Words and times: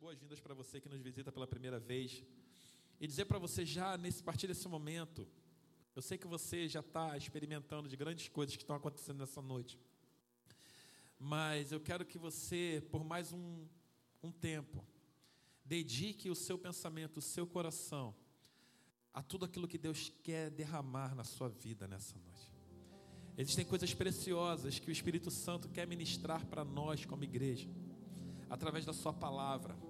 boas-vindas 0.00 0.40
para 0.40 0.54
você 0.54 0.80
que 0.80 0.88
nos 0.88 1.02
visita 1.02 1.30
pela 1.30 1.46
primeira 1.46 1.78
vez 1.78 2.24
e 2.98 3.06
dizer 3.06 3.26
para 3.26 3.38
você 3.38 3.66
já 3.66 3.98
nesse 3.98 4.22
partir 4.22 4.46
desse 4.46 4.66
momento, 4.66 5.28
eu 5.94 6.00
sei 6.00 6.16
que 6.16 6.26
você 6.26 6.66
já 6.66 6.80
está 6.80 7.18
experimentando 7.18 7.86
de 7.86 7.96
grandes 7.96 8.26
coisas 8.26 8.56
que 8.56 8.62
estão 8.62 8.74
acontecendo 8.74 9.18
nessa 9.18 9.42
noite, 9.42 9.78
mas 11.18 11.70
eu 11.70 11.78
quero 11.78 12.06
que 12.06 12.16
você, 12.16 12.82
por 12.90 13.04
mais 13.04 13.30
um, 13.30 13.66
um 14.22 14.32
tempo, 14.32 14.82
dedique 15.66 16.30
o 16.30 16.34
seu 16.34 16.56
pensamento, 16.56 17.18
o 17.18 17.22
seu 17.22 17.46
coração 17.46 18.14
a 19.12 19.22
tudo 19.22 19.44
aquilo 19.44 19.68
que 19.68 19.76
Deus 19.76 20.10
quer 20.22 20.48
derramar 20.48 21.14
na 21.14 21.24
sua 21.24 21.50
vida 21.50 21.86
nessa 21.86 22.16
noite. 22.18 22.50
Existem 23.36 23.66
coisas 23.66 23.92
preciosas 23.92 24.78
que 24.78 24.88
o 24.88 24.92
Espírito 24.92 25.30
Santo 25.30 25.68
quer 25.68 25.86
ministrar 25.86 26.46
para 26.46 26.64
nós 26.64 27.04
como 27.04 27.22
igreja, 27.22 27.68
através 28.48 28.86
da 28.86 28.94
Sua 28.94 29.12
palavra. 29.12 29.89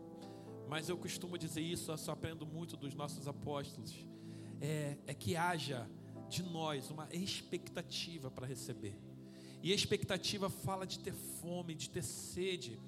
Mas 0.71 0.89
eu 0.89 0.97
costumo 0.97 1.37
dizer 1.37 1.63
isso, 1.63 1.91
eu 1.91 1.99
só 1.99 2.13
aprendo 2.13 2.47
muito 2.47 2.77
dos 2.77 2.95
nossos 2.95 3.27
apóstolos. 3.27 4.07
É, 4.61 4.97
é 5.05 5.13
que 5.13 5.35
haja 5.35 5.91
de 6.29 6.45
nós 6.45 6.93
uma 6.93 7.09
expectativa 7.11 8.31
para 8.31 8.47
receber. 8.47 8.97
E 9.65 9.73
a 9.73 9.75
expectativa 9.75 10.49
fala 10.49 10.87
de 10.87 11.01
ter 11.01 11.13
fome, 11.13 11.75
de 11.75 11.91
ter 11.91 12.05
sede, 12.05 12.81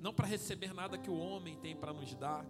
não 0.00 0.12
para 0.12 0.26
receber 0.26 0.74
nada 0.74 0.98
que 0.98 1.08
o 1.08 1.16
homem 1.16 1.56
tem 1.58 1.76
para 1.76 1.92
nos 1.92 2.12
dar, 2.16 2.44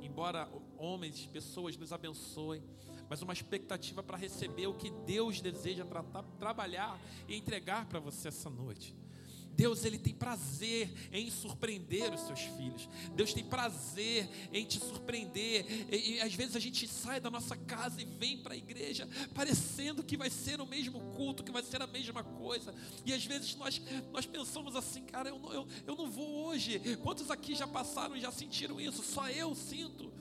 embora 0.00 0.50
homens, 0.76 1.24
pessoas 1.24 1.76
nos 1.76 1.92
abençoem, 1.92 2.64
mas 3.08 3.22
uma 3.22 3.32
expectativa 3.32 4.02
para 4.02 4.16
receber 4.16 4.66
o 4.66 4.74
que 4.74 4.90
Deus 5.06 5.40
deseja 5.40 5.84
tratar, 5.84 6.24
trabalhar 6.40 7.00
e 7.28 7.36
entregar 7.36 7.86
para 7.86 8.00
você 8.00 8.26
essa 8.26 8.50
noite. 8.50 9.01
Deus 9.54 9.84
ele 9.84 9.98
tem 9.98 10.14
prazer 10.14 10.90
em 11.12 11.30
surpreender 11.30 12.12
os 12.12 12.20
seus 12.22 12.40
filhos. 12.40 12.88
Deus 13.14 13.32
tem 13.32 13.44
prazer 13.44 14.28
em 14.52 14.64
te 14.64 14.78
surpreender. 14.78 15.66
E, 15.90 16.14
e, 16.14 16.20
às 16.20 16.34
vezes 16.34 16.56
a 16.56 16.60
gente 16.60 16.86
sai 16.88 17.20
da 17.20 17.30
nossa 17.30 17.56
casa 17.56 18.00
e 18.00 18.04
vem 18.04 18.38
para 18.38 18.54
a 18.54 18.56
igreja 18.56 19.08
parecendo 19.34 20.02
que 20.02 20.16
vai 20.16 20.30
ser 20.30 20.60
o 20.60 20.66
mesmo 20.66 21.00
culto, 21.16 21.42
que 21.42 21.52
vai 21.52 21.62
ser 21.62 21.82
a 21.82 21.86
mesma 21.86 22.22
coisa. 22.22 22.74
E 23.04 23.12
às 23.12 23.24
vezes 23.24 23.54
nós, 23.56 23.80
nós 24.12 24.26
pensamos 24.26 24.74
assim, 24.74 25.02
cara, 25.04 25.28
eu 25.28 25.38
não, 25.38 25.52
eu, 25.52 25.68
eu 25.86 25.96
não 25.96 26.10
vou 26.10 26.46
hoje. 26.46 26.80
Quantos 27.02 27.30
aqui 27.30 27.54
já 27.54 27.66
passaram 27.66 28.16
e 28.16 28.20
já 28.20 28.32
sentiram 28.32 28.80
isso? 28.80 29.02
Só 29.02 29.28
eu 29.28 29.54
sinto. 29.54 30.12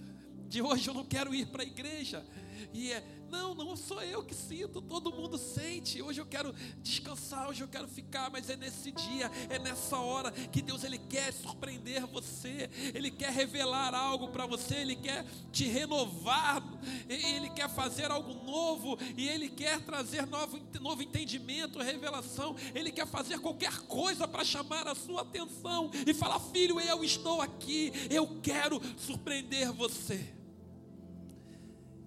De 0.48 0.62
hoje 0.62 0.90
eu 0.90 0.94
não 0.94 1.06
quero 1.06 1.34
ir 1.34 1.48
para 1.48 1.64
a 1.64 1.66
igreja. 1.66 2.26
E 2.74 2.92
é, 2.92 3.04
não, 3.32 3.56
não 3.56 3.78
sou 3.78 4.02
eu 4.04 4.22
que 4.24 4.36
sinto, 4.36 4.82
todo 4.82 5.12
mundo 5.12 5.38
sente. 5.38 6.02
Hoje 6.02 6.20
eu 6.20 6.26
quero 6.26 6.54
descansar, 6.84 7.50
hoje 7.50 7.64
eu 7.64 7.68
quero 7.68 7.88
ficar, 7.88 8.30
mas 8.30 8.50
é 8.50 8.58
nesse 8.58 8.92
dia, 8.92 9.32
é 9.50 9.58
nessa 9.58 9.98
hora 9.98 10.32
que 10.32 10.62
Deus 10.62 10.84
ele 10.84 10.98
quer 10.98 11.32
surpreender 11.32 12.06
você, 12.06 12.70
ele 12.94 13.10
quer 13.10 13.32
revelar 13.32 13.96
algo 13.96 14.28
para 14.28 14.46
você, 14.46 14.76
ele 14.76 14.98
quer 14.98 15.26
te 15.52 15.66
renovar, 15.66 16.62
ele 17.08 17.50
quer 17.52 17.70
fazer 17.70 18.12
algo 18.12 18.34
novo 18.46 18.98
e 19.16 19.28
ele 19.30 19.50
quer 19.50 19.80
trazer 19.80 20.28
novo, 20.28 20.60
novo 20.82 21.02
entendimento, 21.02 21.80
revelação. 21.80 22.56
Ele 22.76 22.92
quer 22.92 23.08
fazer 23.08 23.40
qualquer 23.40 23.80
coisa 23.84 24.28
para 24.28 24.44
chamar 24.44 24.88
a 24.88 24.96
sua 24.96 25.22
atenção 25.22 25.90
e 26.06 26.14
falar: 26.14 26.40
"Filho, 26.40 26.82
eu 26.82 27.02
estou 27.04 27.42
aqui, 27.42 27.94
eu 28.10 28.42
quero 28.42 28.82
surpreender 28.98 29.72
você". 29.72 30.41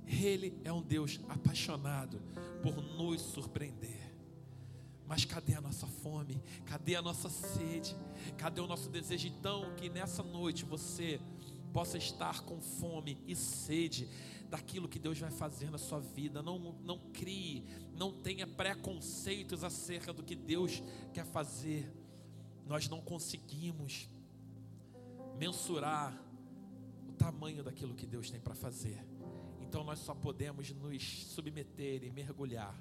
Ele 0.06 0.58
é 0.64 0.72
um 0.72 0.82
Deus 0.82 1.20
apaixonado 1.28 2.20
por 2.62 2.76
nos 2.76 3.20
surpreender. 3.20 4.12
Mas 5.06 5.24
cadê 5.24 5.54
a 5.54 5.60
nossa 5.60 5.86
fome? 5.86 6.42
Cadê 6.64 6.96
a 6.96 7.02
nossa 7.02 7.28
sede? 7.28 7.94
Cadê 8.38 8.60
o 8.60 8.66
nosso 8.66 8.88
desejo? 8.88 9.28
Então, 9.28 9.74
que 9.76 9.88
nessa 9.88 10.22
noite 10.22 10.64
você 10.64 11.20
possa 11.72 11.98
estar 11.98 12.42
com 12.42 12.60
fome 12.60 13.18
e 13.26 13.34
sede 13.34 14.08
daquilo 14.48 14.88
que 14.88 14.98
Deus 14.98 15.18
vai 15.18 15.30
fazer 15.30 15.70
na 15.70 15.78
sua 15.78 16.00
vida. 16.00 16.42
Não, 16.42 16.58
não 16.82 16.98
crie, 17.12 17.64
não 17.96 18.12
tenha 18.12 18.46
preconceitos 18.46 19.64
acerca 19.64 20.12
do 20.12 20.22
que 20.22 20.34
Deus 20.34 20.82
quer 21.12 21.26
fazer. 21.26 21.92
Nós 22.66 22.88
não 22.88 23.00
conseguimos 23.00 24.08
mensurar 25.36 26.18
o 27.08 27.12
tamanho 27.12 27.62
daquilo 27.62 27.94
que 27.94 28.06
Deus 28.06 28.30
tem 28.30 28.40
para 28.40 28.54
fazer. 28.54 29.04
Então 29.74 29.82
nós 29.82 29.98
só 29.98 30.14
podemos 30.14 30.70
nos 30.70 31.02
submeter 31.34 32.04
e 32.04 32.10
mergulhar. 32.12 32.80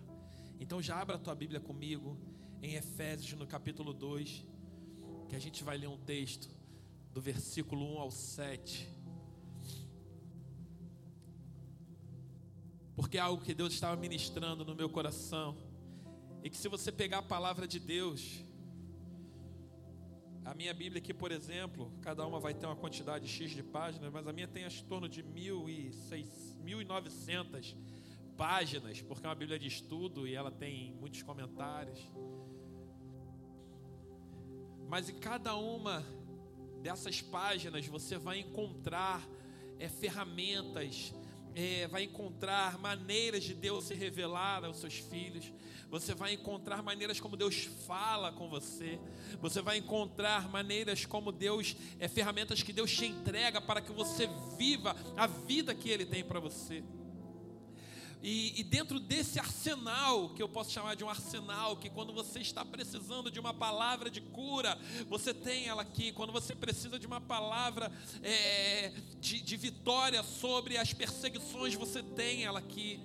Então 0.60 0.80
já 0.80 1.02
abra 1.02 1.16
a 1.16 1.18
tua 1.18 1.34
Bíblia 1.34 1.60
comigo 1.60 2.16
em 2.62 2.76
Efésios 2.76 3.34
no 3.34 3.48
capítulo 3.48 3.96
2, 3.96 4.46
que 5.28 5.36
a 5.36 5.40
gente 5.40 5.64
vai 5.64 5.76
ler 5.76 5.88
um 5.88 5.98
texto 5.98 6.48
do 7.12 7.20
versículo 7.20 7.84
1 7.96 8.00
ao 8.00 8.12
7. 8.12 8.88
Porque 12.96 13.18
é 13.18 13.22
algo 13.22 13.44
que 13.44 13.56
Deus 13.56 13.74
estava 13.74 14.00
ministrando 14.00 14.64
no 14.64 14.76
meu 14.76 14.88
coração. 14.88 15.58
E 16.44 16.50
que 16.52 16.56
se 16.56 16.68
você 16.68 16.92
pegar 16.92 17.18
a 17.18 17.24
palavra 17.24 17.68
de 17.68 17.80
Deus, 17.80 18.46
a 20.46 20.54
minha 20.54 20.76
Bíblia 20.76 21.02
aqui, 21.02 21.12
por 21.12 21.32
exemplo, 21.32 21.92
cada 22.04 22.24
uma 22.24 22.40
vai 22.40 22.54
ter 22.54 22.68
uma 22.68 22.76
quantidade 22.76 23.28
X 23.28 23.50
de 23.50 23.64
páginas, 23.64 24.14
mas 24.14 24.28
a 24.28 24.32
minha 24.32 24.48
tem 24.48 24.64
em 24.64 24.84
torno 24.84 25.10
de 25.10 25.24
1.900 26.64 27.76
páginas, 28.38 29.02
porque 29.02 29.26
é 29.26 29.30
uma 29.30 29.36
Bíblia 29.36 29.60
de 29.60 29.68
estudo 29.68 30.28
e 30.28 30.36
ela 30.36 30.52
tem 30.52 30.94
muitos 30.94 31.22
comentários. 31.22 32.00
Mas 34.90 35.10
em 35.10 35.20
cada 35.20 35.56
uma 35.56 36.04
dessas 36.82 37.22
páginas 37.22 37.88
você 37.88 38.18
vai 38.18 38.40
encontrar 38.40 39.28
é, 39.80 39.88
ferramentas, 39.88 41.14
é, 41.56 41.88
vai 41.88 42.04
encontrar 42.04 42.78
maneiras 42.80 43.44
de 43.44 43.54
Deus 43.54 43.86
se 43.86 43.94
revelar 43.94 44.66
aos 44.66 44.78
seus 44.78 44.96
filhos, 44.96 45.52
você 45.90 46.14
vai 46.14 46.34
encontrar 46.34 46.82
maneiras 46.82 47.20
como 47.20 47.38
Deus 47.38 47.70
fala 47.86 48.32
com 48.32 48.50
você, 48.50 49.00
você 49.40 49.62
vai 49.62 49.78
encontrar 49.78 50.50
maneiras 50.50 51.06
como 51.06 51.32
Deus, 51.32 51.76
é, 52.00 52.08
ferramentas 52.08 52.64
que 52.64 52.74
Deus 52.74 52.92
te 52.92 53.06
entrega 53.06 53.62
para 53.62 53.82
que 53.82 53.92
você 53.92 54.28
viva 54.58 54.96
a 55.16 55.28
vida 55.28 55.76
que 55.76 55.90
Ele 55.90 56.06
tem 56.06 56.24
para 56.24 56.40
você. 56.40 56.84
E, 58.24 58.58
e, 58.58 58.64
dentro 58.64 59.02
desse 59.02 59.38
arsenal, 59.38 60.30
que 60.30 60.42
eu 60.42 60.48
posso 60.48 60.72
chamar 60.72 60.96
de 60.96 61.04
um 61.04 61.10
arsenal, 61.10 61.76
que 61.76 61.90
quando 61.90 62.14
você 62.14 62.40
está 62.40 62.64
precisando 62.64 63.30
de 63.30 63.38
uma 63.38 63.54
palavra 63.54 64.10
de 64.10 64.22
cura, 64.22 64.80
você 65.10 65.34
tem 65.34 65.68
ela 65.68 65.82
aqui. 65.82 66.14
Quando 66.14 66.32
você 66.32 66.56
precisa 66.56 66.98
de 66.98 67.06
uma 67.06 67.20
palavra 67.20 67.92
é, 68.22 68.94
de, 69.20 69.42
de 69.42 69.58
vitória 69.58 70.24
sobre 70.24 70.78
as 70.78 70.94
perseguições, 70.94 71.76
você 71.76 72.02
tem 72.02 72.46
ela 72.46 72.60
aqui. 72.60 72.98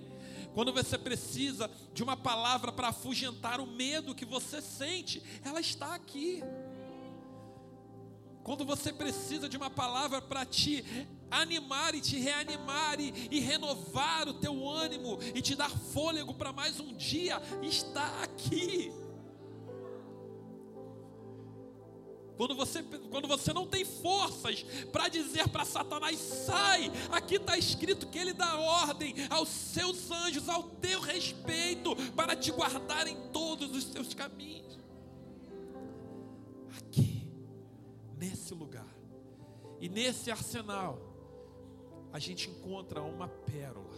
Quando 0.53 0.71
você 0.71 0.97
precisa 0.97 1.69
de 1.93 2.01
uma 2.01 2.15
palavra 2.15 2.71
para 2.71 2.87
afugentar 2.87 3.59
o 3.59 3.67
medo 3.67 4.15
que 4.15 4.25
você 4.25 4.61
sente, 4.61 5.21
ela 5.43 5.59
está 5.59 5.95
aqui. 5.95 6.41
Quando 8.41 8.63
você 8.63 8.93
precisa 8.93 9.49
de 9.49 9.57
uma 9.57 9.69
palavra 9.69 10.21
para 10.21 10.45
te 10.45 10.83
animar 11.31 11.95
e 11.95 12.01
te 12.01 12.17
reanimar 12.19 12.99
e, 12.99 13.13
e, 13.31 13.39
renovar 13.39 14.27
o 14.27 14.33
teu 14.33 14.67
ânimo 14.67 15.19
e 15.33 15.41
te 15.41 15.55
dar 15.55 15.69
fôlego 15.69 16.33
para 16.33 16.51
mais 16.51 16.79
um 16.79 16.93
dia, 16.93 17.41
está 17.61 18.23
aqui. 18.23 18.91
Quando 22.39 22.55
você, 22.55 22.81
quando 22.81 23.27
você 23.27 23.51
não 23.51 23.67
tem 23.67 23.83
forças 23.83 24.63
para 24.93 25.09
dizer 25.09 25.49
para 25.49 25.65
Satanás, 25.65 26.17
sai, 26.17 26.89
aqui 27.11 27.35
está 27.35 27.57
escrito 27.57 28.07
que 28.07 28.17
ele 28.17 28.31
dá 28.31 28.57
ordem 28.57 29.13
aos 29.29 29.49
seus 29.49 30.09
anjos, 30.09 30.47
ao 30.47 30.63
teu 30.63 31.01
respeito, 31.01 31.93
para 32.15 32.37
te 32.37 32.49
guardar 32.49 33.07
em 33.07 33.29
todos 33.33 33.75
os 33.75 33.83
seus 33.83 34.13
caminhos. 34.13 34.79
Aqui, 36.77 37.27
nesse 38.17 38.53
lugar, 38.53 38.87
e 39.81 39.89
nesse 39.89 40.31
arsenal, 40.31 41.08
a 42.11 42.19
gente 42.19 42.49
encontra 42.49 43.01
uma 43.01 43.27
pérola, 43.27 43.95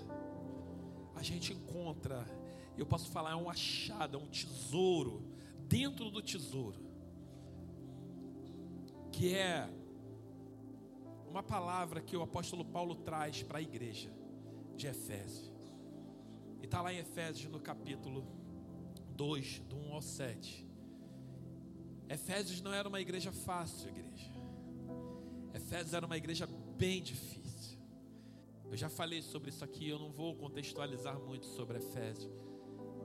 a 1.16 1.24
gente 1.24 1.54
encontra, 1.54 2.26
eu 2.78 2.86
posso 2.86 3.10
falar, 3.10 3.32
é 3.32 3.36
um 3.36 3.50
achado, 3.50 4.18
é 4.18 4.20
um 4.20 4.28
tesouro, 4.28 5.24
dentro 5.68 6.10
do 6.10 6.22
tesouro, 6.22 6.80
que 9.12 9.36
é 9.36 9.70
uma 11.30 11.42
palavra 11.42 12.02
que 12.02 12.16
o 12.18 12.22
apóstolo 12.22 12.66
Paulo 12.66 12.96
traz 12.96 13.42
para 13.42 13.60
a 13.60 13.62
igreja 13.62 14.12
de 14.76 14.88
Efésios. 14.88 15.52
E 16.62 16.66
está 16.66 16.82
lá 16.82 16.94
em 16.94 16.98
Efésios 16.98 17.50
no 17.50 17.60
capítulo 17.60 18.26
2, 19.16 19.60
do 19.60 19.78
1 19.78 19.94
ao 19.94 20.02
7. 20.02 20.68
Efésios 22.10 22.62
não 22.62 22.74
era 22.74 22.90
uma 22.90 23.00
igreja 23.00 23.32
fácil, 23.32 23.90
igreja. 23.90 24.32
Efésios 25.54 25.94
era 25.94 26.06
uma 26.06 26.18
igreja 26.18 26.48
bem 26.78 27.02
difícil. 27.02 27.41
Eu 28.72 28.78
já 28.78 28.90
falei 28.90 29.22
sobre 29.22 29.50
isso 29.50 29.66
aqui, 29.66 29.90
eu 29.90 30.00
não 30.00 30.14
vou 30.14 30.34
contextualizar 30.34 31.20
muito 31.20 31.46
sobre 31.46 31.78
Efésios. 31.78 32.32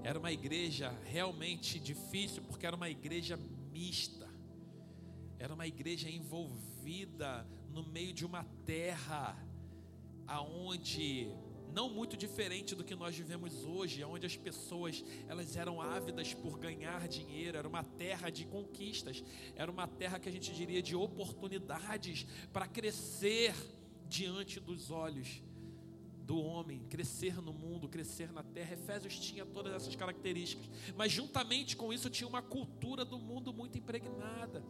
Era 0.04 0.16
uma 0.16 0.30
igreja 0.30 0.96
realmente 1.04 1.80
difícil, 1.80 2.40
porque 2.44 2.64
era 2.64 2.76
uma 2.76 2.88
igreja 2.88 3.36
mista. 3.72 4.30
Era 5.40 5.52
uma 5.52 5.66
igreja 5.66 6.08
envolvida 6.08 7.44
no 7.68 7.82
meio 7.82 8.12
de 8.12 8.24
uma 8.24 8.44
terra 8.64 9.36
aonde 10.28 11.34
não 11.74 11.90
muito 11.90 12.16
diferente 12.16 12.76
do 12.76 12.84
que 12.84 12.94
nós 12.94 13.16
vivemos 13.16 13.64
hoje, 13.64 14.04
onde 14.04 14.24
as 14.24 14.36
pessoas 14.36 15.04
elas 15.26 15.56
eram 15.56 15.82
ávidas 15.82 16.32
por 16.32 16.60
ganhar 16.60 17.08
dinheiro, 17.08 17.58
era 17.58 17.66
uma 17.66 17.82
terra 17.82 18.30
de 18.30 18.44
conquistas, 18.46 19.24
era 19.56 19.68
uma 19.68 19.88
terra 19.88 20.20
que 20.20 20.28
a 20.28 20.32
gente 20.32 20.54
diria 20.54 20.80
de 20.80 20.94
oportunidades 20.94 22.24
para 22.52 22.68
crescer 22.68 23.52
diante 24.08 24.60
dos 24.60 24.92
olhos 24.92 25.42
do 26.26 26.38
homem, 26.38 26.80
crescer 26.90 27.40
no 27.40 27.52
mundo, 27.52 27.88
crescer 27.88 28.32
na 28.32 28.42
terra. 28.42 28.74
Efésios 28.74 29.18
tinha 29.18 29.46
todas 29.46 29.72
essas 29.72 29.94
características, 29.94 30.68
mas 30.96 31.12
juntamente 31.12 31.76
com 31.76 31.92
isso 31.92 32.10
tinha 32.10 32.28
uma 32.28 32.42
cultura 32.42 33.04
do 33.04 33.18
mundo 33.18 33.52
muito 33.52 33.78
impregnada. 33.78 34.64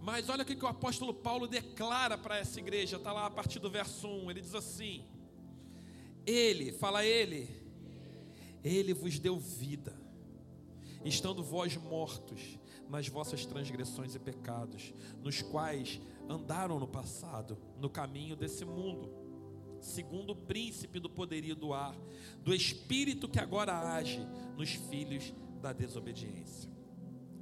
Mas 0.00 0.28
olha 0.28 0.42
o 0.42 0.46
que 0.46 0.64
o 0.64 0.68
apóstolo 0.68 1.12
Paulo 1.12 1.46
declara 1.46 2.16
para 2.16 2.38
essa 2.38 2.58
igreja, 2.60 2.96
está 2.96 3.12
lá 3.12 3.26
a 3.26 3.30
partir 3.30 3.58
do 3.58 3.70
verso 3.70 4.06
1, 4.06 4.30
ele 4.30 4.40
diz 4.40 4.54
assim: 4.54 5.04
ele, 6.26 6.72
fala 6.72 7.04
Ele, 7.04 7.48
Ele 8.62 8.92
vos 8.92 9.18
deu 9.18 9.38
vida, 9.38 9.98
estando 11.04 11.42
vós 11.42 11.76
mortos 11.76 12.58
nas 12.88 13.08
vossas 13.08 13.46
transgressões 13.46 14.14
e 14.14 14.18
pecados, 14.18 14.92
nos 15.22 15.40
quais 15.42 16.00
andaram 16.28 16.78
no 16.78 16.86
passado, 16.86 17.56
no 17.78 17.88
caminho 17.88 18.36
desse 18.36 18.64
mundo, 18.64 19.08
segundo 19.80 20.30
o 20.30 20.36
príncipe 20.36 20.98
do 20.98 21.08
poderio 21.08 21.54
do 21.54 21.72
ar, 21.72 21.96
do 22.42 22.54
espírito 22.54 23.28
que 23.28 23.38
agora 23.38 23.94
age 23.94 24.20
nos 24.56 24.70
filhos 24.70 25.32
da 25.60 25.72
desobediência, 25.72 26.70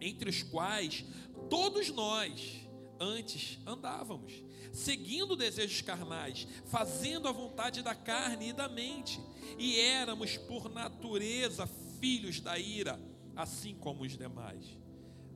entre 0.00 0.31
os 0.31 0.43
quais 0.43 1.05
todos 1.49 1.90
nós 1.90 2.67
antes 3.00 3.58
andávamos 3.67 4.49
seguindo 4.73 5.37
desejos 5.37 5.81
carnais, 5.82 6.46
fazendo 6.67 7.29
a 7.29 7.32
vontade 7.32 7.82
da 7.82 7.94
carne 7.94 8.50
e 8.50 8.52
da 8.52 8.69
mente, 8.69 9.20
e 9.58 9.81
éramos 9.81 10.37
por 10.37 10.70
natureza 10.70 11.67
filhos 12.00 12.41
da 12.41 12.58
ira, 12.58 13.00
assim 13.34 13.75
como 13.75 14.05
os 14.05 14.17
demais. 14.17 14.64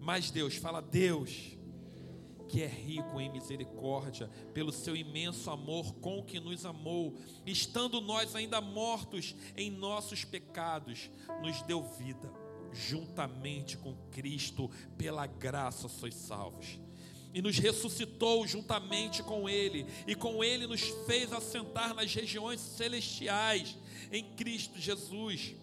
Mas 0.00 0.30
Deus, 0.30 0.56
fala 0.56 0.80
Deus, 0.80 1.56
que 2.52 2.62
é 2.62 2.66
rico 2.66 3.18
em 3.18 3.32
misericórdia, 3.32 4.28
pelo 4.52 4.70
seu 4.70 4.94
imenso 4.94 5.50
amor 5.50 5.94
com 5.94 6.22
que 6.22 6.38
nos 6.38 6.66
amou, 6.66 7.14
estando 7.46 7.98
nós 7.98 8.36
ainda 8.36 8.60
mortos 8.60 9.34
em 9.56 9.70
nossos 9.70 10.22
pecados, 10.22 11.10
nos 11.40 11.62
deu 11.62 11.82
vida, 11.82 12.30
juntamente 12.70 13.78
com 13.78 13.96
Cristo, 14.10 14.70
pela 14.98 15.26
graça 15.26 15.88
sois 15.88 16.14
salvos. 16.14 16.78
E 17.32 17.40
nos 17.40 17.58
ressuscitou 17.58 18.46
juntamente 18.46 19.22
com 19.22 19.48
Ele, 19.48 19.86
e 20.06 20.14
com 20.14 20.44
Ele 20.44 20.66
nos 20.66 20.82
fez 21.06 21.32
assentar 21.32 21.94
nas 21.94 22.14
regiões 22.14 22.60
celestiais 22.60 23.78
em 24.12 24.22
Cristo 24.34 24.78
Jesus, 24.78 25.54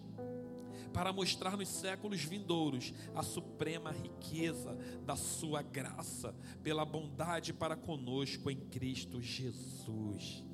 para 0.92 1.12
mostrar 1.12 1.56
nos 1.56 1.68
séculos 1.68 2.22
vindouros 2.22 2.92
a 3.14 3.22
suprema 3.22 3.90
riqueza 3.90 4.76
da 5.04 5.16
Sua 5.16 5.62
graça, 5.62 6.34
pela 6.62 6.84
bondade 6.84 7.52
para 7.52 7.76
conosco 7.76 8.50
em 8.50 8.56
Cristo 8.56 9.20
Jesus. 9.20 10.44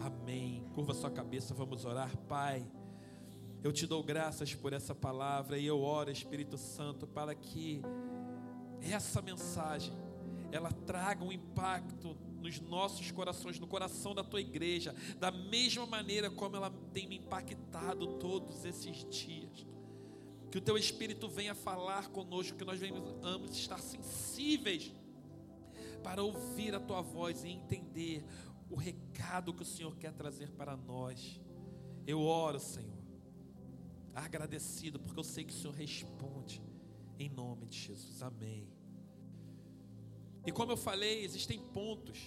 Amém. 0.00 0.64
Curva 0.74 0.94
sua 0.94 1.10
cabeça, 1.10 1.54
vamos 1.54 1.84
orar, 1.84 2.16
Pai. 2.28 2.66
Eu 3.62 3.72
te 3.72 3.86
dou 3.86 4.02
graças 4.02 4.52
por 4.52 4.72
essa 4.72 4.94
palavra 4.94 5.56
e 5.56 5.64
eu 5.64 5.80
oro, 5.80 6.10
Espírito 6.10 6.58
Santo, 6.58 7.06
para 7.06 7.34
que 7.34 7.80
essa 8.80 9.22
mensagem 9.22 9.92
ela 10.50 10.72
traga 10.72 11.24
um 11.24 11.30
impacto 11.30 12.16
nos 12.40 12.60
nossos 12.60 13.10
corações, 13.12 13.60
no 13.60 13.68
coração 13.68 14.14
da 14.14 14.24
tua 14.24 14.40
igreja, 14.40 14.94
da 15.18 15.30
mesma 15.30 15.86
maneira 15.86 16.28
como 16.28 16.56
ela 16.56 16.70
tem 16.92 17.06
me 17.06 17.18
impactado 17.18 18.18
todos 18.18 18.64
esses 18.64 19.08
dias. 19.08 19.71
Que 20.52 20.58
o 20.58 20.60
teu 20.60 20.76
Espírito 20.76 21.30
venha 21.30 21.54
falar 21.54 22.08
conosco, 22.08 22.58
que 22.58 22.64
nós 22.64 22.78
venhamos 22.78 23.56
estar 23.56 23.78
sensíveis 23.78 24.92
para 26.04 26.22
ouvir 26.22 26.74
a 26.74 26.80
tua 26.80 27.00
voz 27.00 27.42
e 27.42 27.48
entender 27.48 28.22
o 28.68 28.76
recado 28.76 29.54
que 29.54 29.62
o 29.62 29.64
Senhor 29.64 29.96
quer 29.96 30.12
trazer 30.12 30.50
para 30.50 30.76
nós. 30.76 31.40
Eu 32.06 32.20
oro, 32.20 32.60
Senhor, 32.60 33.02
agradecido, 34.14 35.00
porque 35.00 35.18
eu 35.18 35.24
sei 35.24 35.42
que 35.42 35.54
o 35.54 35.56
Senhor 35.56 35.74
responde, 35.74 36.62
em 37.18 37.30
nome 37.30 37.64
de 37.64 37.78
Jesus. 37.78 38.22
Amém. 38.22 38.68
E 40.44 40.52
como 40.52 40.72
eu 40.72 40.76
falei, 40.76 41.24
existem 41.24 41.58
pontos 41.58 42.18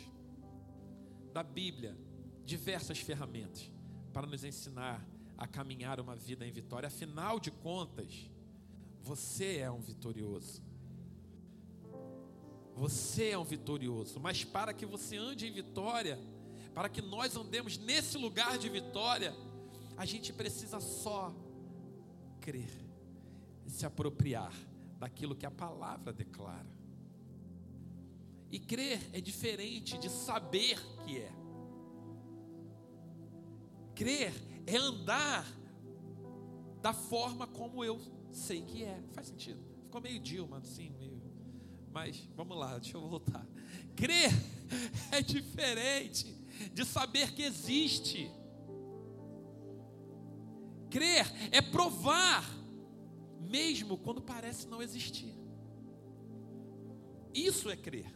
da 1.32 1.44
Bíblia, 1.44 1.96
diversas 2.44 2.98
ferramentas 2.98 3.72
para 4.12 4.26
nos 4.26 4.44
ensinar 4.44 5.06
a 5.38 5.48
caminhar 5.48 6.00
uma 6.00 6.16
vida 6.16 6.46
em 6.46 6.52
vitória. 6.52 6.88
Afinal 6.88 7.40
de 7.40 7.52
contas, 7.52 8.30
você 9.02 9.58
é 9.58 9.72
um 9.72 9.82
vitorioso. 9.82 10.62
Você 12.76 13.30
é 13.30 13.38
um 13.38 13.44
vitorioso, 13.44 14.20
mas 14.20 14.44
para 14.44 14.74
que 14.74 14.86
você 14.86 15.16
ande 15.16 15.48
em 15.48 15.52
vitória, 15.52 16.20
para 16.74 16.90
que 16.90 17.02
nós 17.02 17.36
andemos 17.36 17.78
nesse 17.78 18.18
lugar 18.18 18.58
de 18.58 18.68
vitória, 18.68 19.34
a 19.96 20.06
gente 20.06 20.34
precisa 20.34 20.82
só 20.82 21.34
crer 22.42 22.86
se 23.68 23.86
apropriar 23.86 24.54
daquilo 25.00 25.36
que 25.36 25.46
a 25.46 25.52
palavra 25.52 26.12
declara. 26.12 26.76
E 28.52 28.60
crer 28.60 29.02
é 29.14 29.20
diferente 29.20 29.98
de 29.98 30.10
saber 30.10 30.80
que 31.06 31.18
é. 31.18 31.32
Crer 33.96 34.34
é 34.66 34.78
andar 34.78 35.46
da 36.82 36.94
forma 36.94 37.48
como 37.48 37.84
eu 37.84 38.00
sei 38.32 38.62
que 38.62 38.84
é. 38.84 39.02
Faz 39.14 39.28
sentido. 39.28 39.60
Ficou 39.84 40.02
meio 40.02 40.20
Dilma, 40.20 40.58
assim, 40.58 40.90
meio. 41.00 41.22
Mas 41.92 42.28
vamos 42.36 42.58
lá, 42.58 42.78
deixa 42.78 42.98
eu 42.98 43.02
voltar. 43.02 43.48
Crer 43.96 44.30
é 45.12 45.22
diferente 45.22 46.36
de 46.74 46.86
saber 46.86 47.34
que 47.34 47.42
existe. 47.42 48.30
Crer 50.90 51.26
é 51.52 51.62
provar, 51.62 52.46
mesmo 53.40 53.98
quando 53.98 54.22
parece 54.22 54.68
não 54.68 54.82
existir. 54.82 55.34
Isso 57.34 57.70
é 57.70 57.76
crer. 57.76 58.14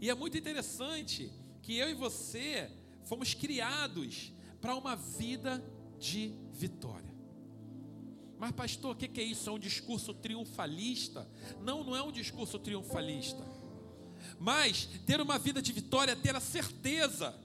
E 0.00 0.10
é 0.10 0.14
muito 0.14 0.36
interessante 0.36 1.32
que 1.62 1.76
eu 1.76 1.88
e 1.88 1.94
você 1.94 2.70
fomos 3.04 3.34
criados 3.34 4.33
para 4.64 4.74
uma 4.74 4.96
vida 4.96 5.62
de 5.98 6.32
vitória. 6.54 7.14
Mas, 8.38 8.50
pastor, 8.52 8.92
o 8.92 8.96
que, 8.96 9.20
é 9.20 9.22
isso? 9.22 9.50
É 9.50 9.52
um 9.52 9.58
discurso 9.58 10.14
triunfalista? 10.14 11.28
Não, 11.60 11.84
não 11.84 11.94
é 11.94 12.02
um 12.02 12.10
discurso 12.10 12.58
triunfalista. 12.58 13.44
Mas 14.40 14.88
ter 15.04 15.20
uma 15.20 15.38
vida 15.38 15.60
de 15.60 15.70
vitória 15.70 16.12
é 16.12 16.16
ter 16.16 16.34
a 16.34 16.40
certeza 16.40 17.38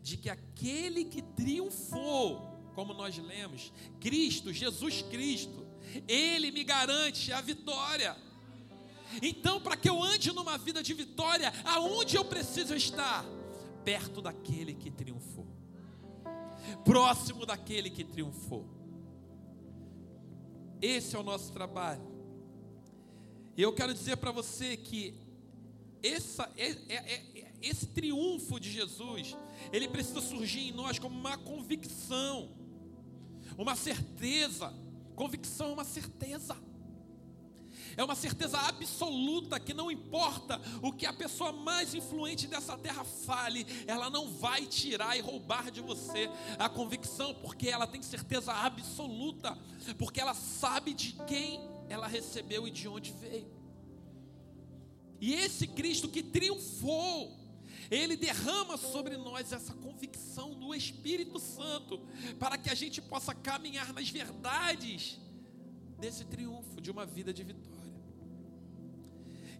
de 0.00 0.16
que 0.16 0.30
aquele 0.30 1.06
que 1.06 1.22
triunfou, 1.22 2.70
como 2.76 2.94
nós 2.94 3.18
lemos, 3.18 3.72
Cristo, 3.98 4.52
Jesus 4.52 5.02
Cristo, 5.02 5.66
Ele 6.06 6.52
me 6.52 6.62
garante 6.62 7.32
a 7.32 7.40
vitória. 7.40 8.16
Então, 9.20 9.60
para 9.60 9.76
que 9.76 9.88
eu 9.88 10.00
ande 10.00 10.32
numa 10.32 10.56
vida 10.56 10.84
de 10.84 10.94
vitória, 10.94 11.52
aonde 11.64 12.14
eu 12.14 12.24
preciso 12.24 12.76
estar? 12.76 13.24
Perto 13.84 14.22
daquele 14.22 14.72
que 14.74 14.88
triunfou, 14.88 15.39
próximo 16.84 17.46
daquele 17.46 17.90
que 17.90 18.04
triunfou. 18.04 18.66
Esse 20.80 21.16
é 21.16 21.18
o 21.18 21.22
nosso 21.22 21.52
trabalho. 21.52 22.08
E 23.56 23.62
eu 23.62 23.72
quero 23.72 23.92
dizer 23.92 24.16
para 24.16 24.32
você 24.32 24.76
que 24.76 25.14
essa, 26.02 26.50
é, 26.56 26.70
é, 26.88 26.94
é, 26.94 27.52
esse 27.60 27.86
triunfo 27.88 28.58
de 28.58 28.70
Jesus, 28.70 29.36
ele 29.72 29.88
precisa 29.88 30.20
surgir 30.20 30.68
em 30.68 30.72
nós 30.72 30.98
como 30.98 31.18
uma 31.18 31.36
convicção, 31.36 32.50
uma 33.58 33.76
certeza. 33.76 34.72
Convicção 35.14 35.70
é 35.70 35.72
uma 35.74 35.84
certeza 35.84 36.56
é 37.96 38.04
uma 38.04 38.14
certeza 38.14 38.58
absoluta 38.58 39.58
que 39.58 39.74
não 39.74 39.90
importa 39.90 40.60
o 40.82 40.92
que 40.92 41.06
a 41.06 41.12
pessoa 41.12 41.52
mais 41.52 41.94
influente 41.94 42.46
dessa 42.46 42.76
terra 42.76 43.04
fale, 43.04 43.66
ela 43.86 44.10
não 44.10 44.30
vai 44.30 44.66
tirar 44.66 45.16
e 45.16 45.20
roubar 45.20 45.70
de 45.70 45.80
você 45.80 46.30
a 46.58 46.68
convicção, 46.68 47.34
porque 47.34 47.68
ela 47.68 47.86
tem 47.86 48.02
certeza 48.02 48.52
absoluta, 48.52 49.56
porque 49.98 50.20
ela 50.20 50.34
sabe 50.34 50.94
de 50.94 51.12
quem 51.26 51.60
ela 51.88 52.06
recebeu 52.06 52.66
e 52.66 52.70
de 52.70 52.86
onde 52.88 53.12
veio. 53.12 53.50
E 55.20 55.34
esse 55.34 55.66
Cristo 55.66 56.08
que 56.08 56.22
triunfou, 56.22 57.36
ele 57.90 58.16
derrama 58.16 58.76
sobre 58.76 59.16
nós 59.16 59.52
essa 59.52 59.74
convicção 59.74 60.54
do 60.54 60.74
Espírito 60.74 61.38
Santo, 61.38 62.00
para 62.38 62.56
que 62.56 62.70
a 62.70 62.74
gente 62.74 63.02
possa 63.02 63.34
caminhar 63.34 63.92
nas 63.92 64.08
verdades 64.08 65.18
desse 65.98 66.24
triunfo, 66.24 66.80
de 66.80 66.90
uma 66.90 67.04
vida 67.04 67.32
de 67.32 67.42
vitória. 67.44 67.79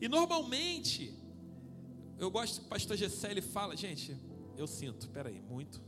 E 0.00 0.09
normalmente, 0.09 1.14
eu 2.19 2.30
gosto 2.30 2.61
que 2.61 2.66
o 2.66 2.69
pastor 2.69 2.97
Gessé 2.97 3.30
ele 3.30 3.42
fala, 3.42 3.76
gente, 3.76 4.16
eu 4.57 4.66
sinto, 4.66 5.09
peraí, 5.11 5.40
muito. 5.40 5.83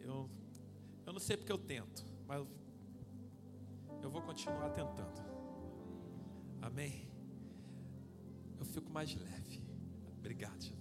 Eu, 0.00 0.30
eu 1.04 1.12
não 1.12 1.20
sei 1.20 1.36
porque 1.36 1.52
eu 1.52 1.58
tento, 1.58 2.04
mas 2.26 2.46
eu 4.02 4.10
vou 4.10 4.22
continuar 4.22 4.70
tentando. 4.70 5.20
Amém. 6.62 7.08
Eu 8.58 8.64
fico 8.64 8.90
mais 8.90 9.14
leve. 9.14 9.62
Obrigado, 10.18 10.60
Jesus. 10.62 10.80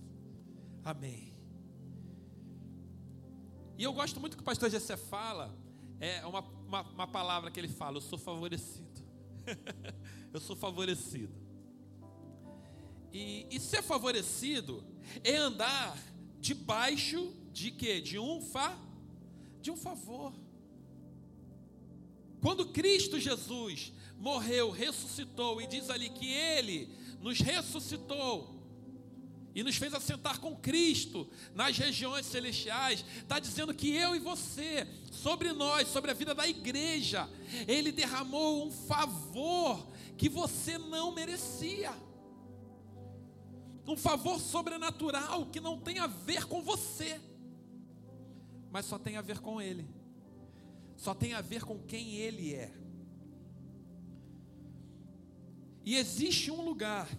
Amém. 0.83 1.33
E 3.77 3.83
eu 3.83 3.93
gosto 3.93 4.19
muito 4.19 4.35
que 4.35 4.41
o 4.41 4.45
pastor 4.45 4.69
Gessé 4.69 4.97
fala, 4.97 5.55
é 5.99 6.25
uma, 6.25 6.41
uma, 6.41 6.81
uma 6.81 7.07
palavra 7.07 7.51
que 7.51 7.59
ele 7.59 7.69
fala, 7.69 7.97
eu 7.97 8.01
sou 8.01 8.17
favorecido. 8.17 9.01
eu 10.33 10.39
sou 10.39 10.55
favorecido. 10.55 11.48
E, 13.13 13.47
e 13.49 13.59
ser 13.59 13.81
favorecido 13.81 14.83
é 15.23 15.35
andar 15.35 15.97
debaixo 16.39 17.33
de 17.51 17.71
quê? 17.71 18.01
De 18.01 18.19
um 18.19 18.41
fa, 18.41 18.77
de 19.61 19.71
um 19.71 19.77
favor. 19.77 20.33
Quando 22.41 22.67
Cristo 22.67 23.19
Jesus 23.19 23.91
morreu, 24.17 24.71
ressuscitou 24.71 25.61
e 25.61 25.67
diz 25.67 25.89
ali 25.89 26.09
que 26.09 26.31
ele 26.31 26.89
nos 27.21 27.39
ressuscitou 27.39 28.59
e 29.53 29.63
nos 29.63 29.75
fez 29.75 29.93
assentar 29.93 30.39
com 30.39 30.55
Cristo 30.55 31.27
nas 31.53 31.77
regiões 31.77 32.25
celestiais, 32.25 33.03
está 33.17 33.39
dizendo 33.39 33.73
que 33.73 33.89
eu 33.89 34.15
e 34.15 34.19
você, 34.19 34.87
sobre 35.11 35.51
nós, 35.51 35.87
sobre 35.87 36.11
a 36.11 36.13
vida 36.13 36.33
da 36.33 36.47
igreja, 36.47 37.27
Ele 37.67 37.91
derramou 37.91 38.65
um 38.65 38.71
favor 38.71 39.85
que 40.17 40.29
você 40.29 40.77
não 40.77 41.11
merecia, 41.11 41.91
um 43.89 43.97
favor 43.97 44.39
sobrenatural 44.39 45.47
que 45.47 45.59
não 45.59 45.79
tem 45.79 45.97
a 45.97 46.05
ver 46.05 46.45
com 46.45 46.61
você, 46.61 47.19
mas 48.71 48.85
só 48.85 48.99
tem 48.99 49.17
a 49.17 49.21
ver 49.21 49.39
com 49.39 49.59
Ele, 49.59 49.89
só 50.95 51.15
tem 51.15 51.33
a 51.33 51.41
ver 51.41 51.63
com 51.63 51.79
quem 51.79 52.15
Ele 52.15 52.53
é. 52.53 52.71
E 55.83 55.95
existe 55.95 56.51
um 56.51 56.61
lugar 56.61 57.09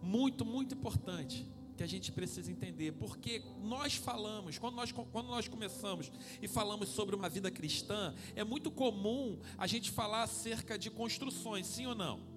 muito, 0.00 0.44
muito 0.44 0.76
importante 0.76 1.44
que 1.76 1.82
a 1.82 1.88
gente 1.88 2.12
precisa 2.12 2.50
entender, 2.50 2.92
porque 2.92 3.42
nós 3.62 3.94
falamos, 3.94 4.58
quando 4.58 4.76
nós, 4.76 4.92
quando 4.92 5.26
nós 5.26 5.48
começamos 5.48 6.10
e 6.40 6.46
falamos 6.46 6.88
sobre 6.90 7.16
uma 7.16 7.28
vida 7.28 7.50
cristã, 7.50 8.14
é 8.36 8.44
muito 8.44 8.70
comum 8.70 9.40
a 9.58 9.66
gente 9.66 9.90
falar 9.90 10.22
acerca 10.22 10.78
de 10.78 10.88
construções, 10.88 11.66
sim 11.66 11.84
ou 11.86 11.94
não? 11.96 12.35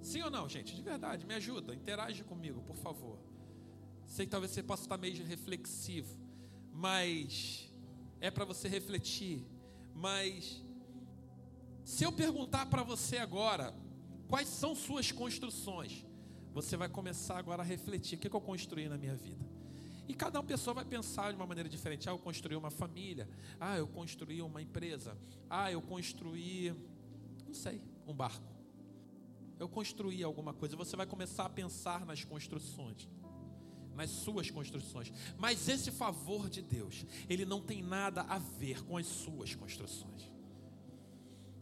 Sim 0.00 0.22
ou 0.22 0.30
não, 0.30 0.48
gente? 0.48 0.74
De 0.74 0.82
verdade, 0.82 1.26
me 1.26 1.34
ajuda, 1.34 1.74
interage 1.74 2.24
comigo, 2.24 2.62
por 2.62 2.76
favor. 2.76 3.18
Sei 4.06 4.26
que 4.26 4.30
talvez 4.30 4.52
você 4.52 4.62
possa 4.62 4.82
estar 4.82 4.98
meio 4.98 5.24
reflexivo, 5.24 6.18
mas 6.72 7.70
é 8.20 8.30
para 8.30 8.44
você 8.44 8.68
refletir. 8.68 9.46
Mas 9.94 10.64
se 11.84 12.04
eu 12.04 12.12
perguntar 12.12 12.66
para 12.66 12.82
você 12.82 13.18
agora, 13.18 13.74
quais 14.28 14.48
são 14.48 14.74
suas 14.74 15.12
construções? 15.12 16.04
você 16.52 16.76
vai 16.76 16.88
começar 16.88 17.38
agora 17.38 17.62
a 17.62 17.64
refletir: 17.64 18.16
o 18.16 18.18
que, 18.18 18.28
eu 18.28 18.40
construí 18.40 18.88
na 18.88 18.98
minha 18.98 19.14
vida? 19.14 19.44
E 20.08 20.14
cada 20.14 20.40
uma 20.40 20.46
pessoa 20.46 20.74
vai 20.74 20.84
pensar 20.84 21.30
de 21.30 21.36
uma 21.36 21.46
maneira 21.46 21.68
diferente. 21.68 22.08
Ah, 22.08 22.12
eu 22.12 22.18
construí 22.18 22.56
uma 22.56 22.70
família. 22.70 23.28
Ah, 23.60 23.78
eu 23.78 23.86
construí 23.86 24.42
uma 24.42 24.60
empresa. 24.60 25.16
Ah, 25.48 25.70
eu 25.70 25.80
construí, 25.80 26.74
não 27.46 27.54
sei, 27.54 27.80
um 28.06 28.12
barco. 28.12 28.49
Eu 29.60 29.68
construí 29.68 30.24
alguma 30.24 30.54
coisa. 30.54 30.74
Você 30.74 30.96
vai 30.96 31.04
começar 31.04 31.44
a 31.44 31.50
pensar 31.50 32.06
nas 32.06 32.24
construções, 32.24 33.06
nas 33.94 34.08
suas 34.08 34.50
construções. 34.50 35.12
Mas 35.36 35.68
esse 35.68 35.90
favor 35.90 36.48
de 36.48 36.62
Deus, 36.62 37.04
ele 37.28 37.44
não 37.44 37.60
tem 37.60 37.82
nada 37.82 38.22
a 38.22 38.38
ver 38.38 38.82
com 38.84 38.96
as 38.96 39.06
suas 39.06 39.54
construções. 39.54 40.32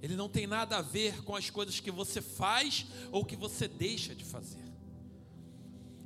Ele 0.00 0.14
não 0.14 0.28
tem 0.28 0.46
nada 0.46 0.78
a 0.78 0.80
ver 0.80 1.24
com 1.24 1.34
as 1.34 1.50
coisas 1.50 1.80
que 1.80 1.90
você 1.90 2.22
faz 2.22 2.86
ou 3.10 3.24
que 3.24 3.34
você 3.34 3.66
deixa 3.66 4.14
de 4.14 4.24
fazer. 4.24 4.62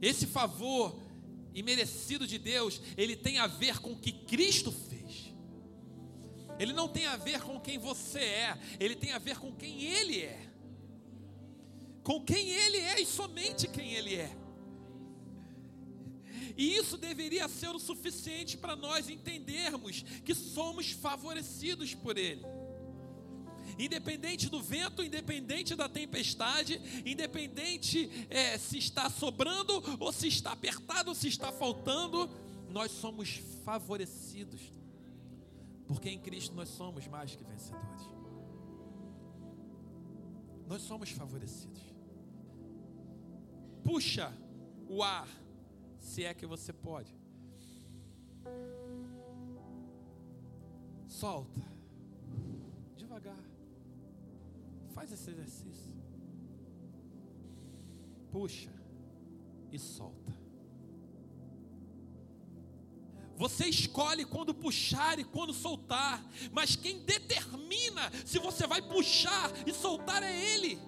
Esse 0.00 0.26
favor 0.26 0.98
imerecido 1.54 2.26
de 2.26 2.38
Deus, 2.38 2.80
ele 2.96 3.14
tem 3.14 3.38
a 3.38 3.46
ver 3.46 3.80
com 3.80 3.92
o 3.92 3.98
que 3.98 4.12
Cristo 4.12 4.72
fez. 4.72 5.30
Ele 6.58 6.72
não 6.72 6.88
tem 6.88 7.04
a 7.04 7.18
ver 7.18 7.42
com 7.42 7.60
quem 7.60 7.76
você 7.76 8.20
é, 8.20 8.58
ele 8.80 8.96
tem 8.96 9.12
a 9.12 9.18
ver 9.18 9.38
com 9.38 9.52
quem 9.52 9.82
ele 9.82 10.20
é. 10.20 10.51
Com 12.02 12.20
quem 12.24 12.50
ele 12.50 12.78
é 12.78 13.00
e 13.00 13.06
somente 13.06 13.68
quem 13.68 13.92
ele 13.94 14.14
é. 14.16 14.36
E 16.56 16.76
isso 16.76 16.98
deveria 16.98 17.48
ser 17.48 17.68
o 17.68 17.78
suficiente 17.78 18.56
para 18.56 18.76
nós 18.76 19.08
entendermos 19.08 20.02
que 20.24 20.34
somos 20.34 20.90
favorecidos 20.90 21.94
por 21.94 22.18
ele 22.18 22.44
independente 23.78 24.48
do 24.48 24.62
vento, 24.62 25.02
independente 25.02 25.74
da 25.74 25.88
tempestade, 25.88 26.80
independente 27.04 28.10
é, 28.28 28.58
se 28.58 28.78
está 28.78 29.08
sobrando 29.08 29.82
ou 29.98 30.12
se 30.12 30.28
está 30.28 30.52
apertado, 30.52 31.08
ou 31.08 31.14
se 31.14 31.28
está 31.28 31.50
faltando, 31.50 32.28
nós 32.68 32.90
somos 32.90 33.40
favorecidos, 33.64 34.60
porque 35.86 36.08
em 36.08 36.18
Cristo 36.18 36.54
nós 36.54 36.68
somos 36.68 37.06
mais 37.06 37.34
que 37.34 37.44
vencedores. 37.44 38.02
Nós 40.66 40.82
somos 40.82 41.10
favorecidos. 41.10 41.91
Puxa 43.84 44.32
o 44.88 45.02
ar, 45.02 45.28
se 45.98 46.24
é 46.24 46.34
que 46.34 46.46
você 46.46 46.72
pode. 46.72 47.14
Solta, 51.08 51.62
devagar. 52.96 53.42
Faz 54.94 55.12
esse 55.12 55.30
exercício. 55.30 55.92
Puxa 58.30 58.72
e 59.70 59.78
solta. 59.78 60.32
Você 63.36 63.66
escolhe 63.66 64.24
quando 64.24 64.54
puxar 64.54 65.18
e 65.18 65.24
quando 65.24 65.52
soltar, 65.52 66.24
mas 66.52 66.76
quem 66.76 67.00
determina 67.00 68.10
se 68.24 68.38
você 68.38 68.66
vai 68.66 68.80
puxar 68.80 69.50
e 69.66 69.72
soltar 69.72 70.22
é 70.22 70.54
Ele. 70.54 70.78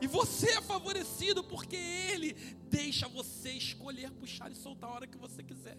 E 0.00 0.06
você 0.06 0.50
é 0.50 0.60
favorecido 0.60 1.44
porque 1.44 1.76
Ele 1.76 2.32
deixa 2.70 3.08
você 3.08 3.50
escolher 3.52 4.10
puxar 4.12 4.50
e 4.50 4.54
soltar 4.54 4.90
a 4.90 4.94
hora 4.94 5.06
que 5.06 5.18
você 5.18 5.42
quiser. 5.42 5.76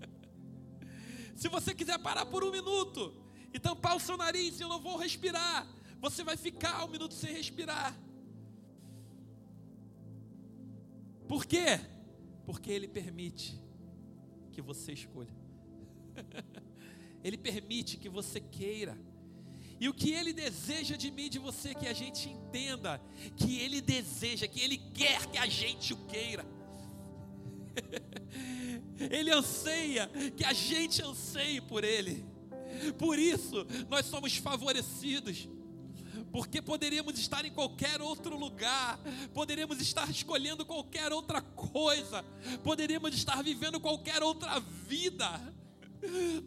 se 1.34 1.48
você 1.48 1.74
quiser 1.74 1.98
parar 1.98 2.26
por 2.26 2.44
um 2.44 2.50
minuto 2.50 3.14
e 3.52 3.58
tampar 3.58 3.96
o 3.96 4.00
seu 4.00 4.16
nariz 4.16 4.58
e 4.58 4.62
eu 4.62 4.68
não 4.68 4.80
vou 4.80 4.96
respirar. 4.96 5.66
Você 6.00 6.22
vai 6.22 6.36
ficar 6.36 6.84
um 6.84 6.88
minuto 6.88 7.14
sem 7.14 7.32
respirar. 7.32 7.98
Por 11.28 11.44
quê? 11.44 11.80
Porque 12.44 12.70
Ele 12.70 12.88
permite 12.88 13.60
que 14.52 14.62
você 14.62 14.92
escolha. 14.92 15.34
Ele 17.22 17.36
permite 17.36 17.98
que 17.98 18.08
você 18.08 18.40
queira. 18.40 18.98
E 19.80 19.88
o 19.88 19.94
que 19.94 20.12
Ele 20.12 20.32
deseja 20.34 20.94
de 20.94 21.10
mim, 21.10 21.30
de 21.30 21.38
você, 21.38 21.74
que 21.74 21.88
a 21.88 21.94
gente 21.94 22.28
entenda 22.28 23.00
que 23.34 23.58
Ele 23.58 23.80
deseja, 23.80 24.46
que 24.46 24.60
Ele 24.60 24.76
quer 24.76 25.24
que 25.26 25.38
a 25.38 25.46
gente 25.46 25.94
o 25.94 25.96
queira. 26.06 26.44
Ele 29.10 29.32
anseia 29.32 30.06
que 30.36 30.44
a 30.44 30.52
gente 30.52 31.02
anseie 31.02 31.62
por 31.62 31.82
Ele. 31.82 32.26
Por 32.98 33.18
isso, 33.18 33.66
nós 33.88 34.04
somos 34.04 34.36
favorecidos. 34.36 35.48
Porque 36.30 36.60
poderíamos 36.60 37.18
estar 37.18 37.44
em 37.44 37.50
qualquer 37.50 38.00
outro 38.02 38.36
lugar, 38.38 39.00
poderíamos 39.32 39.80
estar 39.80 40.08
escolhendo 40.10 40.64
qualquer 40.64 41.12
outra 41.12 41.40
coisa, 41.40 42.22
poderíamos 42.62 43.14
estar 43.14 43.42
vivendo 43.42 43.80
qualquer 43.80 44.22
outra 44.22 44.60
vida, 44.60 45.40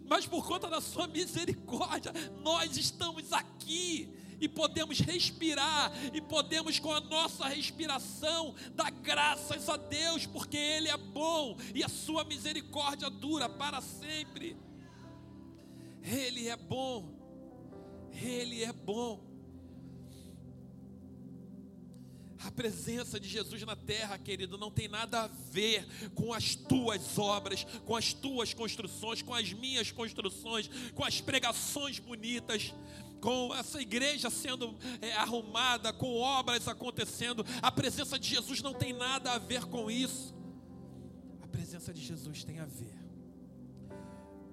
mas 0.08 0.26
por 0.26 0.46
conta 0.46 0.70
da 0.70 0.82
Sua 0.82 1.08
misericórdia, 1.08 2.12
nós 2.42 2.78
estamos 2.78 3.32
aqui 3.32 4.10
e 4.40 4.50
podemos 4.50 5.00
respirar, 5.00 5.92
e 6.14 6.20
podemos, 6.20 6.78
com 6.78 6.92
a 6.92 7.00
nossa 7.00 7.48
respiração, 7.48 8.54
dar 8.74 8.92
graças 8.92 9.70
a 9.70 9.78
Deus, 9.78 10.26
porque 10.26 10.58
Ele 10.58 10.90
é 10.90 10.98
bom 10.98 11.58
e 11.74 11.84
a 11.84 11.88
Sua 11.88 12.24
misericórdia 12.24 13.10
dura 13.10 13.48
para 13.48 13.80
sempre. 13.80 14.58
Ele 16.02 16.50
é 16.50 16.58
bom. 16.58 17.14
Ele 18.12 18.64
é 18.64 18.74
bom. 18.74 19.33
A 22.46 22.52
presença 22.52 23.20
de 23.20 23.28
Jesus 23.28 23.64
na 23.64 23.76
terra, 23.76 24.18
querido, 24.18 24.58
não 24.58 24.70
tem 24.70 24.88
nada 24.88 25.24
a 25.24 25.28
ver 25.28 25.86
com 26.14 26.34
as 26.34 26.56
tuas 26.56 27.18
obras, 27.18 27.66
com 27.86 27.96
as 27.96 28.14
tuas 28.14 28.54
construções, 28.54 29.22
com 29.22 29.34
as 29.34 29.54
minhas 29.54 29.92
construções, 29.92 30.70
com 30.94 31.04
as 31.06 31.22
pregações 31.22 32.00
bonitas, 32.00 32.74
com 33.22 33.56
essa 33.56 33.82
igreja 33.82 34.30
sendo 34.30 34.76
é, 35.02 35.14
arrumada, 35.14 35.94
com 35.94 36.18
obras 36.18 36.68
acontecendo. 36.68 37.46
A 37.62 37.72
presença 37.72 38.20
de 38.20 38.28
Jesus 38.28 38.62
não 38.62 38.74
tem 38.74 38.92
nada 38.92 39.32
a 39.32 39.38
ver 39.38 39.64
com 39.66 39.90
isso. 39.90 40.36
A 41.42 41.48
presença 41.48 41.94
de 41.94 42.02
Jesus 42.02 42.44
tem 42.44 42.60
a 42.60 42.66
ver 42.66 43.02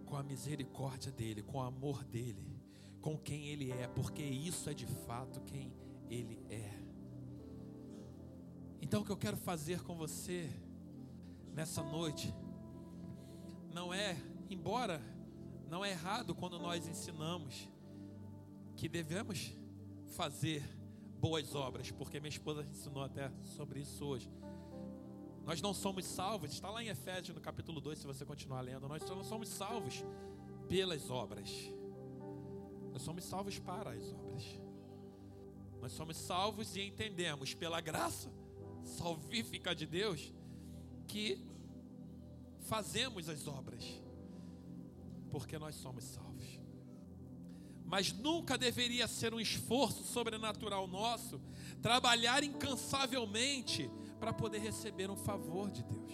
com 0.06 0.16
a 0.16 0.22
misericórdia 0.22 1.10
dele, 1.10 1.42
com 1.42 1.58
o 1.58 1.62
amor 1.62 2.04
dele, 2.04 2.60
com 3.00 3.18
quem 3.18 3.48
ele 3.48 3.72
é, 3.72 3.88
porque 3.88 4.22
isso 4.22 4.70
é 4.70 4.74
de 4.74 4.86
fato 4.86 5.40
quem 5.40 5.72
ele 6.08 6.38
é. 6.48 6.79
Então, 8.90 9.02
o 9.02 9.04
que 9.04 9.12
eu 9.12 9.16
quero 9.16 9.36
fazer 9.36 9.84
com 9.84 9.94
você 9.94 10.50
nessa 11.54 11.80
noite 11.80 12.34
não 13.72 13.94
é, 13.94 14.16
embora 14.50 15.00
não 15.68 15.84
é 15.84 15.92
errado 15.92 16.34
quando 16.34 16.58
nós 16.58 16.88
ensinamos 16.88 17.68
que 18.74 18.88
devemos 18.88 19.56
fazer 20.16 20.60
boas 21.20 21.54
obras, 21.54 21.92
porque 21.92 22.18
minha 22.18 22.30
esposa 22.30 22.66
ensinou 22.68 23.04
até 23.04 23.30
sobre 23.44 23.78
isso 23.78 24.04
hoje. 24.04 24.28
Nós 25.44 25.62
não 25.62 25.72
somos 25.72 26.04
salvos, 26.04 26.50
está 26.50 26.68
lá 26.68 26.82
em 26.82 26.88
Efésios 26.88 27.32
no 27.32 27.40
capítulo 27.40 27.80
2, 27.80 27.96
se 27.96 28.06
você 28.08 28.24
continuar 28.24 28.60
lendo, 28.60 28.88
nós 28.88 29.08
não 29.08 29.22
somos 29.22 29.50
salvos 29.50 30.04
pelas 30.68 31.08
obras. 31.10 31.48
Nós 32.92 33.02
somos 33.02 33.22
salvos 33.22 33.56
para 33.60 33.92
as 33.92 34.12
obras. 34.12 34.60
Nós 35.80 35.92
somos 35.92 36.16
salvos 36.16 36.74
e 36.74 36.80
entendemos 36.80 37.54
pela 37.54 37.80
graça 37.80 38.39
salvífica 38.84 39.74
de 39.74 39.86
Deus 39.86 40.32
que 41.06 41.40
fazemos 42.60 43.28
as 43.28 43.46
obras 43.46 43.84
porque 45.30 45.58
nós 45.58 45.74
somos 45.76 46.04
salvos 46.04 46.60
mas 47.90 48.12
nunca 48.12 48.56
deveria 48.56 49.08
ser 49.08 49.34
um 49.34 49.40
esforço 49.40 50.04
sobrenatural 50.04 50.86
nosso 50.86 51.40
trabalhar 51.82 52.44
incansavelmente 52.44 53.90
para 54.20 54.32
poder 54.32 54.58
receber 54.58 55.10
um 55.10 55.16
favor 55.16 55.68
de 55.72 55.82
Deus. 55.82 56.12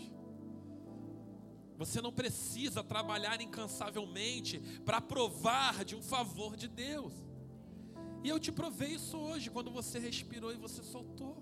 Você 1.76 2.00
não 2.00 2.10
precisa 2.10 2.82
trabalhar 2.82 3.42
incansavelmente 3.42 4.58
para 4.86 5.02
provar 5.02 5.84
de 5.84 5.94
um 5.94 6.00
favor 6.02 6.56
de 6.56 6.66
Deus. 6.66 7.12
E 8.24 8.28
eu 8.30 8.40
te 8.40 8.50
provei 8.50 8.94
isso 8.94 9.18
hoje, 9.18 9.50
quando 9.50 9.70
você 9.70 9.98
respirou 9.98 10.50
e 10.54 10.56
você 10.56 10.82
soltou. 10.82 11.35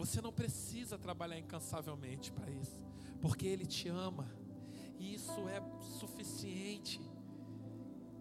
Você 0.00 0.22
não 0.22 0.32
precisa 0.32 0.96
trabalhar 0.96 1.38
incansavelmente 1.38 2.32
para 2.32 2.50
isso, 2.50 2.80
porque 3.20 3.46
Ele 3.46 3.66
te 3.66 3.86
ama, 3.86 4.34
e 4.98 5.12
isso 5.12 5.46
é 5.46 5.60
suficiente. 5.98 6.98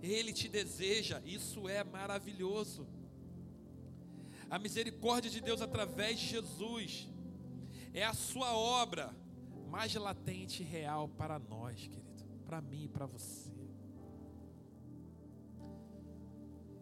Ele 0.02 0.34
te 0.34 0.50
deseja, 0.50 1.22
isso 1.24 1.70
é 1.70 1.82
maravilhoso. 1.82 2.86
A 4.50 4.60
misericórdia 4.60 5.32
de 5.32 5.40
Deus 5.40 5.62
através 5.62 6.20
de 6.20 6.28
Jesus 6.28 7.08
é 7.94 8.04
a 8.04 8.14
sua 8.14 8.54
obra 8.54 9.16
mais 9.70 9.96
latente 9.96 10.64
e 10.64 10.66
real 10.66 11.08
para 11.08 11.40
nós, 11.40 11.88
querido, 11.88 12.26
para 12.46 12.60
mim 12.60 12.84
e 12.84 12.90
para 12.90 13.06
você. 13.06 13.54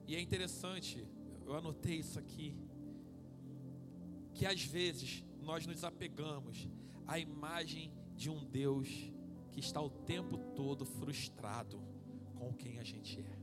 E 0.08 0.16
é 0.16 0.20
interessante, 0.20 1.08
eu 1.46 1.54
anotei 1.54 1.98
isso 1.98 2.18
aqui, 2.18 2.56
que 4.38 4.46
às 4.46 4.62
vezes 4.62 5.24
nós 5.42 5.66
nos 5.66 5.84
apegamos 5.84 6.70
à 7.08 7.18
imagem 7.18 7.92
de 8.16 8.30
um 8.30 8.46
Deus 8.46 8.88
que 9.52 9.60
está 9.60 9.82
o 9.82 9.90
tempo 9.90 10.38
todo 10.56 10.86
frustrado 10.86 11.82
com 12.36 12.54
quem 12.54 12.78
a 12.78 12.84
gente 12.84 13.20
é. 13.20 13.38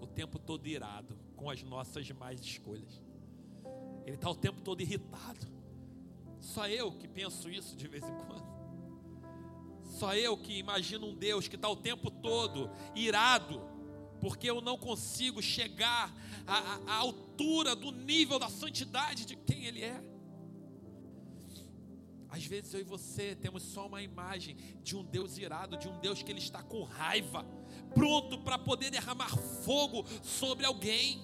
O 0.00 0.06
tempo 0.06 0.38
todo 0.38 0.64
irado 0.68 1.18
com 1.34 1.50
as 1.50 1.60
nossas 1.64 2.08
más 2.12 2.40
escolhas. 2.40 3.02
Ele 4.04 4.14
está 4.14 4.30
o 4.30 4.36
tempo 4.36 4.60
todo 4.60 4.80
irritado. 4.80 5.48
Só 6.38 6.68
eu 6.68 6.92
que 6.92 7.08
penso 7.08 7.50
isso 7.50 7.74
de 7.74 7.88
vez 7.88 8.04
em 8.04 8.14
quando. 8.14 8.46
Só 9.82 10.14
eu 10.14 10.36
que 10.36 10.56
imagino 10.56 11.08
um 11.08 11.16
Deus 11.16 11.48
que 11.48 11.56
está 11.56 11.68
o 11.68 11.74
tempo 11.74 12.12
todo 12.12 12.70
irado, 12.94 13.60
porque 14.26 14.50
eu 14.50 14.60
não 14.60 14.76
consigo 14.76 15.40
chegar 15.40 16.12
à, 16.48 16.56
à 16.90 16.96
altura 16.96 17.76
do 17.76 17.92
nível 17.92 18.40
da 18.40 18.48
santidade 18.48 19.24
de 19.24 19.36
quem 19.36 19.66
Ele 19.66 19.84
é. 19.84 20.02
Às 22.28 22.44
vezes 22.44 22.74
eu 22.74 22.80
e 22.80 22.82
você 22.82 23.36
temos 23.36 23.62
só 23.62 23.86
uma 23.86 24.02
imagem 24.02 24.56
de 24.82 24.96
um 24.96 25.04
Deus 25.04 25.38
irado, 25.38 25.76
de 25.76 25.86
um 25.86 25.96
Deus 26.00 26.24
que 26.24 26.32
ele 26.32 26.40
está 26.40 26.60
com 26.60 26.82
raiva, 26.82 27.46
pronto 27.94 28.40
para 28.40 28.58
poder 28.58 28.90
derramar 28.90 29.30
fogo 29.64 30.04
sobre 30.24 30.66
alguém. 30.66 31.22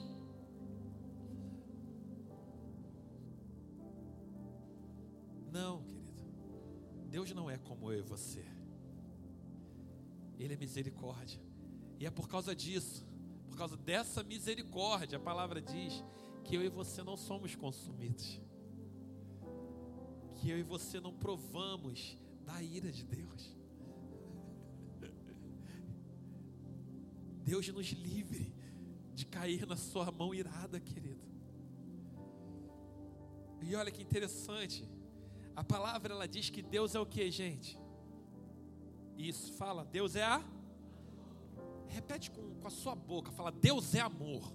Não, 5.50 5.82
querido. 5.82 6.22
Deus 7.10 7.32
não 7.32 7.50
é 7.50 7.58
como 7.58 7.90
eu 7.90 7.98
e 7.98 8.02
você. 8.02 8.44
Ele 10.38 10.54
é 10.54 10.56
misericórdia. 10.56 11.51
E 11.98 12.06
é 12.06 12.10
por 12.10 12.28
causa 12.28 12.54
disso, 12.54 13.06
por 13.48 13.56
causa 13.56 13.76
dessa 13.76 14.22
misericórdia, 14.22 15.18
a 15.18 15.20
palavra 15.20 15.60
diz 15.60 16.02
que 16.44 16.56
eu 16.56 16.62
e 16.62 16.68
você 16.68 17.02
não 17.02 17.16
somos 17.16 17.54
consumidos 17.54 18.40
que 20.42 20.50
eu 20.50 20.58
e 20.58 20.62
você 20.64 20.98
não 20.98 21.12
provamos 21.12 22.18
da 22.44 22.60
ira 22.60 22.90
de 22.90 23.04
Deus. 23.04 23.56
Deus 27.44 27.68
nos 27.68 27.86
livre 27.92 28.52
de 29.14 29.24
cair 29.24 29.64
na 29.68 29.76
sua 29.76 30.10
mão 30.10 30.34
irada, 30.34 30.80
querido. 30.80 31.24
E 33.60 33.72
olha 33.76 33.92
que 33.92 34.02
interessante. 34.02 34.84
A 35.54 35.62
palavra 35.62 36.12
ela 36.12 36.26
diz 36.26 36.50
que 36.50 36.60
Deus 36.60 36.96
é 36.96 36.98
o 36.98 37.06
que, 37.06 37.30
gente? 37.30 37.78
Isso, 39.16 39.52
fala, 39.52 39.84
Deus 39.84 40.16
é 40.16 40.24
a. 40.24 40.42
Repete 41.92 42.30
com, 42.30 42.54
com 42.54 42.66
a 42.66 42.70
sua 42.70 42.94
boca, 42.94 43.30
fala, 43.30 43.52
Deus 43.52 43.94
é 43.94 44.00
amor. 44.00 44.52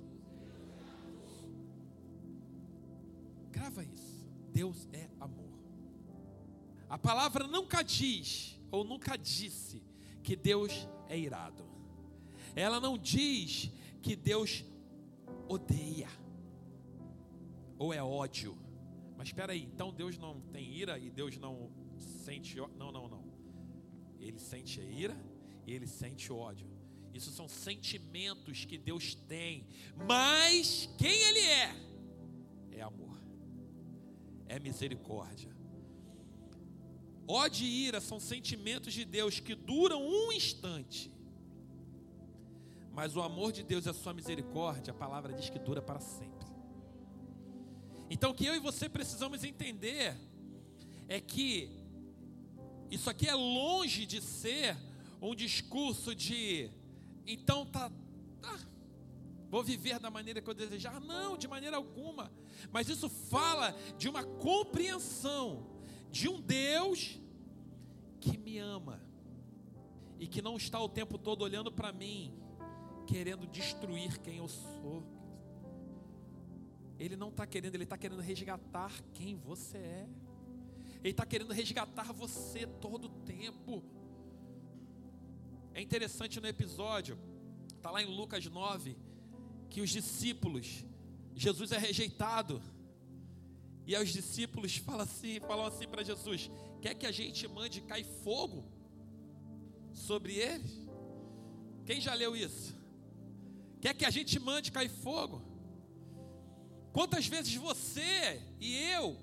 Grava 3.51 3.83
isso. 3.83 4.25
Deus 4.51 4.89
é 4.91 5.07
amor. 5.19 5.53
A 6.89 6.97
palavra 6.97 7.47
nunca 7.47 7.83
diz, 7.83 8.59
ou 8.71 8.83
nunca 8.83 9.15
disse, 9.15 9.83
que 10.23 10.35
Deus 10.35 10.87
é 11.07 11.17
irado. 11.17 11.63
Ela 12.55 12.79
não 12.79 12.97
diz 12.97 13.71
que 14.01 14.15
Deus 14.15 14.65
odeia, 15.47 16.09
ou 17.77 17.93
é 17.93 18.01
ódio. 18.01 18.57
Mas 19.15 19.27
espera 19.27 19.53
aí, 19.53 19.63
então 19.63 19.93
Deus 19.93 20.17
não 20.17 20.41
tem 20.41 20.71
ira 20.73 20.97
e 20.97 21.09
Deus 21.09 21.37
não 21.37 21.69
sente? 21.97 22.57
Não, 22.77 22.91
não, 22.91 23.07
não. 23.07 23.23
Ele 24.19 24.39
sente 24.39 24.81
a 24.81 24.83
ira 24.83 25.17
e 25.65 25.73
ele 25.73 25.85
sente 25.85 26.31
ódio. 26.31 26.76
Isso 27.17 27.31
são 27.31 27.47
sentimentos 27.47 28.65
que 28.65 28.77
Deus 28.77 29.15
tem. 29.15 29.67
Mas 30.07 30.89
quem 30.97 31.21
Ele 31.27 31.39
é? 31.39 31.75
É 32.71 32.81
amor, 32.81 33.17
é 34.45 34.59
misericórdia, 34.59 35.57
Ódio 37.27 37.67
e 37.67 37.87
ira 37.87 37.99
são 37.99 38.19
sentimentos 38.21 38.93
de 38.93 39.03
Deus 39.03 39.39
que 39.39 39.53
duram 39.53 40.01
um 40.01 40.31
instante. 40.31 41.11
Mas 42.93 43.17
o 43.17 43.21
amor 43.21 43.51
de 43.51 43.63
Deus 43.63 43.85
e 43.85 43.89
a 43.89 43.93
sua 43.93 44.13
misericórdia, 44.13 44.91
a 44.91 44.95
palavra 44.95 45.33
diz 45.33 45.49
que 45.49 45.59
dura 45.59 45.81
para 45.81 45.99
sempre. 45.99 46.47
Então 48.09 48.31
o 48.31 48.33
que 48.33 48.45
eu 48.45 48.55
e 48.55 48.59
você 48.59 48.87
precisamos 48.87 49.43
entender 49.43 50.15
é 51.09 51.19
que 51.19 51.69
isso 52.89 53.09
aqui 53.09 53.27
é 53.27 53.35
longe 53.35 54.05
de 54.05 54.21
ser 54.21 54.77
um 55.21 55.35
discurso 55.35 56.15
de 56.15 56.71
então 57.27 57.65
tá, 57.65 57.91
tá 58.41 58.59
vou 59.49 59.63
viver 59.63 59.99
da 59.99 60.09
maneira 60.09 60.41
que 60.41 60.49
eu 60.49 60.53
desejar. 60.53 60.99
Não, 60.99 61.37
de 61.37 61.47
maneira 61.47 61.77
alguma. 61.77 62.31
Mas 62.71 62.89
isso 62.89 63.09
fala 63.09 63.75
de 63.97 64.07
uma 64.09 64.23
compreensão 64.23 65.67
de 66.09 66.27
um 66.27 66.39
Deus 66.39 67.19
que 68.19 68.37
me 68.37 68.57
ama 68.57 69.01
e 70.19 70.27
que 70.27 70.41
não 70.41 70.57
está 70.57 70.79
o 70.81 70.89
tempo 70.89 71.17
todo 71.17 71.41
olhando 71.43 71.71
para 71.71 71.91
mim, 71.91 72.33
querendo 73.05 73.45
destruir 73.47 74.19
quem 74.19 74.37
eu 74.37 74.47
sou. 74.47 75.03
Ele 76.99 77.15
não 77.15 77.29
está 77.29 77.45
querendo, 77.45 77.75
ele 77.75 77.83
está 77.83 77.97
querendo 77.97 78.21
resgatar 78.21 78.91
quem 79.13 79.35
você 79.35 79.77
é. 79.77 80.09
Ele 81.03 81.11
está 81.11 81.25
querendo 81.25 81.53
resgatar 81.53 82.11
você 82.11 82.65
todo 82.65 83.05
o 83.05 83.09
tempo. 83.09 83.83
É 85.77 85.81
interessante 85.81 86.41
no 86.41 86.47
episódio, 86.47 87.19
está 87.75 87.91
lá 87.91 88.01
em 88.01 88.07
Lucas 88.07 88.43
9, 88.43 88.97
que 89.69 89.79
os 89.79 89.91
discípulos, 89.91 90.83
Jesus 91.35 91.71
é 91.71 91.77
rejeitado. 91.77 92.59
E 93.85 93.95
aí 93.95 94.03
os 94.03 94.09
discípulos 94.09 94.75
falam 94.77 95.01
assim, 95.01 95.39
falam 95.39 95.67
assim 95.67 95.87
para 95.87 96.01
Jesus: 96.01 96.49
quer 96.81 96.95
que 96.95 97.05
a 97.05 97.11
gente 97.11 97.47
mande 97.47 97.81
cair 97.81 98.05
fogo 98.23 98.65
sobre 99.93 100.33
eles? 100.33 100.71
Quem 101.85 102.01
já 102.01 102.15
leu 102.15 102.35
isso? 102.35 102.75
Quer 103.79 103.93
que 103.93 104.03
a 104.03 104.09
gente 104.09 104.39
mande 104.39 104.71
cair 104.71 104.89
fogo? 104.89 105.43
Quantas 106.91 107.27
vezes 107.27 107.53
você 107.53 108.41
e 108.59 108.75
eu 108.95 109.15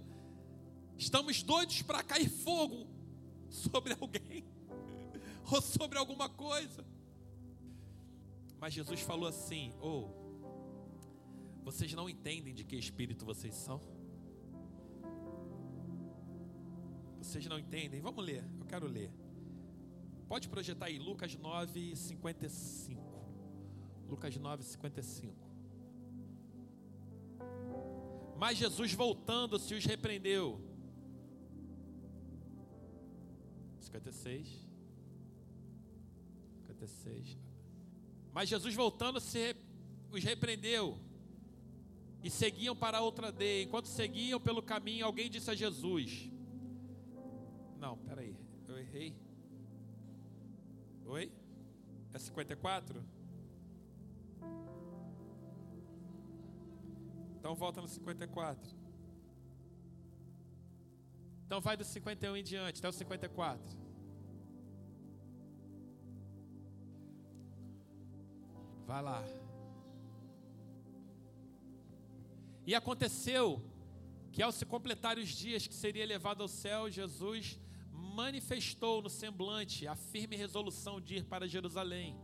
estamos 0.97 1.43
doidos 1.43 1.83
para 1.83 2.01
cair 2.01 2.29
fogo 2.29 2.87
sobre 3.51 3.97
alguém 4.01 4.54
ou 5.51 5.61
sobre 5.61 5.99
alguma 5.99 6.29
coisa? 6.29 6.85
Mas 8.61 8.73
Jesus 8.73 9.01
falou 9.01 9.29
assim: 9.29 9.73
ou 9.81 10.11
oh, 10.11 11.63
vocês 11.65 11.93
não 11.95 12.09
entendem 12.09 12.55
de 12.55 12.65
que 12.65 12.77
espírito 12.77 13.25
vocês 13.25 13.55
são? 13.55 13.81
Vocês 17.19 17.47
não 17.47 17.59
entendem? 17.59 18.01
Vamos 18.01 18.25
ler, 18.25 18.45
eu 18.59 18.67
quero 18.67 18.87
ler. 18.87 19.11
Pode 20.29 20.49
projetar 20.49 20.87
aí, 20.87 20.99
Lucas 20.99 21.35
9, 21.37 21.97
55. 21.97 23.03
Lucas 24.09 24.37
9, 24.37 24.63
55. 24.63 25.35
Mas 28.37 28.59
Jesus 28.59 28.93
voltando-se 28.93 29.75
os 29.75 29.85
repreendeu. 29.85 30.61
56. 33.81 34.64
56. 36.87 37.39
Mas 38.33 38.49
Jesus 38.49 38.75
voltando-se 38.75 39.57
os 40.11 40.23
repreendeu. 40.23 40.99
E 42.23 42.31
seguiam 42.31 42.75
para 42.75 43.01
outra 43.01 43.27
aldeia. 43.27 43.65
Enquanto 43.65 43.87
seguiam 43.87 44.41
pelo 44.41 44.63
caminho, 44.63 45.05
alguém 45.05 45.31
disse 45.31 45.51
a 45.51 45.55
Jesus: 45.55 46.31
Não, 47.79 47.99
peraí, 47.99 48.37
eu 48.67 48.79
errei. 48.79 49.15
Oi? 51.05 51.31
É 52.13 52.19
54? 52.19 53.05
Então 57.39 57.55
volta 57.55 57.83
no 57.83 57.89
54. 57.89 58.75
Então 61.45 61.61
vai 61.61 61.77
do 61.77 61.85
51 61.85 62.37
em 62.39 62.43
diante, 62.43 62.79
até 62.79 62.89
o 62.89 62.93
54. 62.93 63.84
Vai 68.87 69.03
lá. 69.03 69.25
E 72.67 72.75
aconteceu 72.75 73.63
que 74.33 74.43
ao 74.43 74.53
se 74.53 74.67
completar 74.67 75.19
os 75.19 75.29
dias 75.29 75.67
que 75.67 75.75
seria 75.75 76.05
levado 76.05 76.43
ao 76.43 76.49
céu, 76.49 76.91
Jesus 76.91 77.59
manifestou 77.91 79.03
no 79.03 79.09
semblante 79.09 79.87
a 79.87 79.95
firme 79.95 80.37
resolução 80.37 81.01
de 81.01 81.17
ir 81.17 81.25
para 81.25 81.49
Jerusalém 81.49 82.19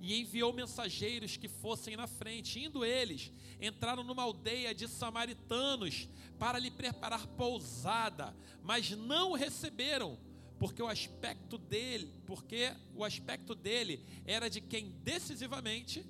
e 0.00 0.20
enviou 0.20 0.52
mensageiros 0.52 1.36
que 1.36 1.48
fossem 1.48 1.96
na 1.96 2.08
frente. 2.08 2.58
Indo 2.58 2.84
eles, 2.84 3.32
entraram 3.60 4.02
numa 4.02 4.24
aldeia 4.24 4.74
de 4.74 4.88
samaritanos 4.88 6.08
para 6.38 6.58
lhe 6.58 6.70
preparar 6.70 7.26
pousada, 7.28 8.36
mas 8.62 8.90
não 8.90 9.30
o 9.30 9.36
receberam, 9.36 10.18
porque 10.62 10.80
o 10.80 10.86
aspecto 10.86 11.58
dele, 11.58 12.14
porque 12.24 12.72
o 12.94 13.02
aspecto 13.02 13.52
dele 13.52 14.06
era 14.24 14.48
de 14.48 14.60
quem 14.60 14.92
decisivamente 15.02 16.06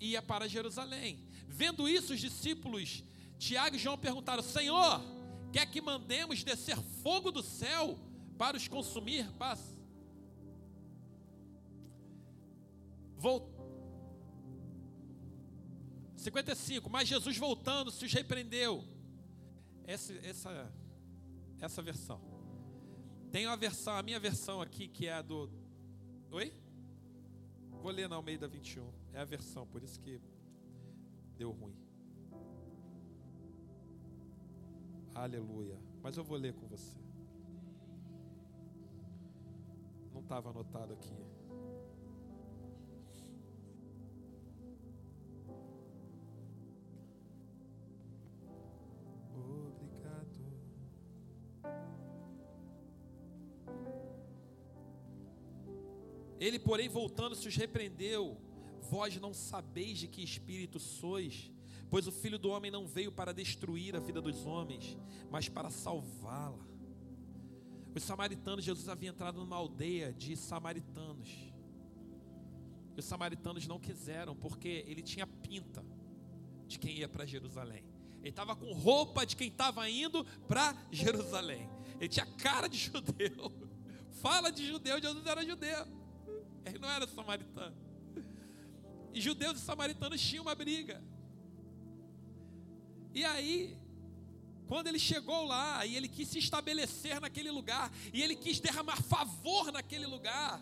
ia 0.00 0.20
para 0.20 0.48
Jerusalém. 0.48 1.24
Vendo 1.46 1.88
isso, 1.88 2.12
os 2.12 2.18
discípulos 2.18 3.04
Tiago 3.38 3.76
e 3.76 3.78
João 3.78 3.96
perguntaram: 3.96 4.42
Senhor, 4.42 5.00
quer 5.52 5.66
que 5.66 5.80
mandemos 5.80 6.42
descer 6.42 6.76
fogo 7.04 7.30
do 7.30 7.40
céu 7.40 7.96
para 8.36 8.56
os 8.56 8.66
consumir? 8.66 9.30
Paz. 9.34 9.60
Volt... 13.16 13.44
55. 16.16 16.90
Mas 16.90 17.06
Jesus 17.06 17.36
voltando 17.36 17.92
se 17.92 18.04
os 18.06 18.12
repreendeu. 18.12 18.84
Essa, 19.84 20.14
essa, 20.14 20.72
essa 21.60 21.80
versão. 21.80 22.31
Tem 23.32 23.46
uma 23.46 23.56
versão, 23.56 23.96
a 23.96 24.02
minha 24.02 24.20
versão 24.20 24.60
aqui, 24.60 24.86
que 24.86 25.06
é 25.06 25.14
a 25.14 25.22
do. 25.22 25.50
Oi? 26.30 26.52
Vou 27.80 27.90
ler 27.90 28.06
na 28.06 28.16
Almeida 28.16 28.46
21. 28.46 28.92
É 29.14 29.20
a 29.20 29.24
versão, 29.24 29.66
por 29.66 29.82
isso 29.82 29.98
que 29.98 30.20
deu 31.38 31.50
ruim. 31.50 31.74
Aleluia. 35.14 35.78
Mas 36.02 36.18
eu 36.18 36.22
vou 36.22 36.36
ler 36.36 36.52
com 36.52 36.66
você. 36.66 36.94
Não 40.12 40.20
estava 40.20 40.50
anotado 40.50 40.92
aqui. 40.92 41.31
Ele, 56.42 56.58
porém, 56.58 56.88
voltando-se, 56.88 57.46
os 57.46 57.54
repreendeu: 57.54 58.36
Vós 58.90 59.16
não 59.16 59.32
sabeis 59.32 59.96
de 59.96 60.08
que 60.08 60.24
espírito 60.24 60.80
sois, 60.80 61.52
pois 61.88 62.08
o 62.08 62.10
filho 62.10 62.36
do 62.36 62.50
homem 62.50 62.68
não 62.68 62.84
veio 62.84 63.12
para 63.12 63.32
destruir 63.32 63.94
a 63.94 64.00
vida 64.00 64.20
dos 64.20 64.44
homens, 64.44 64.98
mas 65.30 65.48
para 65.48 65.70
salvá-la. 65.70 66.66
Os 67.94 68.02
samaritanos, 68.02 68.64
Jesus 68.64 68.88
havia 68.88 69.10
entrado 69.10 69.38
numa 69.38 69.54
aldeia 69.54 70.12
de 70.12 70.36
samaritanos. 70.36 71.28
E 72.96 72.98
os 72.98 73.04
samaritanos 73.04 73.68
não 73.68 73.78
quiseram, 73.78 74.34
porque 74.34 74.84
ele 74.88 75.00
tinha 75.00 75.28
pinta 75.28 75.84
de 76.66 76.76
quem 76.76 76.96
ia 76.96 77.08
para 77.08 77.24
Jerusalém. 77.24 77.84
Ele 78.18 78.30
estava 78.30 78.56
com 78.56 78.72
roupa 78.72 79.24
de 79.24 79.36
quem 79.36 79.46
estava 79.46 79.88
indo 79.88 80.24
para 80.48 80.76
Jerusalém. 80.90 81.70
Ele 82.00 82.08
tinha 82.08 82.26
cara 82.26 82.68
de 82.68 82.78
judeu. 82.78 83.52
Fala 84.20 84.50
de 84.50 84.66
judeu, 84.66 85.00
Jesus 85.00 85.24
era 85.24 85.44
judeu. 85.44 86.01
Não 86.82 86.90
era 86.90 87.06
samaritano. 87.06 87.76
E 89.14 89.20
judeus 89.20 89.56
e 89.58 89.60
samaritanos 89.60 90.20
tinham 90.20 90.42
uma 90.42 90.54
briga. 90.54 91.00
E 93.14 93.24
aí, 93.24 93.78
quando 94.66 94.88
ele 94.88 94.98
chegou 94.98 95.44
lá 95.44 95.86
e 95.86 95.94
ele 95.96 96.08
quis 96.08 96.26
se 96.26 96.40
estabelecer 96.40 97.20
naquele 97.20 97.52
lugar, 97.52 97.92
e 98.12 98.20
ele 98.20 98.34
quis 98.34 98.58
derramar 98.58 99.00
favor 99.00 99.70
naquele 99.70 100.06
lugar, 100.06 100.60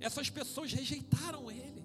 essas 0.00 0.30
pessoas 0.30 0.72
rejeitaram 0.72 1.50
ele. 1.50 1.84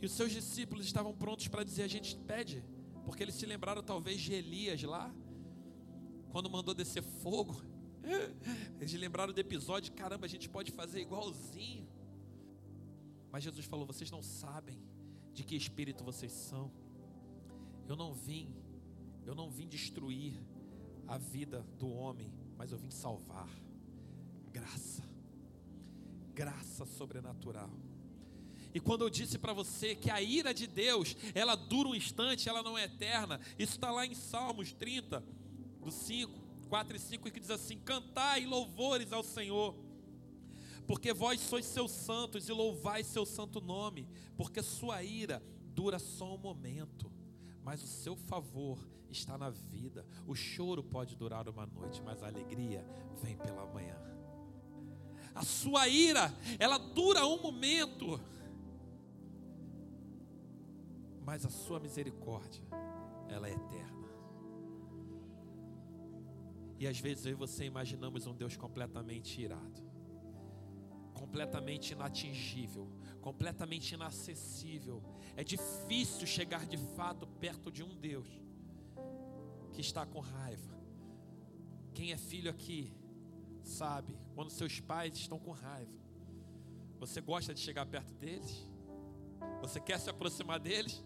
E 0.00 0.06
os 0.06 0.12
seus 0.12 0.32
discípulos 0.32 0.86
estavam 0.86 1.12
prontos 1.14 1.48
para 1.48 1.64
dizer: 1.64 1.82
A 1.82 1.88
gente 1.88 2.16
pede, 2.16 2.64
porque 3.04 3.22
eles 3.22 3.34
se 3.34 3.44
lembraram 3.44 3.82
talvez 3.82 4.22
de 4.22 4.32
Elias 4.32 4.82
lá, 4.84 5.14
quando 6.30 6.48
mandou 6.48 6.72
descer 6.72 7.02
fogo. 7.02 7.67
Eles 8.80 8.92
lembraram 8.94 9.32
do 9.32 9.40
episódio, 9.40 9.92
caramba, 9.92 10.26
a 10.26 10.28
gente 10.28 10.48
pode 10.48 10.70
fazer 10.72 11.00
igualzinho. 11.00 11.88
Mas 13.30 13.44
Jesus 13.44 13.66
falou: 13.66 13.86
vocês 13.86 14.10
não 14.10 14.22
sabem 14.22 14.78
de 15.32 15.44
que 15.44 15.54
espírito 15.54 16.04
vocês 16.04 16.32
são. 16.32 16.70
Eu 17.86 17.96
não 17.96 18.12
vim, 18.12 18.54
eu 19.24 19.34
não 19.34 19.50
vim 19.50 19.66
destruir 19.66 20.40
a 21.06 21.16
vida 21.16 21.64
do 21.78 21.88
homem, 21.88 22.32
mas 22.56 22.72
eu 22.72 22.78
vim 22.78 22.90
salvar. 22.90 23.48
Graça, 24.52 25.02
graça 26.34 26.84
sobrenatural. 26.84 27.70
E 28.74 28.80
quando 28.80 29.02
eu 29.02 29.10
disse 29.10 29.38
para 29.38 29.52
você 29.52 29.94
que 29.94 30.10
a 30.10 30.20
ira 30.20 30.52
de 30.52 30.66
Deus, 30.66 31.16
ela 31.34 31.54
dura 31.54 31.88
um 31.88 31.94
instante, 31.94 32.48
ela 32.48 32.62
não 32.62 32.76
é 32.76 32.84
eterna, 32.84 33.40
isso 33.58 33.72
está 33.72 33.90
lá 33.90 34.04
em 34.04 34.14
Salmos 34.14 34.72
30, 34.72 35.24
do 35.80 35.90
5. 35.90 36.47
4 36.68 36.96
e 36.96 37.00
5 37.00 37.30
que 37.30 37.40
diz 37.40 37.50
assim: 37.50 37.78
Cantai 37.78 38.44
louvores 38.44 39.12
ao 39.12 39.22
Senhor, 39.22 39.74
porque 40.86 41.12
vós 41.12 41.40
sois 41.40 41.64
seus 41.64 41.90
santos 41.90 42.48
e 42.48 42.52
louvai 42.52 43.02
seu 43.02 43.26
santo 43.26 43.60
nome, 43.60 44.08
porque 44.36 44.62
sua 44.62 45.02
ira 45.02 45.42
dura 45.74 45.98
só 45.98 46.34
um 46.34 46.38
momento, 46.38 47.10
mas 47.62 47.82
o 47.82 47.86
seu 47.86 48.16
favor 48.16 48.78
está 49.10 49.38
na 49.38 49.50
vida. 49.50 50.06
O 50.26 50.34
choro 50.34 50.82
pode 50.82 51.16
durar 51.16 51.48
uma 51.48 51.66
noite, 51.66 52.02
mas 52.02 52.22
a 52.22 52.26
alegria 52.26 52.84
vem 53.22 53.36
pela 53.36 53.66
manhã. 53.66 53.96
A 55.34 55.44
sua 55.44 55.86
ira, 55.86 56.34
ela 56.58 56.78
dura 56.78 57.24
um 57.26 57.40
momento, 57.40 58.20
mas 61.24 61.46
a 61.46 61.50
sua 61.50 61.78
misericórdia, 61.78 62.62
ela 63.28 63.48
é 63.48 63.52
eterna. 63.52 63.97
E 66.78 66.86
às 66.86 66.98
vezes 67.00 67.26
eu 67.26 67.32
e 67.32 67.34
você 67.34 67.64
imaginamos 67.64 68.26
um 68.26 68.34
Deus 68.34 68.56
completamente 68.56 69.40
irado, 69.40 69.82
completamente 71.12 71.92
inatingível, 71.92 72.88
completamente 73.20 73.94
inacessível. 73.94 75.02
É 75.36 75.42
difícil 75.42 76.26
chegar 76.26 76.66
de 76.66 76.76
fato 76.76 77.26
perto 77.26 77.70
de 77.72 77.82
um 77.82 77.96
Deus 77.96 78.28
que 79.72 79.80
está 79.80 80.06
com 80.06 80.20
raiva. 80.20 80.78
Quem 81.92 82.12
é 82.12 82.16
filho 82.16 82.50
aqui 82.50 82.92
sabe 83.62 84.16
quando 84.34 84.50
seus 84.50 84.78
pais 84.80 85.14
estão 85.14 85.38
com 85.38 85.50
raiva, 85.50 85.98
Você 87.00 87.20
gosta 87.20 87.54
de 87.54 87.60
chegar 87.60 87.86
perto 87.86 88.12
deles? 88.14 88.68
Você 89.60 89.80
quer 89.80 90.00
se 90.00 90.10
aproximar 90.10 90.58
deles? 90.58 91.04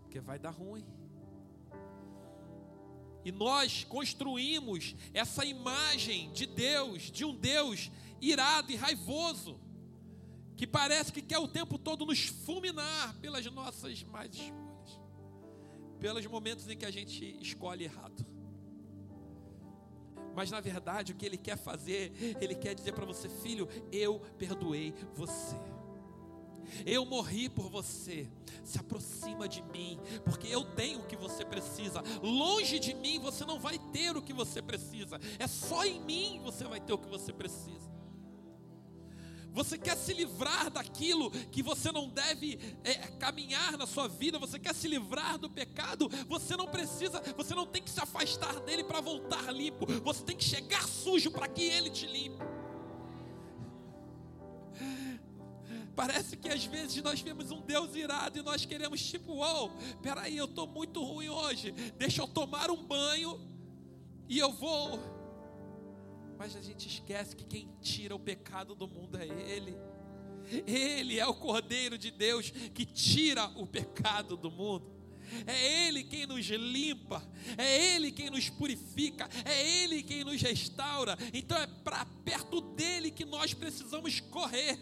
Porque 0.00 0.18
vai 0.20 0.38
dar 0.38 0.50
ruim. 0.50 0.84
E 3.24 3.30
nós 3.30 3.84
construímos 3.84 4.94
essa 5.12 5.44
imagem 5.44 6.32
de 6.32 6.46
Deus, 6.46 7.10
de 7.10 7.24
um 7.24 7.34
Deus 7.34 7.90
irado 8.20 8.72
e 8.72 8.76
raivoso, 8.76 9.60
que 10.56 10.66
parece 10.66 11.12
que 11.12 11.22
quer 11.22 11.38
o 11.38 11.48
tempo 11.48 11.78
todo 11.78 12.04
nos 12.04 12.26
fulminar 12.26 13.14
pelas 13.20 13.44
nossas 13.46 14.02
más 14.04 14.28
escolhas, 14.30 15.02
pelos 15.98 16.26
momentos 16.26 16.68
em 16.68 16.76
que 16.76 16.84
a 16.84 16.90
gente 16.90 17.38
escolhe 17.40 17.84
errado. 17.84 18.26
Mas 20.34 20.50
na 20.50 20.60
verdade, 20.60 21.12
o 21.12 21.16
que 21.16 21.26
ele 21.26 21.36
quer 21.36 21.56
fazer, 21.56 22.12
ele 22.40 22.54
quer 22.54 22.74
dizer 22.74 22.92
para 22.92 23.04
você, 23.04 23.28
filho, 23.28 23.68
eu 23.90 24.20
perdoei 24.38 24.94
você. 25.14 25.56
Eu 26.86 27.04
morri 27.04 27.48
por 27.48 27.68
você. 27.68 28.28
Se 28.64 28.78
aproxima 28.78 29.48
de 29.48 29.62
mim, 29.62 29.98
porque 30.24 30.46
eu 30.46 30.64
tenho 30.64 31.00
o 31.00 31.06
que 31.06 31.16
você 31.16 31.44
precisa. 31.44 32.02
Longe 32.22 32.78
de 32.78 32.94
mim 32.94 33.18
você 33.18 33.44
não 33.44 33.58
vai 33.58 33.78
ter 33.92 34.16
o 34.16 34.22
que 34.22 34.32
você 34.32 34.62
precisa. 34.62 35.18
É 35.38 35.46
só 35.46 35.84
em 35.84 36.00
mim 36.00 36.40
você 36.44 36.64
vai 36.64 36.80
ter 36.80 36.92
o 36.92 36.98
que 36.98 37.08
você 37.08 37.32
precisa. 37.32 37.90
Você 39.52 39.76
quer 39.76 39.96
se 39.96 40.12
livrar 40.12 40.70
daquilo 40.70 41.30
que 41.30 41.62
você 41.62 41.90
não 41.90 42.08
deve 42.08 42.58
é, 42.84 42.94
caminhar 43.18 43.76
na 43.76 43.86
sua 43.86 44.08
vida, 44.08 44.38
você 44.38 44.58
quer 44.58 44.74
se 44.74 44.86
livrar 44.86 45.38
do 45.38 45.50
pecado, 45.50 46.08
você 46.28 46.56
não 46.56 46.66
precisa, 46.66 47.20
você 47.36 47.54
não 47.54 47.66
tem 47.66 47.82
que 47.82 47.90
se 47.90 48.00
afastar 48.00 48.60
dele 48.60 48.84
para 48.84 49.00
voltar 49.00 49.52
limpo, 49.52 49.86
você 50.02 50.22
tem 50.22 50.36
que 50.36 50.44
chegar 50.44 50.86
sujo 50.86 51.30
para 51.30 51.48
que 51.48 51.64
ele 51.64 51.90
te 51.90 52.06
limpe. 52.06 52.38
Parece 56.00 56.34
que 56.34 56.48
às 56.48 56.64
vezes 56.64 57.02
nós 57.02 57.20
vemos 57.20 57.50
um 57.50 57.60
Deus 57.60 57.94
irado 57.94 58.38
e 58.38 58.42
nós 58.42 58.64
queremos, 58.64 59.02
tipo, 59.02 59.34
uou, 59.34 59.70
oh, 59.70 59.96
peraí, 59.98 60.34
eu 60.34 60.46
estou 60.46 60.66
muito 60.66 61.04
ruim 61.04 61.28
hoje, 61.28 61.72
deixa 61.98 62.22
eu 62.22 62.26
tomar 62.26 62.70
um 62.70 62.86
banho 62.86 63.38
e 64.26 64.38
eu 64.38 64.50
vou. 64.50 64.98
Mas 66.38 66.56
a 66.56 66.62
gente 66.62 66.88
esquece 66.88 67.36
que 67.36 67.44
quem 67.44 67.68
tira 67.82 68.14
o 68.14 68.18
pecado 68.18 68.74
do 68.74 68.88
mundo 68.88 69.18
é 69.18 69.26
Ele. 69.26 69.76
Ele 70.66 71.18
é 71.18 71.26
o 71.26 71.34
Cordeiro 71.34 71.98
de 71.98 72.10
Deus 72.10 72.48
que 72.48 72.86
tira 72.86 73.44
o 73.58 73.66
pecado 73.66 74.38
do 74.38 74.50
mundo. 74.50 74.90
É 75.46 75.86
Ele 75.86 76.02
quem 76.02 76.26
nos 76.26 76.46
limpa, 76.46 77.22
é 77.58 77.94
Ele 77.94 78.10
quem 78.10 78.30
nos 78.30 78.48
purifica, 78.48 79.28
é 79.44 79.82
Ele 79.82 80.02
quem 80.02 80.24
nos 80.24 80.40
restaura. 80.40 81.14
Então 81.34 81.58
é 81.58 81.66
para 81.66 82.06
perto 82.24 82.62
dele 82.62 83.10
que 83.10 83.26
nós 83.26 83.52
precisamos 83.52 84.18
correr 84.18 84.78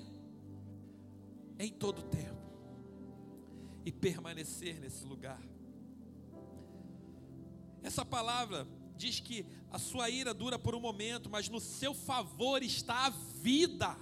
em 1.58 1.72
todo 1.72 2.02
tempo 2.02 2.38
e 3.84 3.90
permanecer 3.90 4.78
nesse 4.80 5.04
lugar. 5.04 5.40
Essa 7.82 8.04
palavra 8.04 8.66
diz 8.96 9.20
que 9.20 9.46
a 9.70 9.78
sua 9.78 10.10
ira 10.10 10.34
dura 10.34 10.58
por 10.58 10.74
um 10.74 10.80
momento, 10.80 11.30
mas 11.30 11.48
no 11.48 11.60
seu 11.60 11.94
favor 11.94 12.62
está 12.62 13.06
a 13.06 13.10
vida. 13.10 13.96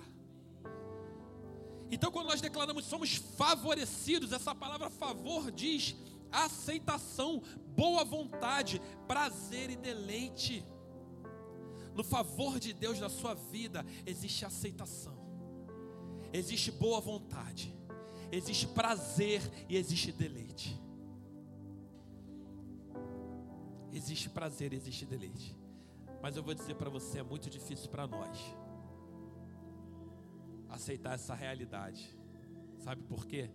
Então, 1.90 2.10
quando 2.10 2.26
nós 2.26 2.40
declaramos 2.40 2.84
somos 2.84 3.14
favorecidos, 3.14 4.32
essa 4.32 4.54
palavra 4.54 4.90
favor 4.90 5.50
diz 5.52 5.94
aceitação, 6.32 7.42
boa 7.76 8.04
vontade, 8.04 8.80
prazer 9.06 9.70
e 9.70 9.76
deleite. 9.76 10.64
No 11.94 12.02
favor 12.02 12.58
de 12.58 12.72
Deus 12.72 12.98
na 12.98 13.08
sua 13.08 13.34
vida 13.34 13.86
existe 14.04 14.44
aceitação 14.44 15.15
existe 16.32 16.70
boa 16.70 17.00
vontade, 17.00 17.74
existe 18.30 18.66
prazer 18.68 19.40
e 19.68 19.76
existe 19.76 20.12
deleite. 20.12 20.80
Existe 23.92 24.28
prazer, 24.28 24.72
existe 24.72 25.06
deleite. 25.06 25.56
Mas 26.22 26.36
eu 26.36 26.42
vou 26.42 26.52
dizer 26.54 26.74
para 26.74 26.90
você, 26.90 27.20
é 27.20 27.22
muito 27.22 27.48
difícil 27.48 27.88
para 27.88 28.06
nós 28.06 28.38
aceitar 30.68 31.14
essa 31.14 31.34
realidade. 31.34 32.14
Sabe 32.78 33.02
por 33.02 33.26
quê? 33.26 33.50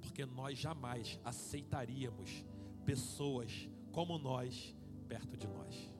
Porque 0.00 0.24
nós 0.24 0.58
jamais 0.58 1.20
aceitaríamos 1.24 2.44
pessoas 2.84 3.68
como 3.92 4.18
nós 4.18 4.74
perto 5.06 5.36
de 5.36 5.46
nós. 5.46 5.91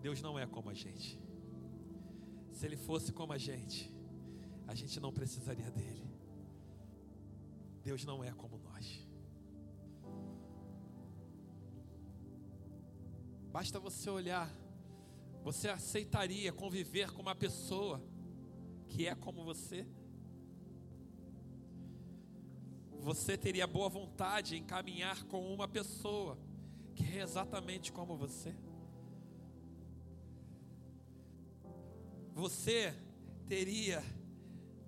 Deus 0.00 0.22
não 0.22 0.38
é 0.38 0.46
como 0.46 0.70
a 0.70 0.74
gente. 0.74 1.20
Se 2.52 2.66
Ele 2.66 2.76
fosse 2.76 3.12
como 3.12 3.32
a 3.32 3.38
gente, 3.38 3.92
a 4.66 4.74
gente 4.74 5.00
não 5.00 5.12
precisaria 5.12 5.70
dele. 5.70 6.06
Deus 7.82 8.04
não 8.04 8.22
é 8.22 8.32
como 8.32 8.58
nós. 8.58 9.06
Basta 13.50 13.80
você 13.80 14.10
olhar, 14.10 14.48
você 15.42 15.68
aceitaria 15.68 16.52
conviver 16.52 17.10
com 17.12 17.22
uma 17.22 17.34
pessoa 17.34 18.02
que 18.88 19.06
é 19.06 19.14
como 19.14 19.44
você? 19.44 19.86
Você 23.00 23.38
teria 23.38 23.66
boa 23.66 23.88
vontade 23.88 24.56
em 24.56 24.64
caminhar 24.64 25.24
com 25.24 25.52
uma 25.52 25.66
pessoa 25.66 26.38
que 26.94 27.04
é 27.04 27.22
exatamente 27.22 27.92
como 27.92 28.16
você? 28.16 28.54
Você 32.38 32.94
teria 33.48 34.00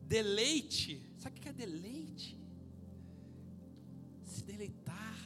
deleite. 0.02 1.02
Sabe 1.18 1.38
o 1.38 1.42
que 1.42 1.48
é 1.48 1.52
deleite? 1.52 2.38
Se 4.24 4.44
deleitar. 4.44 5.18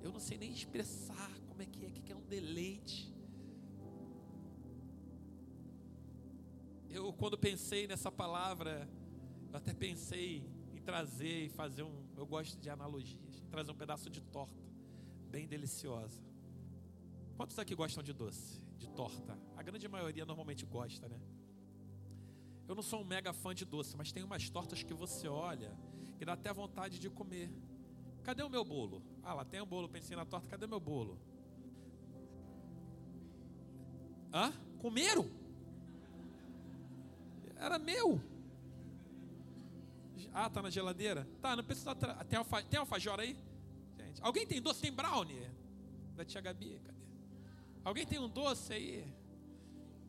Eu 0.00 0.10
não 0.10 0.18
sei 0.18 0.38
nem 0.38 0.50
expressar 0.50 1.30
como 1.46 1.60
é 1.60 1.66
que 1.66 1.84
é, 1.84 1.88
o 1.88 1.92
que 1.92 2.12
é 2.12 2.16
um 2.16 2.24
deleite. 2.24 3.14
Eu, 6.88 7.12
quando 7.12 7.36
pensei 7.36 7.86
nessa 7.86 8.10
palavra, 8.10 8.88
eu 9.50 9.56
até 9.56 9.74
pensei 9.74 10.42
em 10.74 10.80
trazer 10.80 11.44
e 11.44 11.48
fazer 11.50 11.82
um. 11.82 12.06
Eu 12.16 12.26
gosto 12.26 12.58
de 12.58 12.70
analogias. 12.70 13.44
Trazer 13.50 13.70
um 13.70 13.76
pedaço 13.76 14.08
de 14.08 14.22
torta, 14.22 14.64
bem 15.30 15.46
deliciosa. 15.46 16.22
Quantos 17.36 17.58
aqui 17.58 17.74
gostam 17.74 18.02
de 18.02 18.14
doce? 18.14 18.62
De 18.82 18.88
torta. 18.90 19.38
A 19.56 19.62
grande 19.62 19.86
maioria 19.88 20.24
normalmente 20.26 20.66
gosta, 20.66 21.08
né? 21.08 21.18
Eu 22.68 22.74
não 22.74 22.82
sou 22.82 23.00
um 23.02 23.04
mega 23.04 23.32
fã 23.32 23.54
de 23.54 23.64
doce, 23.64 23.96
mas 23.96 24.12
tem 24.12 24.22
umas 24.22 24.48
tortas 24.50 24.82
que 24.82 24.94
você 24.94 25.28
olha 25.28 25.72
que 26.18 26.24
dá 26.24 26.34
até 26.34 26.52
vontade 26.52 26.98
de 26.98 27.08
comer. 27.10 27.50
Cadê 28.22 28.42
o 28.42 28.48
meu 28.48 28.64
bolo? 28.64 29.02
Ah, 29.22 29.34
lá 29.34 29.44
tem 29.44 29.60
um 29.60 29.66
bolo, 29.66 29.88
pensei 29.88 30.16
na 30.16 30.24
torta, 30.24 30.48
cadê 30.48 30.66
meu 30.66 30.80
bolo? 30.80 31.18
Hã? 34.32 34.52
Comeram? 34.78 35.28
Era 37.56 37.78
meu. 37.78 38.20
Ah, 40.32 40.48
tá 40.48 40.62
na 40.62 40.70
geladeira? 40.70 41.28
Tá, 41.40 41.54
não 41.54 41.64
precisa. 41.64 41.94
Tem, 42.28 42.38
alfa... 42.38 42.62
tem 42.62 42.80
alfajora 42.80 43.22
aí? 43.22 43.36
Gente, 43.98 44.22
alguém 44.22 44.46
tem 44.46 44.62
doce? 44.62 44.80
Tem 44.80 44.92
brownie? 44.92 45.50
Da 46.16 46.24
tia 46.24 46.40
Gabi? 46.40 46.80
Alguém 47.84 48.06
tem 48.06 48.18
um 48.18 48.28
doce 48.28 48.72
aí? 48.72 49.12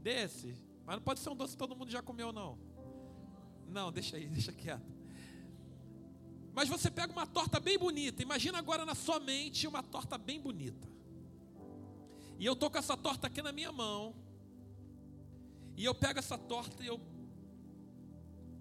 Desse? 0.02 0.56
Mas 0.86 0.96
não 0.96 1.04
pode 1.04 1.20
ser 1.20 1.30
um 1.30 1.36
doce 1.36 1.54
que 1.54 1.58
todo 1.58 1.76
mundo 1.76 1.92
já 1.92 2.02
comeu, 2.02 2.32
não. 2.32 2.58
Não, 3.68 3.92
deixa 3.92 4.18
aí, 4.18 4.28
deixa 4.28 4.52
quieto. 4.52 4.92
Mas 6.54 6.70
você 6.70 6.92
pega 6.92 7.12
uma 7.12 7.26
torta 7.26 7.60
bem 7.60 7.80
bonita. 7.80 8.22
Imagina 8.22 8.60
agora 8.60 8.86
na 8.86 8.94
sua 8.94 9.20
mente 9.20 9.68
uma 9.68 9.82
torta 9.82 10.18
bem 10.18 10.40
bonita. 10.40 10.88
E 12.38 12.46
eu 12.46 12.56
tô 12.56 12.70
com 12.70 12.78
essa 12.78 12.96
torta 12.96 13.28
aqui 13.28 13.42
na 13.42 13.52
minha 13.52 13.72
mão. 13.72 14.14
E 15.76 15.86
eu 15.86 15.96
pego 15.96 16.20
essa 16.20 16.38
torta 16.38 16.84
e 16.84 16.88
eu 16.88 17.00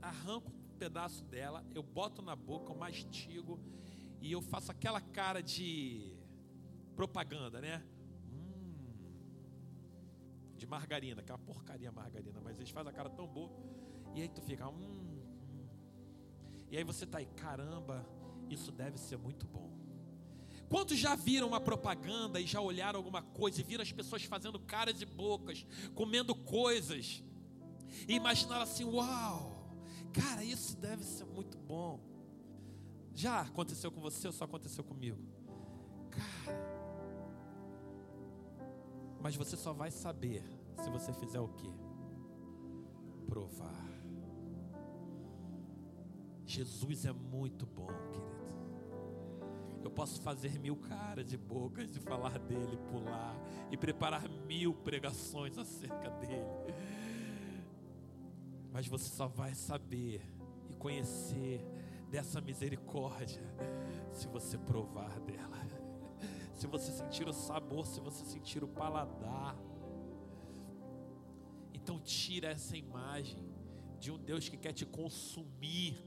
arranco 0.00 0.50
um 0.50 0.78
pedaço 0.78 1.22
dela, 1.24 1.64
eu 1.74 1.82
boto 1.82 2.22
na 2.22 2.34
boca, 2.34 2.72
eu 2.72 2.76
mastigo 2.76 3.60
e 4.20 4.32
eu 4.32 4.40
faço 4.40 4.72
aquela 4.72 5.00
cara 5.00 5.42
de 5.42 6.16
propaganda, 6.96 7.60
né? 7.60 7.82
De 10.62 10.66
margarina, 10.66 11.22
que 11.22 11.32
uma 11.32 11.38
porcaria 11.38 11.90
margarina, 11.90 12.40
mas 12.40 12.56
eles 12.56 12.70
fazem 12.70 12.90
a 12.90 12.94
cara 12.94 13.10
tão 13.10 13.26
boa. 13.26 13.50
E 14.14 14.22
aí 14.22 14.28
tu 14.28 14.40
fica, 14.40 14.68
hum, 14.68 15.20
hum. 15.50 15.66
E 16.70 16.76
aí 16.76 16.84
você 16.84 17.04
tá 17.04 17.18
aí, 17.18 17.26
caramba, 17.26 18.06
isso 18.48 18.70
deve 18.70 18.96
ser 18.96 19.18
muito 19.18 19.44
bom. 19.44 19.72
Quantos 20.68 20.96
já 20.96 21.16
viram 21.16 21.48
uma 21.48 21.60
propaganda 21.60 22.40
e 22.40 22.46
já 22.46 22.60
olharam 22.60 22.98
alguma 22.98 23.22
coisa 23.22 23.60
e 23.60 23.64
viram 23.64 23.82
as 23.82 23.90
pessoas 23.90 24.22
fazendo 24.22 24.58
caras 24.60 25.02
e 25.02 25.04
bocas, 25.04 25.66
comendo 25.94 26.34
coisas, 26.34 27.24
e 28.06 28.14
imaginaram 28.14 28.62
assim: 28.62 28.84
uau, 28.84 29.68
cara, 30.12 30.44
isso 30.44 30.76
deve 30.76 31.02
ser 31.02 31.24
muito 31.24 31.58
bom. 31.58 32.00
Já 33.14 33.40
aconteceu 33.40 33.90
com 33.90 34.00
você 34.00 34.28
ou 34.28 34.32
só 34.32 34.44
aconteceu 34.44 34.84
comigo? 34.84 35.18
Cara, 36.10 36.71
Mas 39.22 39.36
você 39.36 39.56
só 39.56 39.72
vai 39.72 39.90
saber 39.90 40.42
se 40.82 40.90
você 40.90 41.12
fizer 41.12 41.38
o 41.38 41.48
quê? 41.48 41.70
Provar. 43.26 43.88
Jesus 46.44 47.06
é 47.06 47.12
muito 47.12 47.64
bom, 47.64 47.86
querido. 47.86 48.42
Eu 49.84 49.90
posso 49.90 50.20
fazer 50.20 50.58
mil 50.58 50.76
caras 50.76 51.24
de 51.24 51.36
bocas 51.36 51.90
de 51.90 52.00
falar 52.00 52.38
dele, 52.38 52.76
pular 52.90 53.36
e 53.70 53.76
preparar 53.76 54.28
mil 54.28 54.74
pregações 54.74 55.56
acerca 55.56 56.10
dele. 56.10 56.74
Mas 58.72 58.86
você 58.86 59.08
só 59.08 59.28
vai 59.28 59.54
saber 59.54 60.20
e 60.68 60.74
conhecer 60.74 61.64
dessa 62.10 62.40
misericórdia 62.40 63.42
se 64.10 64.26
você 64.26 64.58
provar 64.58 65.18
dela. 65.20 65.61
Se 66.62 66.68
você 66.68 66.92
sentir 66.92 67.26
o 67.28 67.32
sabor, 67.32 67.84
se 67.84 67.98
você 67.98 68.24
sentir 68.24 68.62
o 68.62 68.68
paladar. 68.68 69.56
Então 71.74 71.98
tira 71.98 72.50
essa 72.56 72.76
imagem 72.76 73.44
de 73.98 74.12
um 74.12 74.16
Deus 74.16 74.48
que 74.48 74.56
quer 74.56 74.72
te 74.72 74.86
consumir 74.86 76.06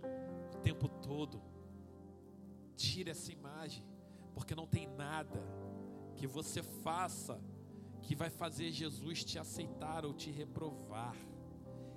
o 0.54 0.58
tempo 0.60 0.88
todo. 0.88 1.41
Tira 2.78 3.12
essa 3.12 3.34
imagem, 3.34 3.84
porque 4.34 4.56
não 4.56 4.65
tem 4.65 4.88
nada 4.88 5.44
que 6.15 6.26
você 6.26 6.63
faça 6.63 7.38
que 8.02 8.15
vai 8.15 8.30
fazer 8.30 8.72
Jesus 8.72 9.26
te 9.26 9.38
aceitar 9.38 10.06
ou 10.06 10.13
te 10.13 10.32
reprovar. 10.32 11.18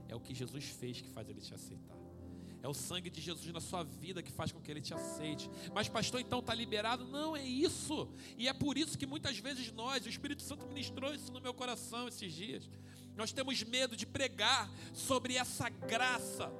É 0.08 0.16
o 0.16 0.20
que 0.20 0.34
Jesus 0.34 0.64
fez 0.64 1.00
que 1.00 1.10
faz 1.10 1.28
ele 1.28 1.40
te 1.40 1.54
aceitar. 1.54 1.97
É 2.62 2.68
o 2.68 2.74
sangue 2.74 3.08
de 3.08 3.20
Jesus 3.20 3.52
na 3.52 3.60
sua 3.60 3.84
vida 3.84 4.22
que 4.22 4.32
faz 4.32 4.50
com 4.50 4.60
que 4.60 4.70
ele 4.70 4.80
te 4.80 4.92
aceite. 4.92 5.48
Mas, 5.72 5.88
pastor, 5.88 6.20
então 6.20 6.40
está 6.40 6.52
liberado? 6.52 7.04
Não, 7.04 7.36
é 7.36 7.44
isso. 7.44 8.08
E 8.36 8.48
é 8.48 8.52
por 8.52 8.76
isso 8.76 8.98
que 8.98 9.06
muitas 9.06 9.38
vezes 9.38 9.70
nós, 9.72 10.04
o 10.04 10.08
Espírito 10.08 10.42
Santo 10.42 10.66
ministrou 10.66 11.14
isso 11.14 11.32
no 11.32 11.40
meu 11.40 11.54
coração 11.54 12.08
esses 12.08 12.32
dias. 12.32 12.68
Nós 13.16 13.32
temos 13.32 13.62
medo 13.62 13.96
de 13.96 14.06
pregar 14.06 14.70
sobre 14.92 15.36
essa 15.36 15.68
graça 15.68 16.52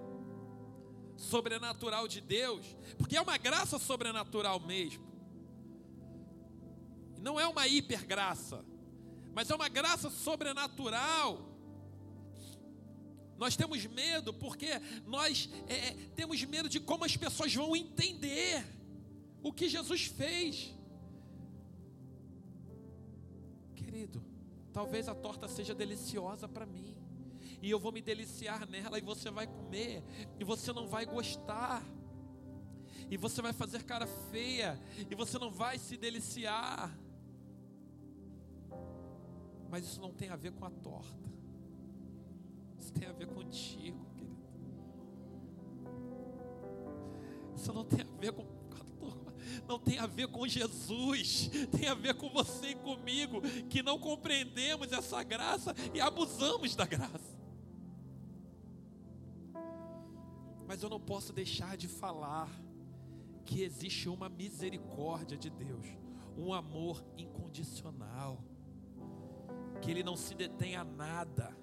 sobrenatural 1.17 2.07
de 2.07 2.21
Deus, 2.21 2.65
porque 2.97 3.17
é 3.17 3.21
uma 3.21 3.37
graça 3.37 3.79
sobrenatural 3.79 4.61
mesmo. 4.61 5.05
Não 7.21 7.39
é 7.39 7.47
uma 7.47 7.67
hipergraça, 7.67 8.65
mas 9.35 9.51
é 9.51 9.55
uma 9.55 9.69
graça 9.69 10.11
sobrenatural. 10.11 11.48
Nós 13.39 13.57
temos 13.57 13.87
medo 13.87 14.35
porque 14.35 14.69
nós 15.07 15.49
é, 15.69 15.95
temos 16.15 16.43
medo 16.45 16.69
de 16.69 16.81
como 16.81 17.05
as 17.05 17.17
pessoas 17.17 17.55
vão 17.55 17.75
entender 17.75 18.65
o 19.43 19.53
que 19.53 19.69
Jesus 19.69 20.07
fez. 20.07 20.75
Querido, 23.75 24.23
talvez 24.73 25.09
a 25.09 25.15
torta 25.15 25.49
seja 25.49 25.75
deliciosa 25.75 26.49
para 26.49 26.67
mim 26.67 26.99
e 27.61 27.71
eu 27.71 27.79
vou 27.79 27.93
me 27.93 28.01
deliciar 28.01 28.67
nela, 28.69 28.99
e 28.99 29.03
você 29.03 29.31
vai 29.31 29.47
comer, 29.47 30.03
e 30.39 30.45
você 30.45 30.73
não 30.73 30.87
vai 30.87 31.05
gostar, 31.05 31.83
e 33.11 33.17
você 33.17 33.43
vai 33.43 33.53
fazer 33.53 33.83
cara 33.85 34.07
feia, 34.31 34.81
e 35.11 35.15
você 35.15 35.39
não 35.39 35.51
vai 35.51 35.79
se 35.79 35.97
deliciar. 35.97 36.97
Mas 39.69 39.85
isso 39.85 40.01
não 40.01 40.13
tem 40.13 40.29
a 40.29 40.37
ver 40.37 40.53
com 40.53 40.65
a 40.65 40.71
torta, 40.71 41.29
tem 42.99 43.09
a 43.09 43.13
ver 43.13 43.27
contigo, 43.29 44.05
querido. 44.15 44.37
Isso 47.57 47.73
não 47.73 47.85
tem 47.85 48.01
a 48.01 48.21
ver 48.21 48.33
com 48.33 48.59
não 49.67 49.79
tem 49.79 49.99
a 49.99 50.07
ver 50.07 50.29
com 50.29 50.49
Jesus, 50.49 51.51
tem 51.71 51.89
a 51.89 51.95
ver 51.95 52.15
com 52.15 52.31
você 52.31 52.69
e 52.71 52.75
comigo, 52.75 53.43
que 53.69 53.83
não 53.83 53.99
compreendemos 53.99 54.91
essa 54.93 55.23
graça 55.23 55.75
e 55.93 56.01
abusamos 56.01 56.75
da 56.75 56.87
graça. 56.87 57.39
Mas 60.67 60.83
eu 60.83 60.89
não 60.89 61.01
posso 61.01 61.33
deixar 61.35 61.77
de 61.77 61.87
falar 61.87 62.49
que 63.45 63.63
existe 63.63 64.09
uma 64.09 64.29
misericórdia 64.29 65.37
de 65.37 65.51
Deus, 65.51 65.87
um 66.37 66.53
amor 66.53 67.05
incondicional, 67.17 68.43
que 69.83 69.91
Ele 69.91 70.03
não 70.03 70.17
se 70.17 70.35
detém 70.35 70.77
a 70.77 70.85
nada 70.85 71.57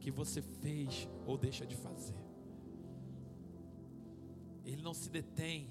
que 0.00 0.10
você 0.10 0.40
fez 0.40 1.08
ou 1.26 1.36
deixa 1.36 1.66
de 1.66 1.76
fazer. 1.76 2.16
Ele 4.64 4.82
não 4.82 4.94
se 4.94 5.10
detém 5.10 5.68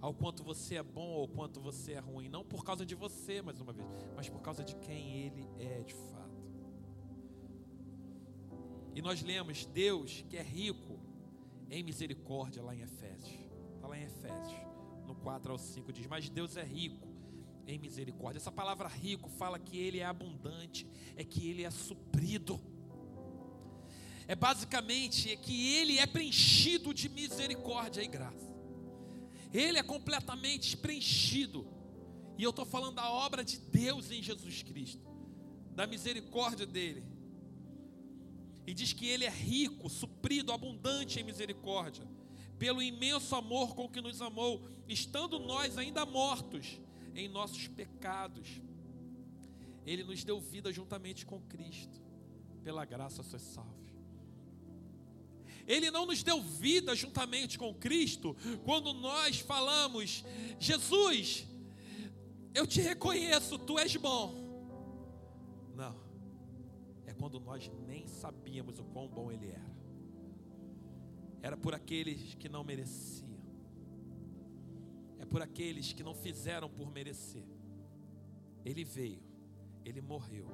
ao 0.00 0.12
quanto 0.14 0.42
você 0.42 0.76
é 0.76 0.82
bom 0.82 1.08
ou 1.08 1.28
quanto 1.28 1.60
você 1.60 1.92
é 1.92 1.98
ruim, 1.98 2.28
não 2.28 2.44
por 2.44 2.64
causa 2.64 2.84
de 2.84 2.94
você, 2.94 3.42
mais 3.42 3.60
uma 3.60 3.72
vez, 3.72 3.88
mas 4.14 4.28
por 4.28 4.40
causa 4.40 4.64
de 4.64 4.76
quem 4.76 5.16
Ele 5.24 5.48
é 5.58 5.82
de 5.82 5.94
fato. 5.94 6.26
E 8.94 9.02
nós 9.02 9.22
lemos: 9.22 9.66
Deus 9.66 10.24
que 10.28 10.36
é 10.36 10.42
rico 10.42 10.98
em 11.70 11.82
misericórdia 11.82 12.62
lá 12.62 12.74
em 12.74 12.80
Efésios. 12.80 13.46
Está 13.74 13.86
lá 13.88 13.98
em 13.98 14.04
Efésios, 14.04 14.60
no 15.06 15.14
4 15.16 15.52
ao 15.52 15.58
5, 15.58 15.92
diz: 15.92 16.06
Mas 16.06 16.28
Deus 16.28 16.56
é 16.56 16.62
rico 16.62 17.06
em 17.66 17.78
misericórdia. 17.78 18.38
Essa 18.38 18.52
palavra 18.52 18.88
rico 18.88 19.28
fala 19.28 19.58
que 19.58 19.76
Ele 19.76 19.98
é 19.98 20.04
abundante, 20.04 20.86
é 21.16 21.24
que 21.24 21.48
Ele 21.48 21.64
é 21.64 21.70
suprido. 21.70 22.60
É 24.28 24.34
basicamente 24.34 25.30
é 25.30 25.36
que 25.36 25.74
Ele 25.74 25.98
é 25.98 26.06
preenchido 26.06 26.92
de 26.92 27.08
misericórdia 27.08 28.02
e 28.02 28.06
graça. 28.06 28.54
Ele 29.52 29.78
é 29.78 29.82
completamente 29.82 30.76
preenchido. 30.76 31.66
E 32.36 32.42
eu 32.42 32.50
estou 32.50 32.66
falando 32.66 32.96
da 32.96 33.10
obra 33.10 33.44
de 33.44 33.58
Deus 33.58 34.10
em 34.10 34.22
Jesus 34.22 34.62
Cristo, 34.62 35.06
da 35.74 35.86
misericórdia 35.86 36.66
dele 36.66 37.16
e 38.66 38.74
diz 38.74 38.92
que 38.92 39.06
ele 39.06 39.24
é 39.24 39.30
rico, 39.30 39.88
suprido, 39.88 40.52
abundante 40.52 41.20
em 41.20 41.22
misericórdia, 41.22 42.04
pelo 42.58 42.82
imenso 42.82 43.34
amor 43.36 43.76
com 43.76 43.88
que 43.88 44.00
nos 44.00 44.20
amou, 44.20 44.66
estando 44.88 45.38
nós 45.38 45.78
ainda 45.78 46.04
mortos 46.04 46.80
em 47.14 47.28
nossos 47.28 47.68
pecados. 47.68 48.60
Ele 49.86 50.02
nos 50.02 50.24
deu 50.24 50.40
vida 50.40 50.72
juntamente 50.72 51.24
com 51.24 51.40
Cristo, 51.42 52.02
pela 52.64 52.84
graça 52.84 53.22
sois 53.22 53.42
salvos. 53.42 53.75
Ele 55.66 55.90
não 55.90 56.06
nos 56.06 56.22
deu 56.22 56.40
vida 56.40 56.94
juntamente 56.94 57.58
com 57.58 57.74
Cristo 57.74 58.36
quando 58.64 58.92
nós 58.92 59.40
falamos: 59.40 60.24
Jesus, 60.58 61.46
eu 62.54 62.66
te 62.66 62.80
reconheço, 62.80 63.58
tu 63.58 63.78
és 63.78 63.96
bom. 63.96 64.44
Não 65.74 66.06
quando 67.16 67.40
nós 67.40 67.70
nem 67.86 68.06
sabíamos 68.06 68.78
o 68.78 68.84
quão 68.84 69.08
bom 69.08 69.30
Ele 69.32 69.48
era. 69.48 69.76
Era 71.42 71.56
por 71.56 71.74
aqueles 71.74 72.34
que 72.34 72.48
não 72.48 72.64
mereciam. 72.64 73.36
É 75.18 75.24
por 75.24 75.42
aqueles 75.42 75.92
que 75.92 76.02
não 76.02 76.14
fizeram 76.14 76.68
por 76.68 76.90
merecer. 76.90 77.44
Ele 78.64 78.84
veio, 78.84 79.22
Ele 79.84 80.00
morreu 80.00 80.46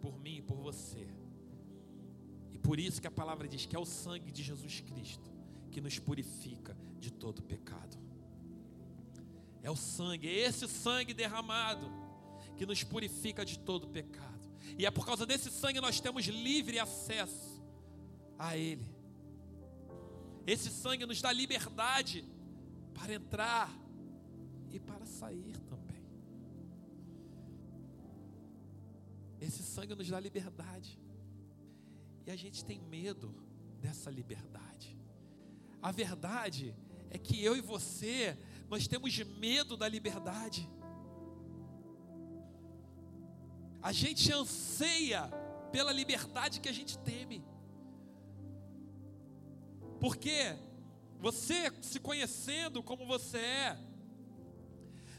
por 0.00 0.18
mim 0.18 0.36
e 0.36 0.42
por 0.42 0.58
você. 0.58 1.06
E 2.54 2.58
por 2.58 2.78
isso 2.78 3.00
que 3.00 3.06
a 3.06 3.10
palavra 3.10 3.48
diz 3.48 3.66
que 3.66 3.74
é 3.74 3.78
o 3.78 3.84
sangue 3.84 4.30
de 4.30 4.42
Jesus 4.42 4.80
Cristo 4.80 5.34
que 5.72 5.80
nos 5.80 5.98
purifica 5.98 6.76
de 7.00 7.10
todo 7.10 7.42
pecado. 7.42 7.98
É 9.60 9.70
o 9.70 9.76
sangue, 9.76 10.28
é 10.28 10.32
esse 10.32 10.68
sangue 10.68 11.12
derramado 11.12 11.90
que 12.56 12.64
nos 12.64 12.84
purifica 12.84 13.44
de 13.44 13.58
todo 13.58 13.88
pecado. 13.88 14.48
E 14.78 14.86
é 14.86 14.90
por 14.90 15.04
causa 15.04 15.26
desse 15.26 15.50
sangue 15.50 15.80
nós 15.80 16.00
temos 16.00 16.26
livre 16.26 16.78
acesso 16.78 17.60
a 18.38 18.56
Ele. 18.56 18.86
Esse 20.46 20.70
sangue 20.70 21.04
nos 21.06 21.20
dá 21.20 21.32
liberdade 21.32 22.24
para 22.94 23.12
entrar 23.12 23.70
e 24.70 24.78
para 24.78 25.04
sair 25.06 25.56
também. 25.68 26.04
Esse 29.40 29.62
sangue 29.62 29.94
nos 29.94 30.08
dá 30.08 30.20
liberdade. 30.20 30.98
E 32.26 32.30
a 32.30 32.36
gente 32.36 32.64
tem 32.64 32.80
medo 32.80 33.34
dessa 33.80 34.10
liberdade. 34.10 34.98
A 35.82 35.92
verdade 35.92 36.74
é 37.10 37.18
que 37.18 37.42
eu 37.42 37.56
e 37.56 37.60
você, 37.60 38.36
nós 38.68 38.88
temos 38.88 39.16
medo 39.18 39.76
da 39.76 39.86
liberdade. 39.86 40.68
A 43.82 43.92
gente 43.92 44.32
anseia 44.32 45.30
pela 45.70 45.92
liberdade 45.92 46.60
que 46.60 46.68
a 46.68 46.72
gente 46.72 46.98
teme. 46.98 47.44
Porque 50.00 50.56
você 51.20 51.70
se 51.82 52.00
conhecendo 52.00 52.82
como 52.82 53.06
você 53.06 53.38
é, 53.38 53.78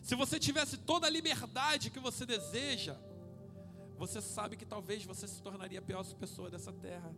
se 0.01 0.15
você 0.15 0.39
tivesse 0.39 0.77
toda 0.77 1.07
a 1.07 1.09
liberdade 1.09 1.89
que 1.89 1.99
você 1.99 2.25
deseja, 2.25 2.95
você 3.97 4.21
sabe 4.21 4.57
que 4.57 4.65
talvez 4.65 5.03
você 5.05 5.27
se 5.27 5.41
tornaria 5.41 5.79
a 5.79 5.81
pior 5.81 6.03
pessoa 6.15 6.49
dessa 6.49 6.71
terra. 6.71 7.15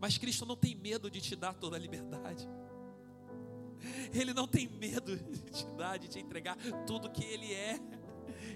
Mas 0.00 0.16
Cristo 0.16 0.46
não 0.46 0.56
tem 0.56 0.74
medo 0.74 1.10
de 1.10 1.20
te 1.20 1.36
dar 1.36 1.54
toda 1.54 1.76
a 1.76 1.78
liberdade. 1.78 2.48
Ele 4.12 4.32
não 4.32 4.46
tem 4.46 4.68
medo 4.68 5.16
de 5.16 5.50
te 5.50 5.66
dar, 5.76 5.98
de 5.98 6.08
te 6.08 6.18
entregar 6.18 6.56
tudo 6.86 7.10
que 7.10 7.24
Ele 7.24 7.52
é. 7.52 7.78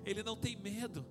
Ele 0.05 0.23
não 0.23 0.37
tem 0.37 0.57
medo. 0.57 1.05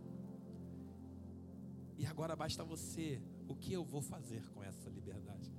E 1.97 2.05
agora 2.05 2.35
basta 2.35 2.63
você, 2.63 3.21
o 3.47 3.55
que 3.55 3.71
eu 3.71 3.83
vou 3.83 4.01
fazer 4.01 4.49
com 4.49 4.63
essa 4.63 4.89
liberdade? 4.89 5.51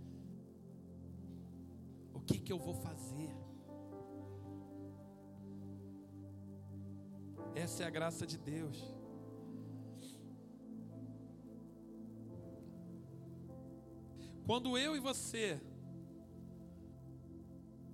O 2.13 2.21
que 2.21 2.39
que 2.39 2.53
eu 2.53 2.59
vou 2.59 2.75
fazer? 2.75 3.35
Essa 7.55 7.85
é 7.85 7.87
a 7.87 7.91
graça 7.91 8.27
de 8.27 8.37
Deus. 8.37 8.94
Quando 14.47 14.77
eu 14.77 14.95
e 14.95 15.01
você, 15.01 15.61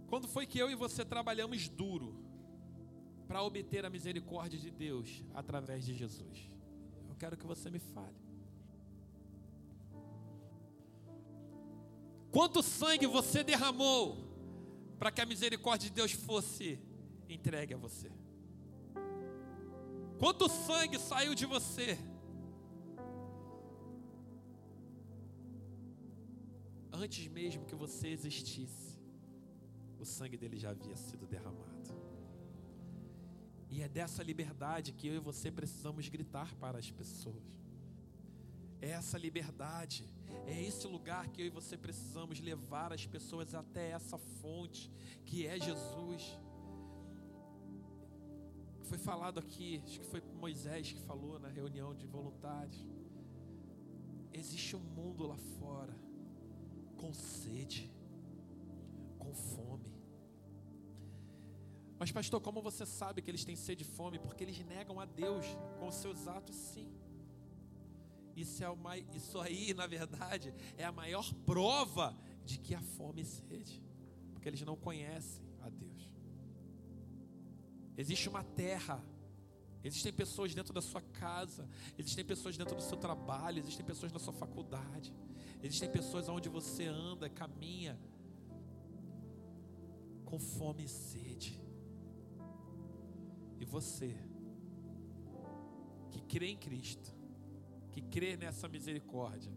quando 0.08 0.26
foi 0.26 0.46
que 0.46 0.58
eu 0.58 0.68
e 0.68 0.74
você 0.74 1.04
trabalhamos 1.04 1.68
duro 1.68 2.16
para 3.28 3.42
obter 3.42 3.86
a 3.86 3.90
misericórdia 3.90 4.58
de 4.58 4.70
Deus 4.70 5.22
através 5.32 5.84
de 5.84 5.94
Jesus? 5.94 6.50
Eu 7.08 7.14
quero 7.14 7.36
que 7.36 7.46
você 7.46 7.70
me 7.70 7.78
fale. 7.78 8.16
Quanto 12.32 12.62
sangue 12.62 13.06
você 13.06 13.44
derramou 13.44 14.28
para 14.98 15.12
que 15.12 15.20
a 15.20 15.26
misericórdia 15.26 15.88
de 15.88 15.94
Deus 15.94 16.12
fosse 16.12 16.80
entregue 17.28 17.74
a 17.74 17.76
você? 17.76 18.10
Quanto 20.18 20.48
sangue 20.48 20.98
saiu 20.98 21.34
de 21.34 21.46
você? 21.46 21.96
Antes 27.02 27.26
mesmo 27.28 27.64
que 27.64 27.74
você 27.74 28.08
existisse, 28.08 29.00
o 29.98 30.04
sangue 30.04 30.36
dele 30.36 30.58
já 30.58 30.68
havia 30.68 30.94
sido 30.96 31.26
derramado. 31.26 31.88
E 33.70 33.80
é 33.80 33.88
dessa 33.88 34.22
liberdade 34.22 34.92
que 34.92 35.06
eu 35.08 35.14
e 35.14 35.18
você 35.18 35.50
precisamos 35.50 36.06
gritar 36.10 36.54
para 36.56 36.78
as 36.78 36.90
pessoas. 36.90 37.42
É 38.82 38.90
essa 38.90 39.16
liberdade, 39.16 40.04
é 40.46 40.62
esse 40.62 40.86
lugar 40.86 41.28
que 41.28 41.40
eu 41.40 41.46
e 41.46 41.50
você 41.58 41.74
precisamos 41.74 42.38
levar 42.38 42.92
as 42.92 43.06
pessoas 43.06 43.54
até 43.54 43.92
essa 43.92 44.18
fonte 44.18 44.90
que 45.24 45.46
é 45.46 45.58
Jesus 45.58 46.38
foi 48.84 48.98
falado 48.98 49.38
aqui, 49.38 49.80
acho 49.84 50.00
que 50.00 50.06
foi 50.06 50.20
Moisés 50.44 50.92
que 50.92 51.00
falou 51.02 51.38
na 51.38 51.48
reunião 51.48 51.94
de 51.94 52.06
voluntários. 52.08 52.84
Existe 54.32 54.74
um 54.74 54.80
mundo 54.80 55.28
lá 55.28 55.36
fora 55.60 56.09
com 57.00 57.12
sede, 57.14 57.90
com 59.18 59.32
fome. 59.34 59.90
Mas, 61.98 62.10
pastor, 62.12 62.40
como 62.40 62.62
você 62.62 62.84
sabe 62.86 63.20
que 63.22 63.30
eles 63.30 63.44
têm 63.44 63.56
sede 63.56 63.82
e 63.82 63.86
fome? 63.86 64.18
Porque 64.18 64.44
eles 64.44 64.58
negam 64.64 65.00
a 65.00 65.04
Deus 65.04 65.44
com 65.78 65.90
seus 65.90 66.26
atos, 66.28 66.56
sim. 66.56 66.88
Isso, 68.36 68.64
é 68.64 68.74
mais, 68.74 69.04
isso 69.14 69.38
aí, 69.40 69.74
na 69.74 69.86
verdade, 69.86 70.54
é 70.76 70.84
a 70.84 70.92
maior 70.92 71.32
prova 71.44 72.16
de 72.44 72.58
que 72.58 72.74
há 72.74 72.80
fome 72.80 73.22
e 73.22 73.26
sede, 73.26 73.82
porque 74.32 74.48
eles 74.48 74.62
não 74.62 74.76
conhecem 74.76 75.44
a 75.60 75.68
Deus. 75.68 76.10
Existe 77.96 78.28
uma 78.28 78.42
terra. 78.42 79.04
Existem 79.82 80.12
pessoas 80.12 80.54
dentro 80.54 80.74
da 80.74 80.82
sua 80.82 81.00
casa, 81.00 81.68
existem 81.98 82.24
pessoas 82.24 82.56
dentro 82.56 82.76
do 82.76 82.82
seu 82.82 82.98
trabalho, 82.98 83.58
existem 83.58 83.84
pessoas 83.84 84.12
na 84.12 84.18
sua 84.18 84.32
faculdade, 84.32 85.14
existem 85.62 85.90
pessoas 85.90 86.28
onde 86.28 86.48
você 86.48 86.86
anda, 86.86 87.28
caminha, 87.30 87.98
com 90.24 90.38
fome 90.38 90.84
e 90.84 90.88
sede. 90.88 91.60
E 93.58 93.64
você, 93.64 94.16
que 96.10 96.20
crê 96.20 96.48
em 96.50 96.56
Cristo, 96.56 97.14
que 97.90 98.02
crê 98.02 98.36
nessa 98.36 98.68
misericórdia, 98.68 99.52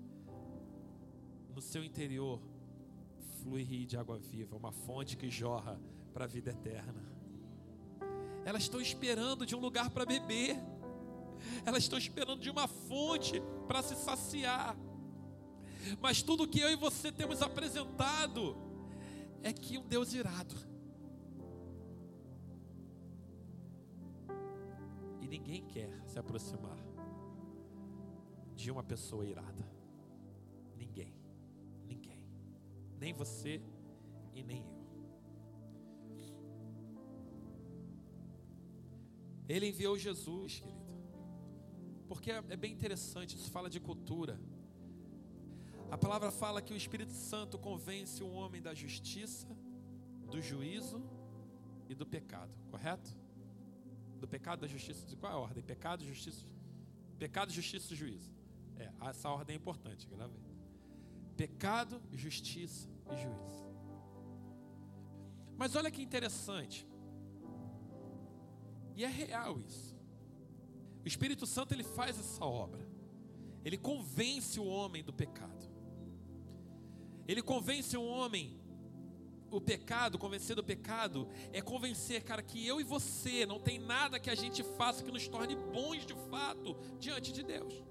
no 1.54 1.62
seu 1.62 1.84
interior 1.84 2.42
flui 3.42 3.62
rio 3.62 3.86
de 3.86 3.98
água 3.98 4.18
viva, 4.18 4.56
uma 4.56 4.72
fonte 4.72 5.18
que 5.18 5.30
jorra 5.30 5.80
para 6.14 6.26
a 6.26 6.28
vida 6.28 6.52
eterna. 6.52 7.13
Elas 8.46 8.64
estão 8.64 8.82
esperando 8.82 9.46
de 9.46 9.56
um 9.56 9.60
lugar 9.60 9.90
para 9.90 10.06
beber. 10.06 10.58
Elas 11.66 11.84
estão 11.84 11.98
esperando 11.98 12.40
de 12.40 12.50
uma 12.50 12.68
fonte 12.68 13.42
para 13.68 13.82
se 13.82 13.96
saciar. 13.96 14.76
Mas 16.00 16.22
tudo 16.22 16.48
que 16.48 16.60
eu 16.60 16.70
e 16.70 16.76
você 16.76 17.12
temos 17.12 17.42
apresentado 17.42 18.56
é 19.42 19.52
que 19.52 19.78
um 19.78 19.88
Deus 19.88 20.14
irado. 20.14 20.56
E 25.22 25.28
ninguém 25.28 25.66
quer 25.66 25.90
se 26.06 26.18
aproximar 26.18 26.78
de 28.56 28.72
uma 28.72 28.84
pessoa 28.84 29.26
irada. 29.26 29.68
Ninguém. 30.78 31.14
Ninguém. 31.86 32.24
Nem 33.00 33.14
você 33.14 33.62
e 34.34 34.44
nem 34.44 34.66
eu. 34.78 34.83
Ele 39.48 39.68
enviou 39.68 39.98
Jesus, 39.98 40.60
querido. 40.60 40.84
Porque 42.08 42.32
é, 42.32 42.44
é 42.50 42.58
bem 42.58 42.72
interessante, 42.72 43.36
isso 43.36 43.50
fala 43.52 43.70
de 43.70 43.80
cultura. 43.80 44.40
A 45.90 45.98
palavra 45.98 46.32
fala 46.32 46.62
que 46.62 46.74
o 46.74 46.78
Espírito 46.78 47.14
Santo 47.14 47.58
convence 47.58 48.24
o 48.24 48.32
homem 48.32 48.62
da 48.62 48.74
justiça, 48.74 49.48
do 50.30 50.42
juízo 50.42 51.04
e 51.88 51.94
do 51.94 52.06
pecado, 52.06 52.52
correto? 52.72 53.16
Do 54.20 54.28
pecado, 54.28 54.62
da 54.62 54.68
justiça, 54.68 55.06
de 55.06 55.16
qual 55.16 55.32
é 55.32 55.36
a 55.36 55.38
ordem? 55.38 55.64
Pecado, 55.64 56.04
justiça, 56.04 56.46
pecado, 57.20 57.52
justiça 57.52 57.94
e 57.94 57.96
juízo. 57.96 58.32
É, 58.78 58.92
essa 59.02 59.30
ordem 59.30 59.56
é 59.56 59.58
importante, 59.58 60.08
grave. 60.08 60.34
Pecado, 61.38 62.02
justiça 62.12 62.90
e 63.12 63.16
juízo. 63.22 63.64
Mas 65.58 65.76
olha 65.76 65.92
que 65.92 66.02
interessante. 66.02 66.88
E 68.96 69.04
é 69.04 69.08
real 69.08 69.60
isso. 69.60 69.96
O 71.04 71.08
Espírito 71.08 71.46
Santo 71.46 71.74
ele 71.74 71.84
faz 71.84 72.20
essa 72.20 72.46
obra. 72.46 72.88
Ele 73.64 73.78
convence 73.78 74.60
o 74.60 74.66
homem 74.66 75.04
do 75.04 75.14
pecado. 75.14 75.70
Ele 77.28 77.42
convence 77.42 77.96
o 77.96 78.04
homem 78.04 78.60
o 79.56 79.62
pecado, 79.62 80.18
convencer 80.18 80.56
do 80.56 80.64
pecado 80.64 81.28
é 81.52 81.62
convencer, 81.62 82.24
cara, 82.24 82.42
que 82.42 82.66
eu 82.66 82.82
e 82.82 82.84
você 82.84 83.46
não 83.46 83.60
tem 83.60 83.78
nada 83.78 84.20
que 84.20 84.30
a 84.30 84.36
gente 84.36 84.64
faça 84.64 85.04
que 85.04 85.12
nos 85.12 85.28
torne 85.28 85.56
bons 85.56 86.06
de 86.06 86.16
fato 86.30 86.76
diante 87.00 87.32
de 87.32 87.44
Deus. 87.44 87.84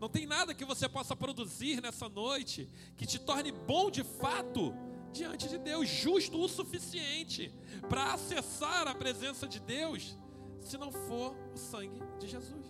Não 0.00 0.08
tem 0.08 0.26
nada 0.26 0.54
que 0.54 0.64
você 0.64 0.88
possa 0.88 1.14
produzir 1.14 1.82
nessa 1.82 2.08
noite 2.08 2.68
que 2.96 3.06
te 3.06 3.18
torne 3.18 3.52
bom 3.52 3.90
de 3.90 4.02
fato 4.02 4.74
diante 5.14 5.48
de 5.48 5.58
Deus, 5.58 5.88
justo 5.88 6.38
o 6.42 6.48
suficiente 6.48 7.54
para 7.88 8.12
acessar 8.14 8.86
a 8.88 8.94
presença 8.94 9.46
de 9.46 9.60
Deus, 9.60 10.16
se 10.60 10.76
não 10.76 10.90
for 10.90 11.34
o 11.54 11.56
sangue 11.56 12.02
de 12.18 12.26
Jesus. 12.26 12.66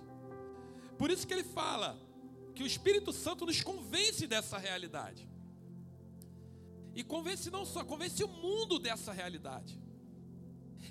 Por 0.99 1.11
isso 1.11 1.27
que 1.27 1.35
ele 1.35 1.45
fala 1.45 1.99
que 2.55 2.63
o 2.63 2.67
Espírito 2.67 3.13
Santo 3.13 3.47
nos 3.47 3.63
convence 3.63 4.27
dessa 4.27 4.59
realidade. 4.59 5.29
E 6.95 7.03
convence 7.03 7.51
não 7.51 7.65
só, 7.65 7.85
convence 7.85 8.23
o 8.23 8.29
mundo 8.29 8.79
dessa 8.79 9.13
realidade. 9.13 9.81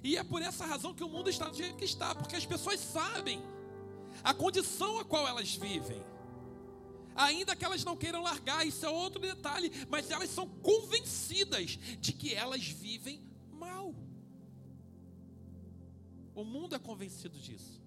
E 0.03 0.17
é 0.17 0.23
por 0.23 0.41
essa 0.41 0.65
razão 0.65 0.93
que 0.93 1.03
o 1.03 1.07
mundo 1.07 1.29
está 1.29 1.47
do 1.47 1.55
jeito 1.55 1.77
que 1.77 1.85
está, 1.85 2.13
porque 2.13 2.35
as 2.35 2.45
pessoas 2.45 2.79
sabem 2.79 3.41
a 4.23 4.33
condição 4.33 4.99
a 4.99 5.05
qual 5.05 5.25
elas 5.27 5.55
vivem 5.55 6.03
ainda 7.15 7.55
que 7.55 7.63
elas 7.65 7.83
não 7.83 7.95
queiram 7.95 8.21
largar, 8.21 8.65
isso 8.65 8.85
é 8.85 8.89
outro 8.89 9.21
detalhe, 9.21 9.71
mas 9.89 10.09
elas 10.09 10.29
são 10.29 10.47
convencidas 10.47 11.77
de 11.99 12.13
que 12.13 12.33
elas 12.33 12.65
vivem 12.65 13.21
mal. 13.51 13.93
O 16.35 16.43
mundo 16.43 16.75
é 16.75 16.79
convencido 16.79 17.37
disso. 17.37 17.81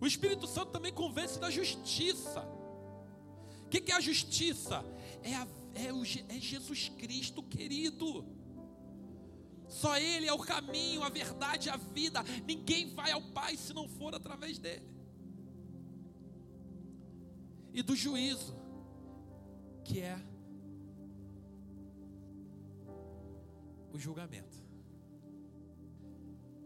O 0.00 0.06
Espírito 0.06 0.46
Santo 0.46 0.70
também 0.70 0.92
convence 0.92 1.38
da 1.38 1.50
justiça. 1.50 2.46
O 3.64 3.68
que, 3.68 3.90
é 3.90 3.94
a 3.94 4.00
justiça? 4.00 4.84
É, 5.22 5.34
a, 5.34 5.48
é, 5.74 5.92
o, 5.92 6.02
é 6.02 6.40
Jesus 6.40 6.90
Cristo 6.90 7.42
querido. 7.42 8.24
Só 9.68 9.96
Ele 9.98 10.26
é 10.26 10.32
o 10.32 10.38
caminho, 10.38 11.02
a 11.02 11.08
verdade, 11.08 11.68
a 11.68 11.76
vida. 11.76 12.22
Ninguém 12.46 12.94
vai 12.94 13.10
ao 13.12 13.20
Pai 13.20 13.56
se 13.56 13.74
não 13.74 13.88
for 13.88 14.14
através 14.14 14.58
dele. 14.58 14.86
E 17.74 17.82
do 17.82 17.94
juízo 17.94 18.57
que 19.88 20.00
é 20.00 20.20
o 23.90 23.98
julgamento 23.98 24.58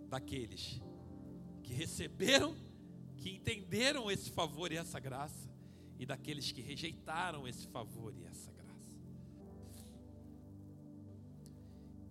daqueles 0.08 0.82
que 1.62 1.72
receberam, 1.72 2.56
que 3.16 3.30
entenderam 3.30 4.10
esse 4.10 4.28
favor 4.28 4.72
e 4.72 4.76
essa 4.76 4.98
graça, 4.98 5.48
e 6.00 6.04
daqueles 6.04 6.50
que 6.50 6.60
rejeitaram 6.60 7.46
esse 7.46 7.68
favor 7.68 8.12
e 8.12 8.24
essa 8.24 8.50
graça. 8.50 8.92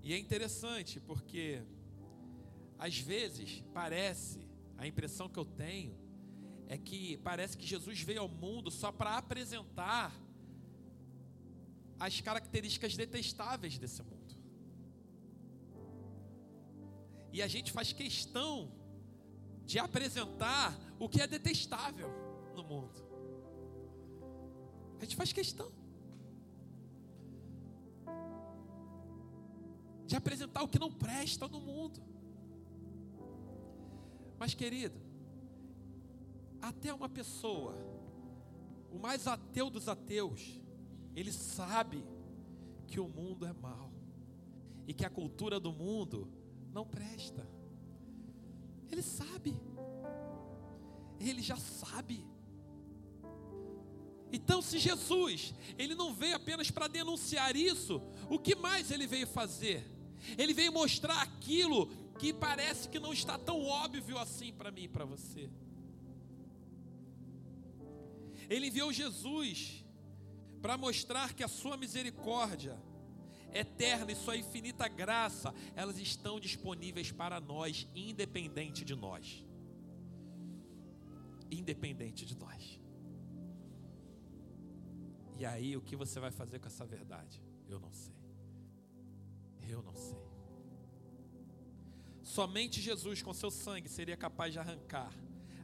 E 0.02 0.14
é 0.14 0.18
interessante 0.18 1.02
porque 1.02 1.62
às 2.80 2.98
vezes 2.98 3.62
parece, 3.74 4.48
a 4.78 4.88
impressão 4.88 5.28
que 5.28 5.38
eu 5.38 5.46
tenho 5.46 5.94
é 6.68 6.78
que 6.78 7.18
parece 7.18 7.58
que 7.58 7.68
Jesus 7.68 8.00
veio 8.00 8.22
ao 8.22 8.30
mundo 8.30 8.72
só 8.72 8.94
para 8.94 9.18
apresentar 9.18 10.31
as 12.02 12.20
características 12.20 12.98
detestáveis 12.98 13.78
desse 13.78 14.02
mundo. 14.02 14.36
E 17.32 17.44
a 17.44 17.48
gente 17.48 17.72
faz 17.72 17.94
questão 17.94 18.72
de 19.68 19.78
apresentar 19.78 20.76
o 20.98 21.08
que 21.08 21.22
é 21.22 21.28
detestável 21.28 22.10
no 22.56 22.64
mundo. 22.64 23.00
A 25.00 25.04
gente 25.04 25.16
faz 25.16 25.32
questão 25.32 25.72
de 30.08 30.16
apresentar 30.16 30.64
o 30.64 30.68
que 30.68 30.80
não 30.80 30.92
presta 30.92 31.48
no 31.48 31.60
mundo. 31.60 32.02
Mas, 34.40 34.56
querido, 34.56 35.00
até 36.60 36.92
uma 36.92 37.08
pessoa, 37.08 37.76
o 38.92 38.98
mais 38.98 39.28
ateu 39.28 39.70
dos 39.70 39.88
ateus, 39.88 40.61
ele 41.16 41.32
sabe 41.32 42.04
que 42.88 43.00
o 43.00 43.08
mundo 43.08 43.46
é 43.46 43.54
mau 43.54 43.92
e 44.88 44.94
que 44.94 45.06
a 45.06 45.10
cultura 45.10 45.60
do 45.60 45.72
mundo 45.72 46.28
não 46.74 46.86
presta. 46.86 47.48
Ele 48.90 49.02
sabe. 49.02 49.60
Ele 51.20 51.42
já 51.42 51.58
sabe. 51.58 52.26
Então, 54.34 54.62
se 54.62 54.80
Jesus, 54.80 55.54
ele 55.78 55.94
não 55.94 56.14
veio 56.14 56.36
apenas 56.36 56.72
para 56.72 56.88
denunciar 56.88 57.56
isso, 57.56 58.02
o 58.30 58.40
que 58.40 58.56
mais 58.56 58.90
ele 58.90 59.06
veio 59.06 59.28
fazer? 59.28 59.86
Ele 60.38 60.54
veio 60.54 60.72
mostrar 60.72 61.22
aquilo 61.22 61.88
que 62.18 62.34
parece 62.34 62.88
que 62.88 63.00
não 63.00 63.12
está 63.12 63.38
tão 63.38 63.66
óbvio 63.66 64.18
assim 64.18 64.54
para 64.54 64.72
mim 64.72 64.84
e 64.84 64.88
para 64.88 65.04
você. 65.04 65.50
Ele 68.50 68.68
enviou 68.68 68.92
Jesus 68.94 69.84
para 70.62 70.78
mostrar 70.78 71.34
que 71.34 71.44
a 71.44 71.48
sua 71.48 71.76
misericórdia 71.76 72.78
eterna 73.54 74.12
e 74.12 74.16
sua 74.16 74.38
infinita 74.38 74.88
graça, 74.88 75.54
elas 75.76 75.98
estão 75.98 76.40
disponíveis 76.40 77.12
para 77.12 77.40
nós, 77.40 77.88
independente 77.96 78.86
de 78.86 78.96
nós. 78.96 79.46
Independente 81.50 82.26
de 82.26 82.38
nós. 82.38 82.80
E 85.38 85.46
aí, 85.46 85.76
o 85.76 85.82
que 85.82 85.96
você 85.96 86.20
vai 86.20 86.32
fazer 86.32 86.60
com 86.60 86.68
essa 86.68 86.86
verdade? 86.86 87.42
Eu 87.68 87.80
não 87.80 87.92
sei. 87.92 88.16
Eu 89.68 89.82
não 89.82 89.96
sei. 89.96 90.22
Somente 92.22 92.80
Jesus, 92.80 93.22
com 93.22 93.34
seu 93.34 93.50
sangue, 93.50 93.90
seria 93.90 94.16
capaz 94.16 94.54
de 94.54 94.60
arrancar 94.60 95.12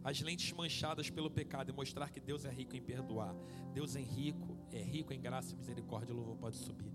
as 0.08 0.22
lentes 0.22 0.54
manchadas 0.54 1.10
pelo 1.10 1.30
pecado 1.30 1.70
e 1.70 1.74
mostrar 1.74 2.10
que 2.10 2.22
Deus 2.22 2.46
é 2.46 2.50
rico 2.50 2.78
em 2.78 2.82
perdoar. 2.82 3.36
Deus 3.74 3.94
é 3.94 4.00
rico, 4.00 4.58
é 4.72 4.82
rico 4.82 5.12
em 5.12 5.20
graça 5.20 5.54
e 5.54 5.58
misericórdia. 5.58 6.14
O 6.14 6.18
louvor 6.18 6.38
pode 6.38 6.56
subir. 6.56 6.94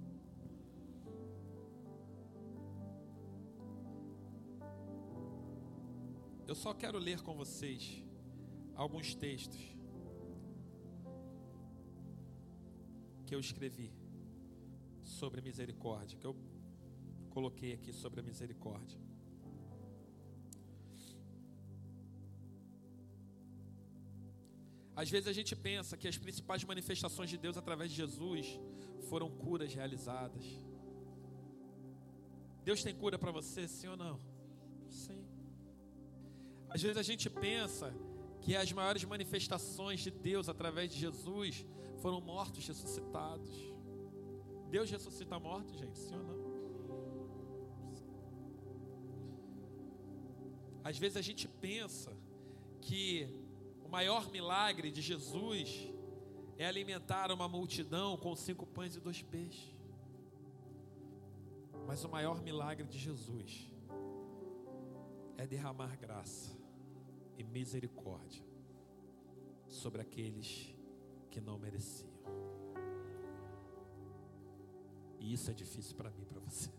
Eu 6.48 6.54
só 6.54 6.72
quero 6.72 6.98
ler 6.98 7.20
com 7.20 7.34
vocês 7.36 8.02
alguns 8.74 9.14
textos 9.14 9.60
que 13.26 13.34
eu 13.34 13.40
escrevi 13.40 13.92
sobre 15.02 15.42
misericórdia, 15.42 16.16
que 16.16 16.26
eu 16.26 16.34
coloquei 17.28 17.74
aqui 17.74 17.92
sobre 17.92 18.20
a 18.20 18.22
misericórdia. 18.22 18.98
Às 24.94 25.10
vezes 25.10 25.26
a 25.26 25.32
gente 25.32 25.54
pensa 25.56 25.96
que 25.96 26.06
as 26.06 26.18
principais 26.18 26.62
manifestações 26.64 27.30
de 27.30 27.38
Deus 27.38 27.56
através 27.56 27.90
de 27.90 27.96
Jesus 27.96 28.60
foram 29.08 29.30
curas 29.30 29.72
realizadas. 29.72 30.44
Deus 32.64 32.82
tem 32.82 32.94
cura 32.94 33.18
para 33.18 33.32
você, 33.32 33.66
sim 33.66 33.88
ou 33.88 33.96
não? 33.96 34.20
Sim. 34.88 35.24
Às 36.68 36.82
vezes 36.82 36.96
a 36.96 37.02
gente 37.02 37.28
pensa 37.28 37.92
que 38.40 38.54
as 38.54 38.70
maiores 38.72 39.04
manifestações 39.04 40.00
de 40.00 40.10
Deus 40.10 40.48
através 40.48 40.90
de 40.92 40.98
Jesus 40.98 41.64
foram 42.02 42.20
mortos 42.20 42.66
ressuscitados. 42.66 43.50
Deus 44.70 44.90
ressuscita 44.90 45.38
mortos, 45.38 45.78
gente, 45.78 45.98
sim 45.98 46.14
ou 46.14 46.24
não? 46.24 46.42
Às 50.84 50.98
vezes 50.98 51.16
a 51.16 51.22
gente 51.22 51.46
pensa 51.48 52.12
que 52.80 53.41
maior 53.92 54.30
milagre 54.30 54.90
de 54.90 55.02
Jesus 55.02 55.92
é 56.56 56.64
alimentar 56.64 57.30
uma 57.30 57.46
multidão 57.46 58.16
com 58.16 58.34
cinco 58.34 58.64
pães 58.64 58.96
e 58.96 59.00
dois 59.00 59.20
peixes. 59.20 59.76
Mas 61.86 62.02
o 62.02 62.08
maior 62.08 62.40
milagre 62.40 62.86
de 62.86 62.98
Jesus 62.98 63.70
é 65.36 65.46
derramar 65.46 65.94
graça 65.98 66.56
e 67.36 67.44
misericórdia 67.44 68.42
sobre 69.68 70.00
aqueles 70.00 70.74
que 71.30 71.38
não 71.38 71.58
mereciam. 71.58 72.10
E 75.20 75.34
isso 75.34 75.50
é 75.50 75.54
difícil 75.54 75.94
para 75.96 76.10
mim 76.10 76.24
para 76.24 76.40
você. 76.40 76.70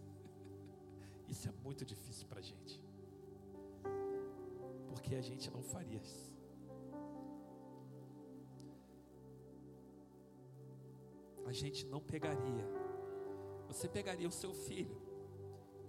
Isso 1.29 1.47
é 1.47 1.51
muito 1.63 1.85
difícil 1.85 2.27
para 2.27 2.39
a 2.39 2.43
gente. 2.43 2.81
Porque 4.89 5.15
a 5.15 5.21
gente 5.21 5.49
não 5.49 5.63
faria 5.63 5.99
isso. 5.99 6.32
Gente 11.53 11.85
não 11.85 12.01
pegaria. 12.01 12.65
Você 13.67 13.87
pegaria 13.87 14.27
o 14.27 14.31
seu 14.31 14.53
filho 14.53 15.01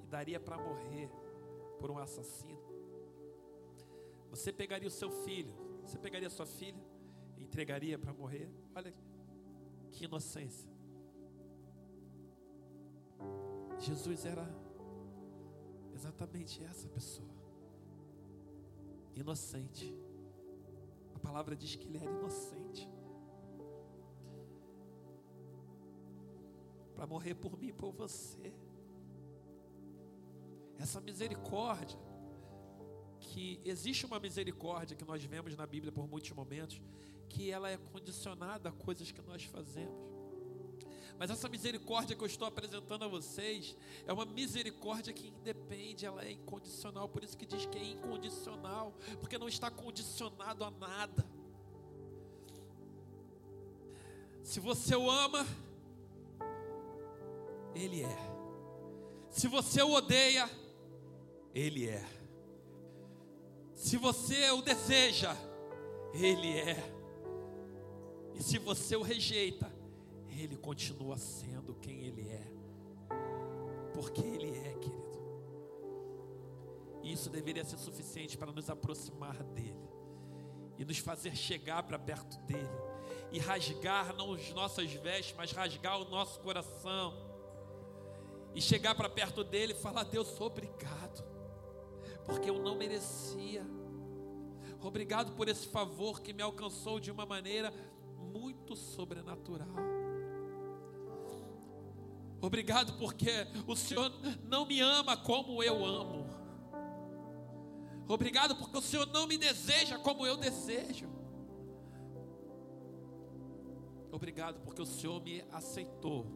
e 0.03 0.07
daria 0.07 0.41
para 0.41 0.57
morrer 0.57 1.11
por 1.79 1.91
um 1.91 1.99
assassino. 1.99 2.63
Você 4.31 4.53
pegaria 4.53 4.89
o 4.89 4.91
seu 4.91 5.11
filho, 5.11 5.53
você 5.83 5.99
pegaria 5.99 6.29
a 6.29 6.31
sua 6.31 6.47
filha 6.47 6.83
e 7.37 7.43
entregaria 7.43 7.99
para 7.99 8.13
morrer. 8.13 8.51
Olha 8.75 8.95
que 9.93 10.05
inocência. 10.05 10.69
Jesus 13.79 14.25
era 14.25 14.49
exatamente 15.95 16.63
essa 16.65 16.89
pessoa. 16.89 17.29
Inocente. 19.15 19.95
A 21.15 21.19
palavra 21.19 21.55
diz 21.55 21.77
que 21.77 21.87
ele 21.87 21.99
era 21.99 22.11
inocente. 22.11 22.89
Para 26.95 27.07
morrer 27.07 27.35
por 27.35 27.59
mim 27.59 27.69
e 27.69 27.73
por 27.73 27.93
você. 27.93 28.53
Essa 30.79 31.01
misericórdia 31.01 31.99
que 33.19 33.61
existe 33.65 34.05
uma 34.07 34.21
misericórdia 34.21 34.97
que 34.97 35.05
nós 35.05 35.23
vemos 35.25 35.57
na 35.57 35.67
Bíblia 35.67 35.91
por 35.91 36.07
muitos 36.07 36.31
momentos, 36.33 36.81
que 37.29 37.51
ela 37.51 37.71
é 37.71 37.77
condicionada 37.77 38.69
a 38.69 38.73
coisas 38.73 39.11
que 39.11 39.23
nós 39.23 39.43
fazemos. 39.45 40.15
Mas 41.19 41.31
essa 41.31 41.49
misericórdia 41.49 42.17
que 42.17 42.23
eu 42.23 42.27
estou 42.27 42.47
apresentando 42.47 43.05
a 43.05 43.09
vocês 43.09 43.77
é 44.07 44.13
uma 44.13 44.25
misericórdia 44.25 45.13
que 45.13 45.29
independe, 45.29 46.05
ela 46.05 46.25
é 46.25 46.33
incondicional. 46.33 47.09
Por 47.09 47.23
isso 47.23 47.37
que 47.37 47.47
diz 47.47 47.67
que 47.67 47.79
é 47.79 47.85
incondicional, 47.85 48.93
porque 49.21 49.39
não 49.39 49.49
está 49.49 49.71
condicionado 49.71 50.65
a 50.65 50.71
nada. 50.71 51.25
Se 54.43 54.61
você 54.61 54.95
o 54.95 55.09
ama, 55.09 55.47
ele 57.75 58.03
é. 58.03 58.19
Se 59.31 59.49
você 59.49 59.83
o 59.83 59.93
odeia, 59.93 60.49
ele 61.55 61.89
é. 61.89 62.05
Se 63.85 63.97
você 63.97 64.51
o 64.51 64.63
deseja, 64.63 65.37
Ele 66.15 66.59
é. 66.59 66.77
E 68.35 68.43
se 68.43 68.59
você 68.59 68.97
o 68.97 69.03
rejeita, 69.03 69.71
Ele 70.29 70.57
continua 70.57 71.19
sendo 71.19 71.75
quem 71.75 72.01
Ele 72.01 72.29
é. 72.29 72.51
Porque 73.93 74.23
Ele 74.23 74.57
é, 74.57 74.75
querido. 74.75 75.05
E 77.03 77.13
isso 77.13 77.29
deveria 77.29 77.65
ser 77.65 77.77
suficiente 77.77 78.39
para 78.39 78.51
nos 78.53 78.71
aproximar 78.71 79.43
dEle. 79.43 79.89
E 80.79 80.85
nos 80.85 80.99
fazer 80.99 81.37
chegar 81.37 81.83
para 81.83 81.99
perto 81.99 82.39
dEle. 82.47 82.69
E 83.31 83.39
rasgar 83.39 84.15
não 84.17 84.33
as 84.33 84.51
nossas 84.53 84.91
vestes, 84.93 85.35
mas 85.37 85.53
rasgar 85.53 86.01
o 86.01 86.09
nosso 86.09 86.41
coração. 86.41 87.13
E 88.55 88.63
chegar 88.63 88.95
para 88.95 89.09
perto 89.09 89.43
dEle 89.43 89.73
e 89.73 89.77
falar: 89.77 90.05
Deus, 90.05 90.41
obrigado 90.41 91.25
porque 92.25 92.51
eu 92.51 92.59
não 92.59 92.75
merecia. 92.75 93.65
Obrigado 94.81 95.33
por 95.33 95.49
esse 95.49 95.67
favor 95.67 96.21
que 96.21 96.33
me 96.33 96.43
alcançou 96.43 97.01
de 97.01 97.11
uma 97.11 97.25
maneira 97.25 97.73
muito 98.33 98.77
sobrenatural. 98.77 99.69
Obrigado 102.41 102.99
porque 102.99 103.31
o 103.67 103.75
Senhor 103.75 104.13
não 104.45 104.67
me 104.67 104.81
ama 104.81 105.17
como 105.17 105.63
eu 105.63 105.85
amo. 105.85 106.27
Obrigado 108.07 108.55
porque 108.57 108.77
o 108.77 108.83
Senhor 108.83 109.07
não 109.07 109.27
me 109.27 109.39
deseja 109.39 109.99
como 109.99 110.27
eu 110.27 110.37
desejo. 110.37 111.09
Obrigado 114.13 114.61
porque 114.61 114.83
o 114.83 114.87
Senhor 114.87 115.23
me 115.23 115.43
aceitou, 115.51 116.27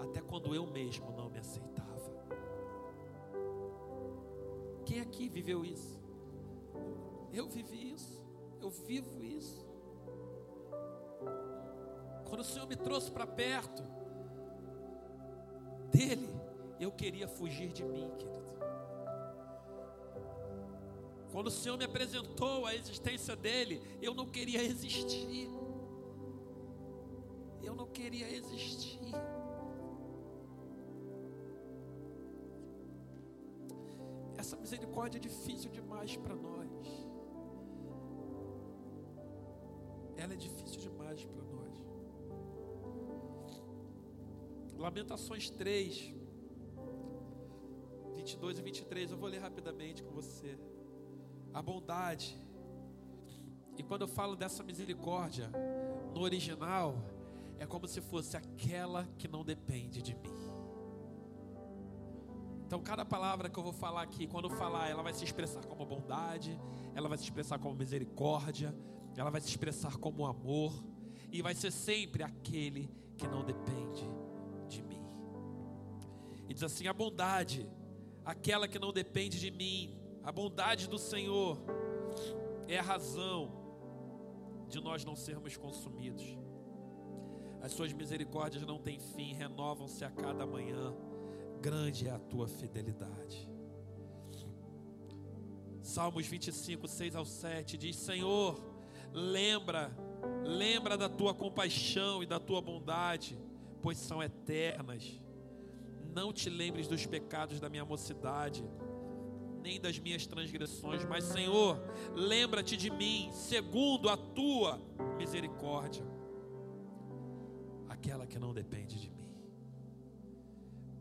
até 0.00 0.20
quando 0.20 0.54
eu 0.54 0.66
mesmo 0.66 1.10
não 1.12 1.28
me 1.28 1.38
aceitava. 1.38 1.90
Quem 4.84 5.00
aqui 5.00 5.28
viveu 5.28 5.64
isso? 5.64 6.00
Eu 7.32 7.48
vivi 7.48 7.92
isso, 7.92 8.20
eu 8.60 8.70
vivo 8.70 9.22
isso. 9.22 9.64
Quando 12.28 12.40
o 12.40 12.44
Senhor 12.44 12.66
me 12.66 12.76
trouxe 12.76 13.10
para 13.10 13.26
perto 13.26 13.82
dele, 15.92 16.28
eu 16.78 16.90
queria 16.90 17.28
fugir 17.28 17.72
de 17.72 17.84
mim, 17.84 18.10
querido. 18.18 18.40
Quando 21.32 21.46
o 21.46 21.50
Senhor 21.50 21.76
me 21.76 21.84
apresentou 21.84 22.66
a 22.66 22.74
existência 22.74 23.36
dele, 23.36 23.80
eu 24.02 24.14
não 24.14 24.26
queria 24.26 24.62
existir. 24.62 25.48
Eu 27.62 27.74
não 27.74 27.86
queria 27.86 28.28
existir. 28.28 29.14
Essa 34.50 34.56
misericórdia 34.56 35.16
é 35.16 35.20
difícil 35.20 35.70
demais 35.70 36.16
para 36.16 36.34
nós. 36.34 36.68
Ela 40.16 40.32
é 40.32 40.36
difícil 40.36 40.80
demais 40.80 41.24
para 41.24 41.40
nós. 41.44 41.72
Lamentações 44.76 45.50
3, 45.50 46.12
22 48.16 48.58
e 48.58 48.62
23, 48.62 49.12
eu 49.12 49.16
vou 49.16 49.28
ler 49.28 49.38
rapidamente 49.38 50.02
com 50.02 50.10
você 50.10 50.58
a 51.54 51.62
bondade. 51.62 52.36
E 53.78 53.84
quando 53.84 54.02
eu 54.02 54.08
falo 54.08 54.34
dessa 54.34 54.64
misericórdia, 54.64 55.48
no 56.12 56.22
original, 56.22 56.96
é 57.56 57.66
como 57.66 57.86
se 57.86 58.00
fosse 58.00 58.36
aquela 58.36 59.06
que 59.16 59.28
não 59.28 59.44
depende 59.44 60.02
de 60.02 60.16
mim. 60.16 60.49
Então, 62.70 62.80
cada 62.80 63.04
palavra 63.04 63.50
que 63.50 63.58
eu 63.58 63.64
vou 63.64 63.72
falar 63.72 64.02
aqui, 64.02 64.28
quando 64.28 64.48
eu 64.48 64.56
falar, 64.56 64.88
ela 64.88 65.02
vai 65.02 65.12
se 65.12 65.24
expressar 65.24 65.66
como 65.66 65.84
bondade, 65.84 66.56
ela 66.94 67.08
vai 67.08 67.18
se 67.18 67.24
expressar 67.24 67.58
como 67.58 67.74
misericórdia, 67.74 68.72
ela 69.16 69.28
vai 69.28 69.40
se 69.40 69.48
expressar 69.48 69.96
como 69.96 70.24
amor, 70.24 70.72
e 71.32 71.42
vai 71.42 71.52
ser 71.52 71.72
sempre 71.72 72.22
aquele 72.22 72.88
que 73.16 73.26
não 73.26 73.42
depende 73.44 74.08
de 74.68 74.84
mim. 74.84 75.02
E 76.48 76.54
diz 76.54 76.62
assim: 76.62 76.86
a 76.86 76.92
bondade, 76.92 77.68
aquela 78.24 78.68
que 78.68 78.78
não 78.78 78.92
depende 78.92 79.40
de 79.40 79.50
mim, 79.50 79.98
a 80.22 80.30
bondade 80.30 80.88
do 80.88 80.96
Senhor 80.96 81.58
é 82.68 82.78
a 82.78 82.82
razão 82.82 83.50
de 84.68 84.80
nós 84.80 85.04
não 85.04 85.16
sermos 85.16 85.56
consumidos. 85.56 86.38
As 87.60 87.72
suas 87.72 87.92
misericórdias 87.92 88.64
não 88.64 88.78
têm 88.78 89.00
fim, 89.00 89.34
renovam-se 89.34 90.04
a 90.04 90.10
cada 90.12 90.46
manhã. 90.46 90.94
Grande 91.60 92.08
é 92.08 92.10
a 92.10 92.18
tua 92.18 92.48
fidelidade. 92.48 93.48
Salmos 95.82 96.26
25, 96.26 96.88
6 96.88 97.16
ao 97.16 97.24
7 97.24 97.76
diz: 97.76 97.96
Senhor, 97.96 98.60
lembra, 99.12 99.90
lembra 100.44 100.96
da 100.96 101.08
tua 101.08 101.34
compaixão 101.34 102.22
e 102.22 102.26
da 102.26 102.38
tua 102.38 102.62
bondade, 102.62 103.38
pois 103.82 103.98
são 103.98 104.22
eternas. 104.22 105.20
Não 106.14 106.32
te 106.32 106.48
lembres 106.48 106.88
dos 106.88 107.06
pecados 107.06 107.60
da 107.60 107.68
minha 107.68 107.84
mocidade 107.84 108.64
nem 109.62 109.80
das 109.80 109.98
minhas 109.98 110.26
transgressões, 110.26 111.04
mas 111.04 111.24
Senhor, 111.24 111.78
lembra-te 112.14 112.76
de 112.76 112.90
mim, 112.90 113.30
segundo 113.32 114.08
a 114.08 114.16
tua 114.16 114.80
misericórdia, 115.18 116.04
aquela 117.88 118.26
que 118.26 118.38
não 118.38 118.54
depende 118.54 118.98
de 118.98 119.10
mim, 119.10 119.19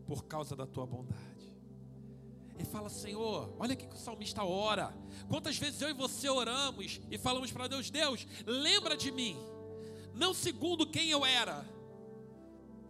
por 0.09 0.25
causa 0.25 0.55
da 0.55 0.65
tua 0.65 0.87
bondade. 0.87 1.55
Ele 2.55 2.65
fala, 2.65 2.89
Senhor, 2.89 3.55
olha 3.59 3.75
que 3.75 3.85
o 3.85 3.95
salmista 3.95 4.43
ora. 4.43 4.91
Quantas 5.27 5.55
vezes 5.55 5.79
eu 5.83 5.89
e 5.91 5.93
você 5.93 6.27
oramos 6.27 6.99
e 7.11 7.17
falamos 7.19 7.51
para 7.51 7.67
Deus: 7.67 7.91
Deus, 7.91 8.25
lembra 8.43 8.97
de 8.97 9.11
mim, 9.11 9.37
não 10.15 10.33
segundo 10.33 10.87
quem 10.87 11.11
eu 11.11 11.23
era, 11.23 11.63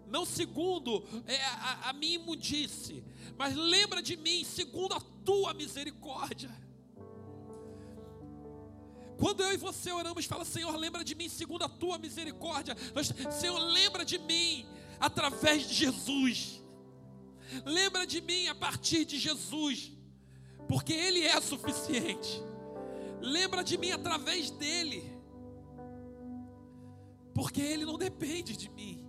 não 0.08 0.26
segundo 0.26 1.04
é, 1.28 1.36
a, 1.44 1.90
a 1.90 1.94
minha 1.94 2.16
imundice, 2.16 3.04
mas 3.38 3.54
lembra 3.54 4.02
de 4.02 4.16
mim 4.16 4.46
segundo 4.46 4.94
a 4.94 5.02
tua 5.26 5.54
misericórdia. 5.54 6.50
Quando 9.18 9.44
eu 9.44 9.52
e 9.52 9.58
você 9.58 9.92
oramos, 9.92 10.24
fala, 10.24 10.46
Senhor, 10.46 10.74
lembra 10.78 11.04
de 11.04 11.16
mim 11.16 11.28
segundo 11.28 11.66
a 11.66 11.70
tua 11.70 11.98
misericórdia. 11.98 12.78
Senhor, 13.30 13.60
lembra 13.60 14.06
de 14.06 14.18
mim 14.18 14.66
através 14.98 15.68
de 15.68 15.76
Jesus. 15.76 16.59
Lembra 17.66 18.06
de 18.06 18.22
mim 18.22 18.47
a 18.47 18.56
partir 18.56 19.06
de 19.06 19.18
Jesus, 19.18 19.91
porque 20.68 20.93
Ele 20.93 21.24
é 21.24 21.39
suficiente. 21.41 22.41
Lembra 23.22 23.64
de 23.64 23.78
mim 23.78 23.91
através 23.91 24.50
dele, 24.52 25.04
porque 27.34 27.62
Ele 27.62 27.86
não 27.86 27.97
depende 27.97 28.56
de 28.56 28.70
mim. 28.70 29.06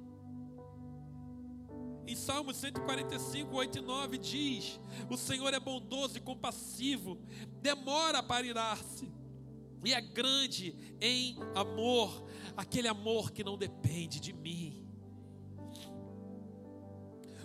Em 2.07 2.17
Salmo 2.17 2.53
145, 2.53 3.55
8 3.55 3.79
e 3.79 3.81
9 3.81 4.19
diz: 4.19 4.81
O 5.09 5.17
Senhor 5.17 5.55
é 5.55 5.61
bondoso 5.61 6.19
e 6.19 6.21
compassivo, 6.21 7.21
demora 7.63 8.21
para 8.21 8.45
irar-se, 8.45 9.09
e 9.85 9.95
é 9.95 10.01
grande 10.01 10.75
em 11.01 11.37
amor, 11.55 12.27
aquele 12.57 12.89
amor 12.89 13.31
que 13.31 13.45
não 13.45 13.57
depende 13.57 14.19
de 14.19 14.33
mim. 14.33 14.80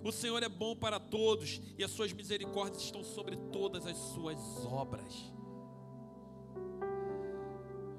O 0.06 0.12
Senhor 0.12 0.42
é 0.44 0.48
bom 0.48 0.76
para 0.76 1.00
todos, 1.00 1.60
e 1.78 1.84
as 1.84 1.92
suas 1.92 2.14
misericórdias 2.14 2.84
estão 2.84 3.04
sobre 3.04 3.36
todas 3.52 3.86
as 3.86 3.98
suas 3.98 4.40
obras. 4.66 5.34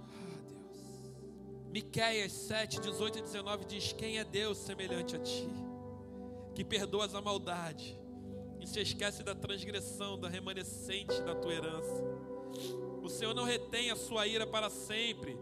Ah, 0.08 0.40
Deus. 0.46 1.70
Miqueias 1.70 2.32
7, 2.32 2.80
18 2.80 3.18
e 3.18 3.22
19 3.22 3.64
diz: 3.66 3.92
Quem 3.92 4.18
é 4.18 4.24
Deus 4.24 4.56
semelhante 4.56 5.16
a 5.16 5.18
ti? 5.18 5.48
que 6.56 6.64
perdoas 6.64 7.14
a 7.14 7.20
maldade 7.20 8.00
e 8.58 8.66
se 8.66 8.80
esquece 8.80 9.22
da 9.22 9.34
transgressão, 9.34 10.18
da 10.18 10.26
remanescente 10.26 11.20
da 11.20 11.34
tua 11.34 11.52
herança. 11.52 12.02
O 13.02 13.10
Senhor 13.10 13.34
não 13.34 13.44
retém 13.44 13.90
a 13.90 13.96
sua 13.96 14.26
ira 14.26 14.46
para 14.46 14.70
sempre, 14.70 15.38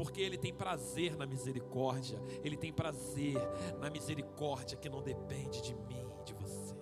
porque 0.00 0.22
Ele 0.22 0.38
tem 0.38 0.50
prazer 0.50 1.14
na 1.14 1.26
misericórdia, 1.26 2.18
Ele 2.42 2.56
tem 2.56 2.72
prazer 2.72 3.36
na 3.78 3.90
misericórdia 3.90 4.74
que 4.74 4.88
não 4.88 5.02
depende 5.02 5.60
de 5.60 5.74
mim, 5.74 6.08
de 6.24 6.32
você. 6.32 6.74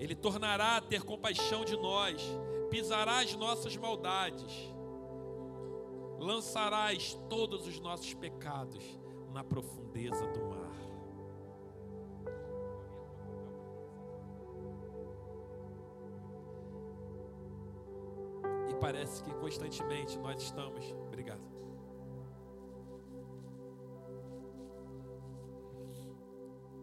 Ele 0.00 0.16
tornará 0.16 0.78
a 0.78 0.80
ter 0.80 1.04
compaixão 1.04 1.64
de 1.64 1.76
nós, 1.76 2.20
pisará 2.70 3.20
as 3.20 3.36
nossas 3.36 3.76
maldades, 3.76 4.52
lançarás 6.18 7.16
todos 7.30 7.64
os 7.64 7.78
nossos 7.78 8.14
pecados 8.14 8.84
na 9.32 9.44
profundeza 9.44 10.26
do 10.26 10.44
mar. 10.44 10.61
E 18.68 18.74
parece 18.80 19.22
que 19.22 19.32
constantemente 19.34 20.18
nós 20.18 20.42
estamos, 20.42 20.84
obrigado. 21.06 21.42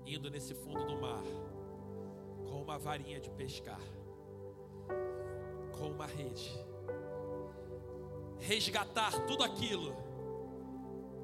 Indo 0.05 0.29
nesse 0.29 0.53
fundo 0.53 0.85
do 0.85 0.99
mar, 0.99 1.23
com 2.45 2.61
uma 2.61 2.79
varinha 2.79 3.19
de 3.19 3.29
pescar, 3.29 3.81
com 5.77 5.91
uma 5.91 6.05
rede, 6.05 6.51
resgatar 8.39 9.25
tudo 9.27 9.43
aquilo 9.43 9.95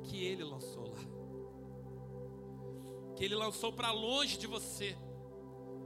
que 0.03 0.23
Ele 0.23 0.43
lançou 0.43 0.87
lá 0.87 1.15
que 3.15 3.23
Ele 3.23 3.35
lançou 3.35 3.71
para 3.71 3.91
longe 3.91 4.37
de 4.37 4.45
você, 4.45 4.95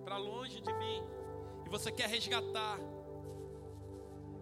para 0.04 0.18
longe 0.18 0.60
de 0.60 0.74
mim, 0.74 1.04
e 1.66 1.70
você 1.70 1.92
quer 1.92 2.10
resgatar. 2.10 2.80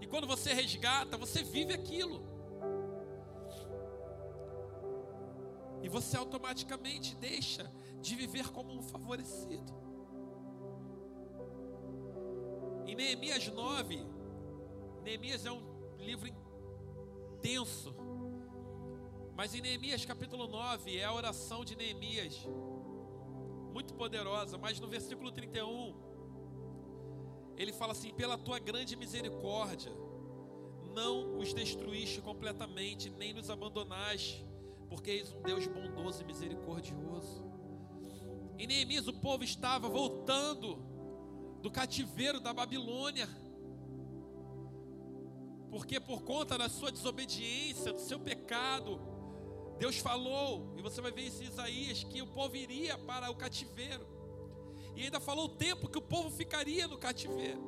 E 0.01 0.07
quando 0.07 0.27
você 0.27 0.53
resgata, 0.53 1.17
você 1.17 1.43
vive 1.43 1.73
aquilo. 1.73 2.23
E 5.81 5.89
você 5.89 6.17
automaticamente 6.17 7.15
deixa 7.15 7.71
de 8.01 8.15
viver 8.15 8.49
como 8.51 8.73
um 8.73 8.81
favorecido. 8.81 9.73
Em 12.85 12.95
Neemias 12.95 13.47
9, 13.47 14.05
Neemias 15.03 15.45
é 15.45 15.51
um 15.51 15.61
livro 15.99 16.27
intenso. 16.27 17.95
Mas 19.35 19.53
em 19.53 19.61
Neemias 19.61 20.03
capítulo 20.03 20.47
9 20.47 20.97
é 20.97 21.03
a 21.03 21.13
oração 21.13 21.63
de 21.63 21.75
Neemias 21.75 22.47
muito 23.77 23.93
poderosa, 23.93 24.57
mas 24.57 24.79
no 24.79 24.87
versículo 24.87 25.31
31, 25.31 25.93
ele 27.57 27.73
fala 27.73 27.91
assim: 27.91 28.13
pela 28.13 28.37
tua 28.37 28.59
grande 28.59 28.95
misericórdia, 28.95 29.91
não 30.93 31.37
os 31.37 31.53
destruíste 31.53 32.21
completamente, 32.21 33.09
nem 33.09 33.33
nos 33.33 33.49
abandonaste, 33.49 34.45
porque 34.89 35.11
és 35.11 35.33
um 35.33 35.41
Deus 35.41 35.67
bondoso 35.67 36.21
e 36.21 36.25
misericordioso. 36.25 37.45
Em 38.57 38.65
Neemias 38.65 39.07
o 39.07 39.13
povo 39.13 39.43
estava 39.43 39.89
voltando 39.89 40.77
do 41.61 41.69
cativeiro 41.69 42.39
da 42.39 42.53
Babilônia, 42.53 43.27
porque 45.69 45.99
por 45.99 46.23
conta 46.23 46.57
da 46.57 46.69
sua 46.69 46.91
desobediência, 46.91 47.93
do 47.93 47.99
seu 47.99 48.19
pecado, 48.19 48.99
Deus 49.77 49.97
falou, 49.97 50.73
e 50.75 50.81
você 50.81 51.01
vai 51.01 51.11
ver 51.11 51.23
isso 51.23 51.43
em 51.43 51.47
Isaías, 51.47 52.03
que 52.03 52.21
o 52.21 52.27
povo 52.27 52.55
iria 52.55 52.97
para 52.97 53.29
o 53.29 53.35
cativeiro, 53.35 54.07
e 54.97 55.03
ainda 55.03 55.19
falou 55.19 55.45
o 55.45 55.49
tempo 55.49 55.87
que 55.87 55.99
o 55.99 56.01
povo 56.01 56.31
ficaria 56.31 56.87
no 56.87 56.97
cativeiro. 56.97 57.61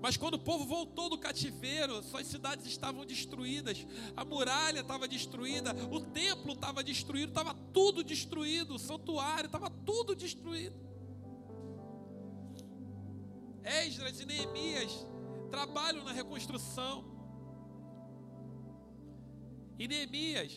Mas 0.00 0.16
quando 0.16 0.34
o 0.34 0.38
povo 0.38 0.64
voltou 0.64 1.10
do 1.10 1.18
cativeiro, 1.18 2.00
suas 2.04 2.28
cidades 2.28 2.64
estavam 2.66 3.04
destruídas, 3.04 3.84
a 4.16 4.24
muralha 4.24 4.80
estava 4.80 5.08
destruída, 5.08 5.74
o 5.90 6.00
templo 6.00 6.52
estava 6.52 6.82
destruído, 6.82 7.30
estava 7.30 7.54
tudo 7.72 8.04
destruído, 8.04 8.76
o 8.76 8.78
santuário 8.78 9.46
estava 9.46 9.68
tudo 9.68 10.14
destruído. 10.14 10.76
Esdras 13.64 14.20
e 14.20 14.26
Neemias 14.26 15.06
trabalham 15.50 16.04
na 16.04 16.12
reconstrução. 16.12 17.04
E 19.76 19.88
Neemias, 19.88 20.52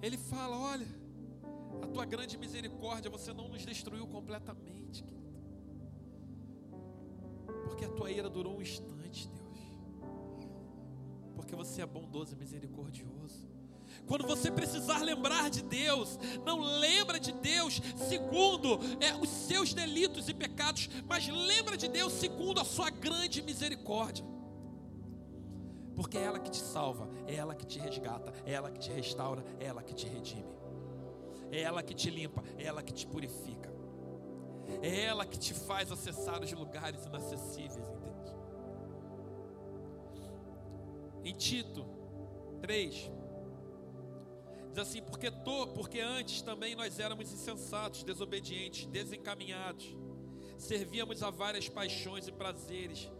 ele 0.00 0.16
fala: 0.16 0.56
Olha, 0.56 1.05
a 1.82 1.86
tua 1.86 2.04
grande 2.04 2.36
misericórdia, 2.38 3.10
você 3.10 3.32
não 3.32 3.48
nos 3.48 3.64
destruiu 3.64 4.06
completamente, 4.06 5.02
querido 5.02 5.26
porque 7.76 7.84
a 7.84 7.88
tua 7.90 8.10
ira 8.10 8.30
durou 8.30 8.56
um 8.56 8.62
instante, 8.62 9.28
Deus. 9.28 9.74
Porque 11.34 11.54
você 11.54 11.82
é 11.82 11.86
bondoso 11.86 12.34
e 12.34 12.36
misericordioso. 12.36 13.46
Quando 14.06 14.26
você 14.26 14.50
precisar 14.50 15.02
lembrar 15.02 15.50
de 15.50 15.62
Deus, 15.62 16.18
não 16.44 16.60
lembra 16.60 17.20
de 17.20 17.32
Deus 17.32 17.82
segundo 18.08 18.78
é, 19.00 19.14
os 19.14 19.28
seus 19.28 19.74
delitos 19.74 20.28
e 20.28 20.34
pecados, 20.34 20.88
mas 21.06 21.28
lembra 21.28 21.76
de 21.76 21.88
Deus 21.88 22.14
segundo 22.14 22.60
a 22.60 22.64
sua 22.64 22.88
grande 22.88 23.42
misericórdia. 23.42 24.24
Porque 25.94 26.16
é 26.16 26.22
ela 26.22 26.38
que 26.38 26.50
te 26.50 26.60
salva, 26.60 27.10
é 27.26 27.34
ela 27.34 27.54
que 27.54 27.66
te 27.66 27.78
resgata, 27.78 28.32
é 28.46 28.52
ela 28.52 28.70
que 28.70 28.78
te 28.78 28.90
restaura, 28.90 29.44
é 29.60 29.66
ela 29.66 29.82
que 29.82 29.94
te 29.94 30.06
redime. 30.06 30.55
É 31.50 31.60
ela 31.60 31.82
que 31.82 31.94
te 31.94 32.10
limpa, 32.10 32.42
é 32.58 32.64
ela 32.64 32.82
que 32.82 32.92
te 32.92 33.06
purifica. 33.06 33.74
É 34.82 35.04
ela 35.04 35.24
que 35.24 35.38
te 35.38 35.54
faz 35.54 35.90
acessar 35.92 36.42
os 36.42 36.52
lugares 36.52 37.04
inacessíveis, 37.04 37.88
entende? 37.88 38.34
Em 41.24 41.32
Tito 41.32 41.84
3, 42.60 43.10
diz 44.70 44.78
assim: 44.78 45.02
porque, 45.02 45.30
porque 45.74 46.00
antes 46.00 46.42
também 46.42 46.74
nós 46.74 46.98
éramos 46.98 47.32
insensatos, 47.32 48.02
desobedientes, 48.02 48.86
desencaminhados, 48.86 49.96
servíamos 50.58 51.22
a 51.22 51.30
várias 51.30 51.68
paixões 51.68 52.26
e 52.28 52.32
prazeres, 52.32 53.10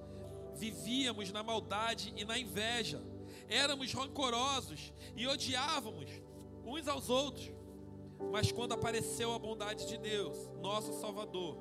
vivíamos 0.55 1.33
na 1.33 1.43
maldade 1.43 2.13
e 2.17 2.25
na 2.25 2.39
inveja, 2.39 3.03
éramos 3.49 3.93
rancorosos 3.93 4.93
e 5.15 5.27
odiávamos 5.27 6.11
uns 6.65 6.89
aos 6.89 7.09
outros. 7.09 7.56
Mas 8.31 8.53
quando 8.53 8.73
apareceu 8.73 9.33
a 9.33 9.39
bondade 9.39 9.87
de 9.87 9.97
Deus, 9.99 10.51
nosso 10.61 10.93
Salvador, 11.01 11.57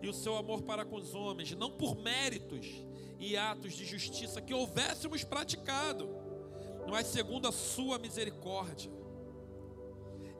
e 0.00 0.08
o 0.08 0.12
seu 0.12 0.36
amor 0.36 0.62
para 0.62 0.84
com 0.84 0.96
os 0.96 1.14
homens, 1.14 1.52
não 1.52 1.70
por 1.70 1.96
méritos 1.96 2.66
e 3.18 3.36
atos 3.36 3.74
de 3.74 3.84
justiça 3.84 4.42
que 4.42 4.52
houvéssemos 4.52 5.22
praticado, 5.22 6.08
mas 6.88 7.06
segundo 7.06 7.46
a 7.46 7.52
sua 7.52 7.98
misericórdia, 7.98 8.90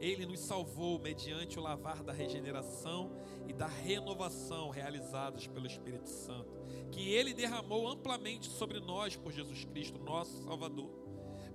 ele 0.00 0.26
nos 0.26 0.40
salvou 0.40 0.98
mediante 0.98 1.60
o 1.60 1.62
lavar 1.62 2.02
da 2.02 2.12
regeneração 2.12 3.12
e 3.46 3.52
da 3.52 3.68
renovação 3.68 4.68
realizados 4.68 5.46
pelo 5.46 5.64
Espírito 5.64 6.08
Santo, 6.08 6.60
que 6.90 7.10
ele 7.10 7.32
derramou 7.32 7.88
amplamente 7.88 8.48
sobre 8.50 8.80
nós 8.80 9.14
por 9.14 9.30
Jesus 9.30 9.64
Cristo, 9.64 10.00
nosso 10.00 10.42
Salvador, 10.42 10.90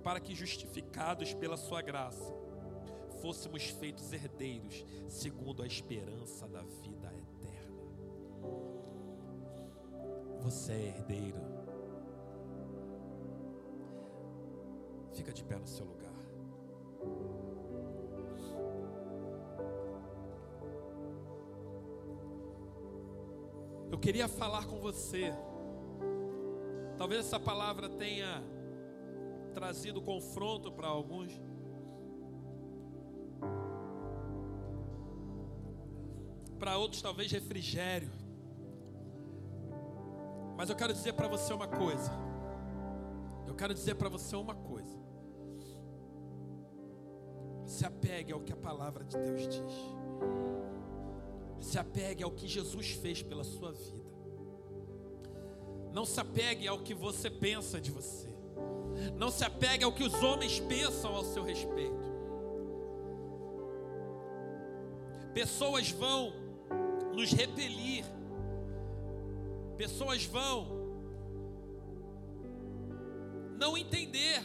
para 0.02 0.18
que 0.18 0.34
justificados 0.34 1.34
pela 1.34 1.58
sua 1.58 1.82
graça, 1.82 2.34
fôssemos 3.20 3.64
feitos 3.70 4.12
herdeiros, 4.12 4.84
segundo 5.08 5.62
a 5.62 5.66
esperança 5.66 6.46
da 6.48 6.62
vida 6.62 7.12
eterna. 7.14 7.78
Você 10.40 10.72
é 10.72 10.86
herdeiro. 10.88 11.40
Fica 15.12 15.32
de 15.32 15.42
pé 15.42 15.58
no 15.58 15.66
seu 15.66 15.84
lugar. 15.84 16.08
Eu 23.90 23.98
queria 23.98 24.28
falar 24.28 24.66
com 24.66 24.78
você. 24.78 25.32
Talvez 26.96 27.26
essa 27.26 27.40
palavra 27.40 27.88
tenha 27.88 28.42
trazido 29.52 30.00
confronto 30.00 30.70
para 30.70 30.86
alguns. 30.86 31.32
Para 36.58 36.76
outros 36.76 37.00
talvez 37.00 37.30
refrigério. 37.30 38.10
Mas 40.56 40.68
eu 40.68 40.76
quero 40.76 40.92
dizer 40.92 41.12
para 41.12 41.28
você 41.28 41.54
uma 41.54 41.68
coisa. 41.68 42.10
Eu 43.46 43.54
quero 43.54 43.72
dizer 43.72 43.94
para 43.94 44.08
você 44.08 44.34
uma 44.34 44.54
coisa. 44.54 44.98
Se 47.64 47.84
apegue 47.84 48.32
ao 48.32 48.40
que 48.40 48.52
a 48.52 48.56
palavra 48.56 49.04
de 49.04 49.16
Deus 49.16 49.42
diz. 49.42 49.74
Se 51.60 51.78
apegue 51.78 52.24
ao 52.24 52.30
que 52.30 52.48
Jesus 52.48 52.90
fez 52.90 53.22
pela 53.22 53.44
sua 53.44 53.72
vida. 53.72 54.08
Não 55.92 56.04
se 56.04 56.20
apegue 56.20 56.66
ao 56.66 56.80
que 56.80 56.92
você 56.94 57.30
pensa 57.30 57.80
de 57.80 57.90
você. 57.90 58.28
Não 59.16 59.30
se 59.30 59.44
apegue 59.44 59.84
ao 59.84 59.92
que 59.92 60.02
os 60.02 60.14
homens 60.22 60.58
pensam 60.60 61.14
ao 61.14 61.24
seu 61.24 61.44
respeito. 61.44 62.08
Pessoas 65.32 65.90
vão 65.90 66.32
nos 67.18 67.32
repelir. 67.32 68.04
Pessoas 69.76 70.24
vão 70.24 70.78
não 73.58 73.76
entender, 73.76 74.40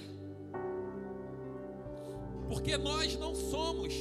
porque 2.50 2.76
nós 2.76 3.16
não 3.16 3.36
somos 3.36 3.94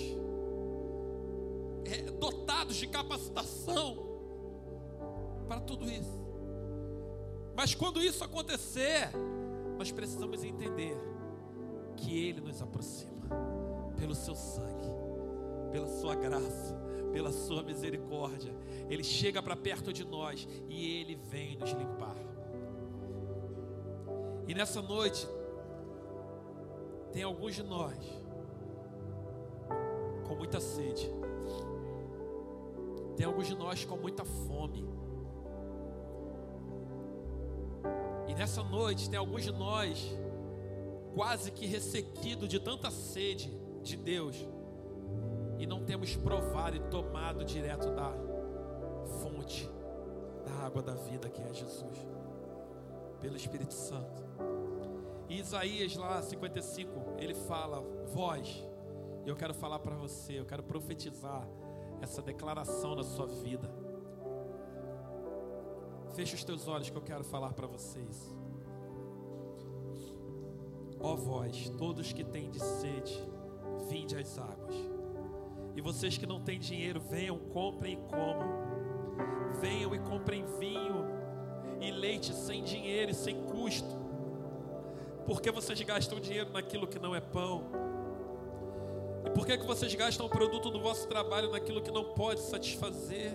é, 1.85 2.03
dotados 2.13 2.77
de 2.77 2.87
capacitação 2.87 3.99
para 5.47 5.61
tudo 5.61 5.85
isso. 5.91 6.19
Mas 7.55 7.75
quando 7.75 8.03
isso 8.03 8.25
acontecer, 8.25 9.11
nós 9.77 9.93
precisamos 9.93 10.43
entender 10.43 10.97
que 11.95 12.27
Ele 12.27 12.41
nos 12.41 12.63
aproxima 12.63 13.29
pelo 13.99 14.15
Seu 14.15 14.35
sangue, 14.35 14.89
pela 15.71 15.89
Sua 15.89 16.15
graça 16.15 16.92
pela 17.13 17.31
sua 17.31 17.63
misericórdia. 17.63 18.53
Ele 18.89 19.05
chega 19.05 19.43
para 19.43 19.55
perto 19.55 19.93
de 19.93 20.05
nós 20.05 20.49
e 20.69 21.01
ele 21.01 21.15
vem 21.15 21.57
nos 21.57 21.71
limpar. 21.71 22.17
E 24.49 24.55
nessa 24.55 24.83
noite, 24.83 25.27
tem 27.13 27.23
alguns 27.23 27.55
de 27.55 27.63
nós 27.63 27.97
com 30.27 30.35
muita 30.35 30.61
sede. 30.61 31.09
Tem 33.17 33.27
alguns 33.27 33.47
de 33.47 33.55
nós 33.55 33.85
com 33.85 33.97
muita 33.97 34.25
fome. 34.25 34.85
E 38.27 38.35
nessa 38.35 38.63
noite 38.63 39.11
tem 39.11 39.19
alguns 39.19 39.45
de 39.45 39.53
nós 39.53 40.17
quase 41.15 41.51
que 41.51 41.67
ressequido 41.67 42.49
de 42.49 42.59
tanta 42.59 42.91
sede 42.91 43.53
de 43.83 43.97
Deus 43.97 44.37
e 45.63 45.67
não 45.67 45.85
temos 45.85 46.17
provado 46.17 46.77
e 46.77 46.81
tomado 46.81 47.45
direto 47.45 47.89
da 47.93 48.13
fonte 49.23 49.71
da 50.45 50.67
água 50.67 50.83
da 50.83 50.95
vida 50.95 51.31
que 51.31 51.41
é 51.41 51.55
Jesus, 51.55 52.05
pelo 53.21 53.37
Espírito 53.37 53.73
Santo. 53.73 54.25
E 55.29 55.39
Isaías 55.39 55.95
lá 55.95 56.21
55, 56.21 57.15
ele 57.17 57.33
fala: 57.33 57.81
Vós, 58.13 58.67
eu 59.25 59.37
quero 59.37 59.55
falar 59.55 59.79
para 59.79 59.95
você, 59.95 60.41
eu 60.41 60.45
quero 60.45 60.65
profetizar 60.65 61.49
essa 62.01 62.21
declaração 62.21 62.97
na 62.97 63.05
sua 63.05 63.29
vida. 63.29 63.73
Feche 66.17 66.35
os 66.35 66.43
teus 66.43 66.67
olhos 66.67 66.91
que 66.91 66.97
eu 66.97 67.03
quero 67.03 67.23
falar 67.23 67.53
para 67.53 67.69
vocês. 67.69 68.35
Ó 70.99 71.15
vós, 71.15 71.69
todos 71.79 72.13
que 72.13 72.25
têm 72.25 72.51
de 72.51 72.59
sede, 72.59 73.17
vinde 73.89 74.17
às 74.17 74.37
águas. 74.39 75.02
E 75.75 75.81
vocês 75.81 76.19
que 76.19 76.27
não 76.27 76.41
têm 76.41 76.59
dinheiro, 76.59 77.01
venham, 77.01 77.39
comprem 77.39 77.95
e 77.95 77.97
comam. 77.97 78.63
Venham 79.61 79.95
e 79.95 79.99
comprem 79.99 80.45
vinho 80.59 81.07
e 81.81 81.91
leite 81.91 82.35
sem 82.35 82.63
dinheiro 82.63 83.11
e 83.11 83.15
sem 83.15 83.43
custo? 83.45 84.01
Por 85.27 85.41
que 85.41 85.51
vocês 85.51 85.81
gastam 85.83 86.21
dinheiro 86.21 86.51
naquilo 86.53 86.87
que 86.87 86.99
não 86.99 87.15
é 87.15 87.21
pão? 87.21 87.65
E 89.25 89.31
por 89.31 89.47
que, 89.47 89.57
que 89.57 89.67
vocês 89.67 89.95
gastam 89.95 90.27
o 90.27 90.29
produto 90.29 90.71
do 90.71 90.81
vosso 90.81 91.07
trabalho 91.09 91.51
naquilo 91.51 91.81
que 91.81 91.91
não 91.91 92.13
pode 92.13 92.41
satisfazer? 92.41 93.33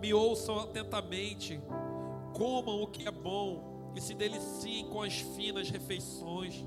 Me 0.00 0.12
ouçam 0.14 0.58
atentamente, 0.58 1.60
comam 2.32 2.82
o 2.82 2.86
que 2.86 3.06
é 3.06 3.10
bom 3.10 3.92
e 3.94 4.00
se 4.00 4.14
deliciem 4.14 4.88
com 4.88 5.02
as 5.02 5.14
finas 5.14 5.70
refeições. 5.70 6.64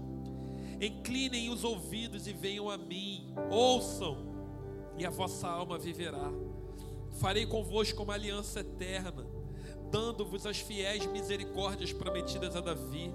Inclinem 0.79 1.49
os 1.49 1.63
ouvidos 1.63 2.27
e 2.27 2.33
venham 2.33 2.69
a 2.69 2.77
mim, 2.77 3.33
ouçam, 3.49 4.24
e 4.97 5.05
a 5.05 5.09
vossa 5.09 5.47
alma 5.47 5.77
viverá. 5.77 6.31
Farei 7.19 7.45
convosco 7.45 8.03
uma 8.03 8.13
aliança 8.13 8.59
eterna, 8.59 9.25
dando-vos 9.89 10.45
as 10.45 10.57
fiéis 10.59 11.05
misericórdias 11.05 11.93
prometidas 11.93 12.55
a 12.55 12.61
Davi. 12.61 13.13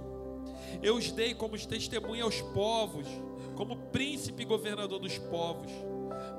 Eu 0.82 0.96
os 0.96 1.10
dei 1.10 1.34
como 1.34 1.58
testemunha 1.58 2.24
aos 2.24 2.40
povos, 2.40 3.06
como 3.56 3.76
príncipe 3.76 4.42
e 4.42 4.46
governador 4.46 4.98
dos 4.98 5.18
povos. 5.18 5.70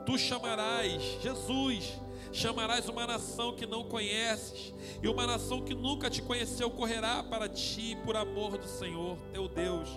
Tu 0.06 0.18
chamarás, 0.18 1.02
Jesus, 1.22 2.00
chamarás 2.32 2.88
uma 2.88 3.06
nação 3.06 3.56
que 3.56 3.66
não 3.66 3.84
conheces, 3.84 4.74
e 5.04 5.08
uma 5.08 5.28
nação 5.28 5.62
que 5.62 5.74
nunca 5.74 6.10
te 6.10 6.22
conheceu 6.22 6.70
correrá 6.70 7.24
para 7.24 7.48
ti 7.48 7.98
por 8.04 8.16
amor 8.16 8.58
do 8.58 8.68
Senhor, 8.68 9.18
teu 9.32 9.48
Deus, 9.48 9.90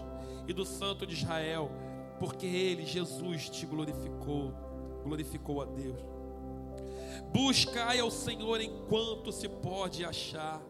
e 0.47 0.53
do 0.53 0.65
Santo 0.65 1.07
de 1.07 1.15
Israel, 1.15 1.71
porque 2.19 2.47
ele, 2.47 2.85
Jesus, 2.85 3.49
te 3.49 3.65
glorificou, 3.65 4.53
glorificou 5.05 5.63
a 5.63 5.65
Deus. 5.65 6.01
Buscai 7.33 8.01
ao 8.01 8.11
Senhor 8.11 8.61
enquanto 8.61 9.31
se 9.31 9.49
pode 9.49 10.05
achar 10.05 10.61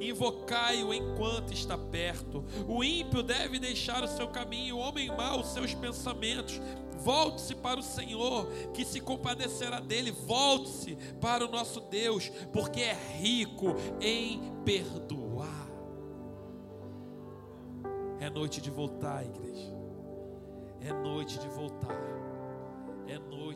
invocai-o 0.00 0.92
enquanto 0.92 1.52
está 1.52 1.76
perto. 1.76 2.44
O 2.68 2.82
ímpio 2.84 3.22
deve 3.22 3.58
deixar 3.58 4.02
o 4.02 4.08
seu 4.08 4.28
caminho, 4.28 4.76
o 4.76 4.78
homem 4.78 5.08
mau 5.08 5.40
os 5.40 5.48
seus 5.48 5.74
pensamentos. 5.74 6.60
Volte-se 6.98 7.54
para 7.56 7.80
o 7.80 7.82
Senhor, 7.82 8.46
que 8.72 8.84
se 8.84 9.00
compadecerá 9.00 9.80
dele. 9.80 10.12
Volte-se 10.12 10.96
para 11.20 11.44
o 11.44 11.50
nosso 11.50 11.80
Deus, 11.80 12.28
porque 12.52 12.80
é 12.80 12.96
rico 13.18 13.74
em 14.00 14.40
perdoar. 14.64 15.68
É 18.20 18.30
noite 18.30 18.60
de 18.60 18.70
voltar, 18.70 19.24
igreja. 19.24 19.72
É 20.80 20.92
noite 20.92 21.38
de 21.40 21.48
voltar. 21.48 22.21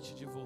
Noite 0.07 0.21
de 0.21 0.25
voltar. 0.27 0.46